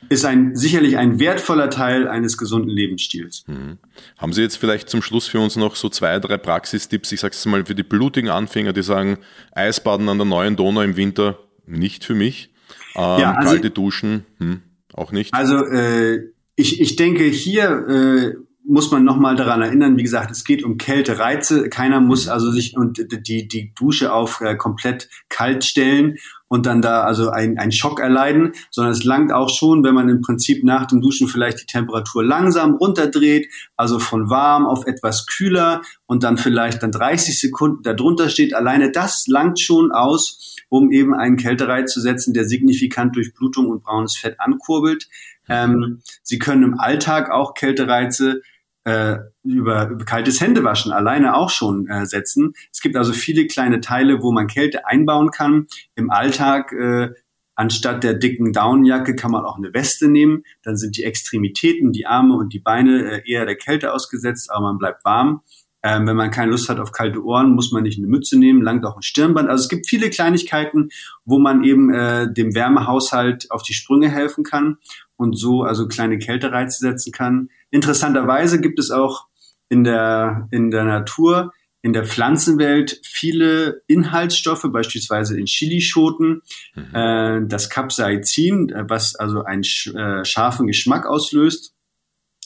ist 0.09 0.25
ein, 0.25 0.55
sicherlich 0.55 0.97
ein 0.97 1.18
wertvoller 1.18 1.68
Teil 1.68 2.07
eines 2.07 2.39
gesunden 2.39 2.70
Lebensstils. 2.70 3.45
Mhm. 3.49 3.79
Haben 4.16 4.33
Sie 4.33 4.43
jetzt 4.43 4.57
vielleicht 4.57 4.89
zum 4.89 5.03
Schluss 5.03 5.27
für 5.27 5.41
uns 5.41 5.57
noch 5.57 5.75
so 5.75 5.89
zwei, 5.89 6.20
drei 6.20 6.39
Praxistipps? 6.39 7.11
Ich 7.11 7.20
sage 7.20 7.35
es 7.35 7.45
mal 7.47 7.66
für 7.66 7.75
die 7.75 7.83
blutigen 7.83 8.31
Anfänger, 8.31 8.73
die 8.73 8.85
sagen, 8.85 9.18
Eisbaden 9.51 10.09
an 10.09 10.18
der 10.18 10.25
neuen 10.25 10.55
Donau 10.55 10.83
im 10.83 10.97
Winter 10.97 11.39
nicht 11.66 12.05
für 12.05 12.14
mich. 12.14 12.51
Ähm, 12.95 13.20
ja, 13.20 13.35
also, 13.35 13.49
kalte 13.49 13.70
Duschen, 13.70 14.25
hm, 14.39 14.62
auch 14.95 15.12
nicht. 15.12 15.32
Also 15.34 15.64
äh, 15.66 16.30
ich, 16.57 16.80
ich 16.80 16.97
denke, 16.97 17.24
hier 17.24 17.88
äh, 17.88 18.34
muss 18.64 18.90
man 18.90 19.05
nochmal 19.05 19.36
daran 19.36 19.62
erinnern, 19.62 19.97
wie 19.97 20.03
gesagt, 20.03 20.30
es 20.30 20.45
geht 20.45 20.62
um 20.62 20.76
Kältereize. 20.76 21.68
Keiner 21.68 22.01
muss 22.01 22.28
also 22.28 22.51
sich 22.51 22.76
und 22.76 23.05
die, 23.26 23.49
die 23.49 23.72
Dusche 23.74 24.12
auf 24.12 24.40
äh, 24.40 24.57
komplett 24.57 25.09
kalt 25.28 25.64
stellen 25.64 26.16
und 26.53 26.66
dann 26.66 26.82
da 26.82 27.05
also 27.05 27.30
ein, 27.30 27.57
einen 27.57 27.72
Schock 27.72 27.98
erleiden, 27.98 28.53
sondern 28.70 28.92
es 28.92 29.05
langt 29.05 29.32
auch 29.32 29.48
schon, 29.48 29.84
wenn 29.84 29.94
man 29.94 30.11
im 30.11 30.20
Prinzip 30.20 30.64
nach 30.64 30.84
dem 30.84 31.00
Duschen 31.00 31.26
vielleicht 31.26 31.62
die 31.62 31.64
Temperatur 31.64 32.22
langsam 32.22 32.74
runterdreht, 32.74 33.48
also 33.74 33.98
von 33.98 34.28
warm 34.28 34.66
auf 34.66 34.86
etwas 34.86 35.26
kühler 35.26 35.80
und 36.05 36.24
dann 36.24 36.36
vielleicht 36.36 36.82
dann 36.82 36.92
30 36.92 37.40
Sekunden 37.40 37.82
darunter 37.82 38.28
steht. 38.28 38.53
Alleine 38.53 38.92
das 38.92 39.26
langt 39.28 39.61
schon 39.61 39.92
aus, 39.92 40.59
um 40.68 40.92
eben 40.92 41.14
einen 41.14 41.38
Kältereiz 41.38 41.90
zu 41.90 42.03
setzen, 42.03 42.34
der 42.34 42.44
signifikant 42.44 43.16
durch 43.16 43.32
Blutung 43.32 43.70
und 43.70 43.82
braunes 43.82 44.18
Fett 44.18 44.38
ankurbelt. 44.38 45.09
Ähm, 45.48 46.03
Sie 46.22 46.38
können 46.38 46.64
im 46.64 46.78
Alltag 46.78 47.30
auch 47.30 47.55
Kältereize 47.55 48.42
äh, 48.85 49.16
über, 49.45 49.89
über 49.89 50.05
kaltes 50.05 50.41
Händewaschen 50.41 50.93
alleine 50.93 51.35
auch 51.37 51.51
schon 51.51 51.89
äh, 51.89 52.07
setzen. 52.07 52.55
Es 52.72 52.80
gibt 52.80 52.97
also 52.97 53.12
viele 53.12 53.47
kleine 53.47 53.80
Teile, 53.80 54.22
wo 54.22 54.33
man 54.33 54.47
Kälte 54.47 54.87
einbauen 54.87 55.30
kann. 55.30 55.66
Im 55.95 56.11
Alltag 56.11 56.72
äh, 56.72 57.11
anstatt 57.55 58.03
der 58.03 58.14
dicken 58.14 58.53
Downjacke 58.53 59.14
kann 59.14 59.30
man 59.30 59.45
auch 59.45 59.57
eine 59.57 59.72
Weste 59.74 60.09
nehmen. 60.09 60.43
Dann 60.62 60.76
sind 60.76 60.97
die 60.97 61.05
Extremitäten, 61.05 61.93
die 61.93 62.07
Arme 62.07 62.37
und 62.37 62.53
die 62.53 62.61
Beine 62.61 63.22
äh, 63.22 63.30
eher 63.30 63.47
der 63.47 63.57
Kälte 63.57 63.93
ausgesetzt, 63.93 64.51
aber 64.51 64.68
man 64.68 64.78
bleibt 64.78 65.05
warm. 65.05 65.43
Ähm, 65.85 66.07
wenn 66.07 66.16
man 66.16 66.30
keine 66.30 66.53
Lust 66.53 66.68
hat 66.68 66.78
auf 66.78 66.93
kalte 66.93 67.24
Ohren, 67.24 67.55
muss 67.55 67.72
man 67.72 67.83
nicht 67.83 67.99
eine 67.99 68.07
Mütze 68.07 68.39
nehmen, 68.39 68.62
langt 68.62 68.85
auch 68.85 68.97
ein 68.97 69.03
Stirnband. 69.03 69.49
Also 69.49 69.64
es 69.64 69.68
gibt 69.68 69.89
viele 69.89 70.11
Kleinigkeiten, 70.11 70.91
wo 71.24 71.41
man 71.41 71.64
eben 71.64 71.93
äh, 71.93 72.33
dem 72.33 72.55
Wärmehaushalt 72.55 73.51
auf 73.51 73.64
die 73.64 73.74
Sprünge 73.74 74.09
helfen 74.09 74.45
kann 74.45 74.78
und 75.16 75.37
so 75.37 75.62
also 75.62 75.89
kleine 75.89 76.18
Kältereize 76.18 76.78
setzen 76.78 77.12
kann. 77.12 77.49
Interessanterweise 77.73 78.61
gibt 78.61 78.79
es 78.79 78.93
auch 78.93 79.27
in 79.68 79.83
der, 79.83 80.47
in 80.53 80.70
der 80.70 80.85
Natur, 80.85 81.53
in 81.81 81.93
der 81.93 82.05
Pflanzenwelt 82.05 83.01
viele 83.03 83.83
Inhaltsstoffe, 83.89 84.66
beispielsweise 84.70 85.37
in 85.37 85.47
Chilischoten, 85.47 86.43
mhm. 86.77 86.95
äh, 86.95 87.41
das 87.49 87.70
Capsaicin, 87.70 88.68
äh, 88.68 88.85
was 88.89 89.16
also 89.16 89.43
einen 89.43 89.62
äh, 89.62 90.25
scharfen 90.25 90.68
Geschmack 90.68 91.07
auslöst, 91.07 91.75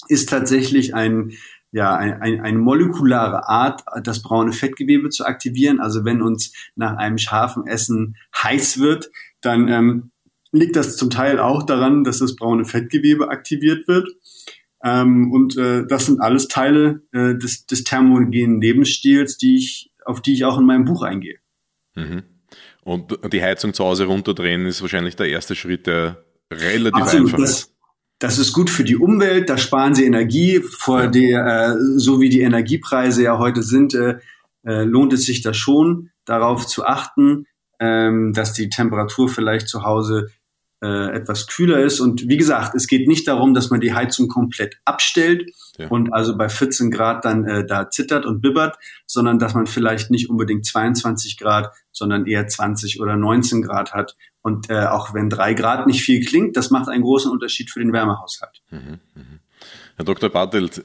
ist 0.09 0.31
tatsächlich 0.31 0.95
ein 0.95 1.33
ja, 1.73 1.95
ein, 1.95 2.23
ein, 2.23 2.41
eine 2.41 2.59
molekulare 2.59 3.49
Art, 3.49 3.83
das 4.03 4.23
braune 4.23 4.53
Fettgewebe 4.53 5.11
zu 5.11 5.27
aktivieren. 5.27 5.81
Also 5.81 6.07
wenn 6.07 6.23
uns 6.23 6.53
nach 6.75 6.97
einem 6.97 7.19
scharfen 7.19 7.67
Essen 7.67 8.17
heiß 8.41 8.79
wird, 8.79 9.11
dann 9.43 9.69
ähm, 9.69 10.11
liegt 10.53 10.77
das 10.77 10.97
zum 10.97 11.11
Teil 11.11 11.39
auch 11.39 11.65
daran, 11.65 12.05
dass 12.05 12.21
das 12.21 12.37
braune 12.37 12.65
Fettgewebe 12.65 13.29
aktiviert 13.29 13.89
wird. 13.89 14.09
Ähm, 14.87 15.33
und 15.33 15.57
äh, 15.57 15.85
das 15.85 16.07
sind 16.07 16.21
alles 16.21 16.47
Teile 16.47 17.03
äh, 17.13 17.35
des, 17.35 17.67
des 17.67 17.83
thermogenen 17.83 18.61
Lebensstils, 18.61 19.37
die 19.37 19.57
ich, 19.57 19.91
auf 20.05 20.23
die 20.23 20.33
ich 20.33 20.45
auch 20.45 20.59
in 20.59 20.65
meinem 20.65 20.85
Buch 20.85 21.03
eingehe. 21.03 21.39
Mhm. 21.97 22.23
Und 22.85 23.19
die 23.33 23.43
Heizung 23.43 23.75
zu 23.75 23.85
Hause 23.85 24.05
runterdrehen 24.05 24.65
ist 24.65 24.81
wahrscheinlich 24.83 25.17
der 25.17 25.29
erste 25.29 25.57
Schritt, 25.57 25.89
der 25.89 26.25
relativ 26.53 27.03
Absolut, 27.03 27.33
einfach 27.33 27.45
ist. 27.45 27.73
Das 28.21 28.39
ist 28.39 28.53
gut 28.53 28.71
für 28.71 28.85
die 28.85 28.97
Umwelt, 28.97 29.51
da 29.51 29.59
sparen 29.59 29.97
sie 29.97 30.05
Energie. 30.05 30.61
Vor 30.61 31.09
der, 31.09 31.47
äh, 31.47 31.75
so 31.97 32.21
wie 32.21 32.29
die 32.29 32.43
Energiepreise 32.43 33.25
ja 33.25 33.39
heute 33.39 33.65
sind, 33.65 33.93
äh, 33.95 34.19
äh, 34.65 34.85
lohnt 34.85 35.13
es 35.13 35.25
sich 35.25 35.43
da 35.43 35.53
schon, 35.53 36.11
darauf 36.25 36.65
zu 36.65 36.85
achten, 36.85 37.47
ähm, 37.81 38.33
dass 38.33 38.53
die 38.53 38.69
Temperatur 38.69 39.29
vielleicht 39.29 39.69
zu 39.69 39.83
Hause 39.83 40.31
äh, 40.83 41.17
etwas 41.17 41.47
kühler 41.47 41.81
ist. 41.81 42.01
Und 42.01 42.29
wie 42.29 42.37
gesagt, 42.37 42.75
es 42.75 42.87
geht 42.87 43.09
nicht 43.09 43.27
darum, 43.27 43.55
dass 43.55 43.71
man 43.71 43.81
die 43.81 43.95
Heizung 43.95 44.29
komplett 44.29 44.79
abstellt 44.85 45.51
ja. 45.79 45.89
und 45.89 46.13
also 46.13 46.37
bei 46.37 46.49
14 46.49 46.91
Grad 46.91 47.25
dann 47.25 47.45
äh, 47.45 47.67
da 47.67 47.91
zittert 47.91 48.27
und 48.27 48.41
bibbert, 48.41 48.77
sondern 49.07 49.39
dass 49.39 49.55
man 49.55 49.67
vielleicht 49.67 50.11
nicht 50.11 50.29
unbedingt 50.29 50.67
22 50.67 51.39
Grad, 51.39 51.73
sondern 51.93 52.27
eher 52.27 52.47
20 52.47 53.01
oder 53.01 53.17
19 53.17 53.63
Grad 53.63 53.95
hat. 53.95 54.17
Und 54.43 54.71
äh, 54.71 54.87
auch 54.87 55.15
wenn 55.15 55.31
drei 55.31 55.55
Grad 55.55 55.87
nicht 55.87 56.03
viel 56.03 56.25
klingt, 56.25 56.57
das 56.57 56.71
macht 56.71 56.89
einen 56.89 57.03
großen 57.03 57.31
Unterschied 57.31 57.71
für 57.71 57.81
den 57.81 57.93
Wärmehaushalt. 57.93 58.63
Mhm, 58.71 59.01
mh. 59.15 59.23
Herr 59.97 60.05
Dr. 60.05 60.29
Bartelt, 60.29 60.83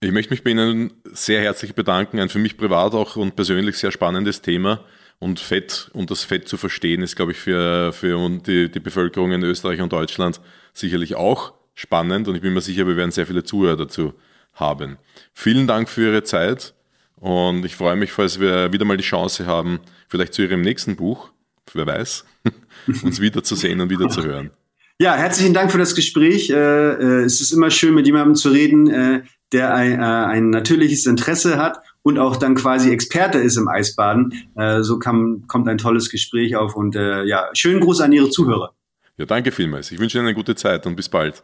ich 0.00 0.12
möchte 0.12 0.32
mich 0.32 0.44
bei 0.44 0.50
Ihnen 0.50 0.92
sehr 1.04 1.40
herzlich 1.40 1.74
bedanken. 1.74 2.20
Ein 2.20 2.28
für 2.28 2.38
mich 2.38 2.56
privat 2.56 2.94
auch 2.94 3.16
und 3.16 3.36
persönlich 3.36 3.76
sehr 3.76 3.90
spannendes 3.90 4.42
Thema. 4.42 4.84
Und 5.20 5.38
Fett 5.38 5.90
und 5.92 6.10
das 6.10 6.24
Fett 6.24 6.48
zu 6.48 6.56
verstehen, 6.56 7.02
ist, 7.02 7.14
glaube 7.14 7.32
ich, 7.32 7.38
für, 7.38 7.92
für 7.92 8.28
die, 8.40 8.70
die 8.70 8.80
Bevölkerung 8.80 9.32
in 9.32 9.42
Österreich 9.42 9.82
und 9.82 9.92
Deutschland 9.92 10.40
sicherlich 10.72 11.14
auch 11.14 11.52
spannend. 11.74 12.26
Und 12.26 12.36
ich 12.36 12.40
bin 12.40 12.54
mir 12.54 12.62
sicher, 12.62 12.86
wir 12.86 12.96
werden 12.96 13.10
sehr 13.10 13.26
viele 13.26 13.44
Zuhörer 13.44 13.76
dazu 13.76 14.14
haben. 14.54 14.96
Vielen 15.34 15.66
Dank 15.66 15.90
für 15.90 16.06
Ihre 16.06 16.24
Zeit. 16.24 16.74
Und 17.16 17.66
ich 17.66 17.76
freue 17.76 17.96
mich, 17.96 18.12
falls 18.12 18.40
wir 18.40 18.72
wieder 18.72 18.86
mal 18.86 18.96
die 18.96 19.04
Chance 19.04 19.44
haben, 19.44 19.80
vielleicht 20.08 20.32
zu 20.32 20.40
Ihrem 20.40 20.62
nächsten 20.62 20.96
Buch, 20.96 21.30
wer 21.74 21.86
weiß, 21.86 22.24
uns 23.02 23.20
wiederzusehen 23.20 23.78
und 23.82 23.90
wieder 23.90 24.08
zu 24.08 24.24
hören. 24.24 24.50
Ja, 24.98 25.16
herzlichen 25.16 25.52
Dank 25.52 25.70
für 25.70 25.78
das 25.78 25.94
Gespräch. 25.94 26.48
Äh, 26.48 26.54
äh, 26.54 27.24
es 27.24 27.42
ist 27.42 27.52
immer 27.52 27.70
schön, 27.70 27.94
mit 27.94 28.06
jemandem 28.06 28.36
zu 28.36 28.48
reden, 28.48 28.88
äh, 28.88 29.22
der 29.52 29.74
ein, 29.74 30.00
ein 30.00 30.50
natürliches 30.50 31.04
Interesse 31.04 31.58
hat 31.58 31.78
und 32.02 32.18
auch 32.18 32.36
dann 32.36 32.54
quasi 32.54 32.90
Experte 32.90 33.38
ist 33.38 33.56
im 33.56 33.68
Eisbaden. 33.68 34.34
Äh, 34.54 34.82
so 34.82 34.98
kam, 34.98 35.44
kommt 35.46 35.68
ein 35.68 35.78
tolles 35.78 36.10
Gespräch 36.10 36.56
auf 36.56 36.76
und 36.76 36.96
äh, 36.96 37.24
ja, 37.24 37.50
schönen 37.52 37.80
Gruß 37.80 38.00
an 38.00 38.12
Ihre 38.12 38.30
Zuhörer. 38.30 38.72
Ja, 39.16 39.26
danke 39.26 39.52
vielmals. 39.52 39.90
Ich 39.92 39.98
wünsche 39.98 40.18
Ihnen 40.18 40.26
eine 40.26 40.34
gute 40.34 40.54
Zeit 40.54 40.86
und 40.86 40.96
bis 40.96 41.08
bald. 41.08 41.42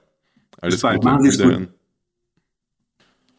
Alles 0.61 0.77
bis 0.77 0.83
bald. 0.83 0.97
Gute. 0.97 1.09
Machen 1.09 1.23
Sie 1.23 1.29
es 1.29 1.43
gut. 1.43 1.69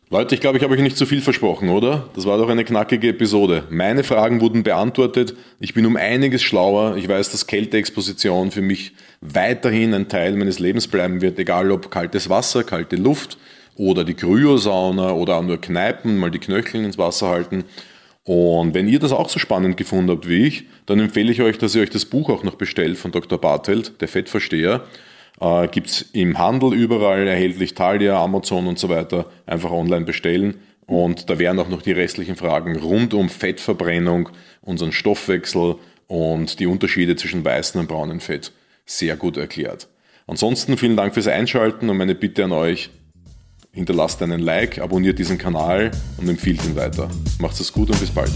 Leute, 0.10 0.36
ich 0.36 0.40
glaube, 0.40 0.58
ich 0.58 0.64
habe 0.64 0.74
euch 0.74 0.80
nicht 0.80 0.96
zu 0.96 1.06
viel 1.06 1.20
versprochen, 1.20 1.68
oder? 1.68 2.08
Das 2.16 2.26
war 2.26 2.38
doch 2.38 2.48
eine 2.48 2.64
knackige 2.64 3.10
Episode. 3.10 3.66
Meine 3.70 4.06
Fragen 4.06 4.40
wurden 4.40 4.64
beantwortet. 4.64 5.36
Ich 5.60 5.74
bin 5.74 5.86
um 5.86 5.98
einiges 5.98 6.44
schlauer. 6.44 6.96
Ich 6.96 7.10
weiß, 7.10 7.30
dass 7.32 7.46
Kälteexposition 7.46 8.52
für 8.52 8.62
mich 8.62 8.94
weiterhin 9.20 9.94
ein 9.94 10.08
Teil 10.08 10.38
meines 10.38 10.60
Lebens 10.60 10.88
bleiben 10.88 11.20
wird, 11.22 11.38
egal 11.40 11.72
ob 11.72 11.92
kaltes 11.92 12.30
Wasser, 12.30 12.64
kalte 12.64 12.96
Luft 12.96 13.38
oder 13.78 14.04
die 14.04 14.16
Kryosauna 14.16 15.12
oder 15.14 15.38
auch 15.38 15.44
nur 15.44 15.62
Kneipen, 15.62 16.18
mal 16.18 16.32
die 16.32 16.40
Knöchel 16.40 16.84
ins 16.84 16.98
Wasser 16.98 17.30
halten. 17.30 17.64
Und 18.24 18.74
wenn 18.74 18.90
ihr 18.90 19.00
das 19.00 19.14
auch 19.14 19.30
so 19.30 19.40
spannend 19.40 19.78
gefunden 19.78 20.12
habt 20.12 20.28
wie 20.28 20.46
ich, 20.46 20.66
dann 20.86 21.00
empfehle 21.00 21.32
ich 21.32 21.42
euch, 21.42 21.58
dass 21.58 21.76
ihr 21.76 21.82
euch 21.82 21.90
das 21.90 22.06
Buch 22.06 22.30
auch 22.30 22.44
noch 22.44 22.56
bestellt 22.56 22.98
von 22.98 23.12
Dr. 23.12 23.40
Bartelt, 23.40 24.02
der 24.02 24.10
Fettversteher. 24.10 24.84
Äh, 25.40 25.68
Gibt 25.70 25.88
es 25.88 26.02
im 26.14 26.38
Handel 26.38 26.74
überall 26.74 27.26
erhältlich, 27.28 27.74
Thalia, 27.74 28.22
Amazon 28.22 28.68
und 28.68 28.80
so 28.80 28.90
weiter. 28.90 29.28
Einfach 29.46 29.72
online 29.72 30.06
bestellen. 30.06 30.56
Und 30.88 31.30
da 31.30 31.38
wären 31.38 31.60
auch 31.60 31.70
noch 31.70 31.82
die 31.82 31.92
restlichen 31.92 32.36
Fragen 32.36 32.78
rund 32.78 33.14
um 33.14 33.30
Fettverbrennung, 33.30 34.30
unseren 34.62 34.92
Stoffwechsel 34.92 35.76
und 36.08 36.60
die 36.60 36.66
Unterschiede 36.66 37.16
zwischen 37.16 37.46
weißem 37.46 37.82
und 37.82 37.88
braunem 37.88 38.20
Fett 38.20 38.52
sehr 38.86 39.18
gut 39.18 39.38
erklärt. 39.38 39.88
Ansonsten 40.26 40.78
vielen 40.78 40.98
Dank 40.98 41.14
fürs 41.14 41.28
Einschalten 41.28 41.90
und 41.90 41.98
meine 41.98 42.16
Bitte 42.16 42.46
an 42.46 42.52
euch, 42.52 42.90
hinterlasst 43.78 44.22
einen 44.24 44.40
Like, 44.40 44.80
abonniert 44.80 45.20
diesen 45.20 45.38
Kanal 45.38 45.92
und 46.18 46.28
empfiehlt 46.28 46.66
ihn 46.66 46.76
weiter. 46.76 47.10
Macht 47.40 47.60
es 47.60 47.72
gut 47.72 47.90
und 47.90 48.00
bis 48.00 48.10
bald. 48.10 48.32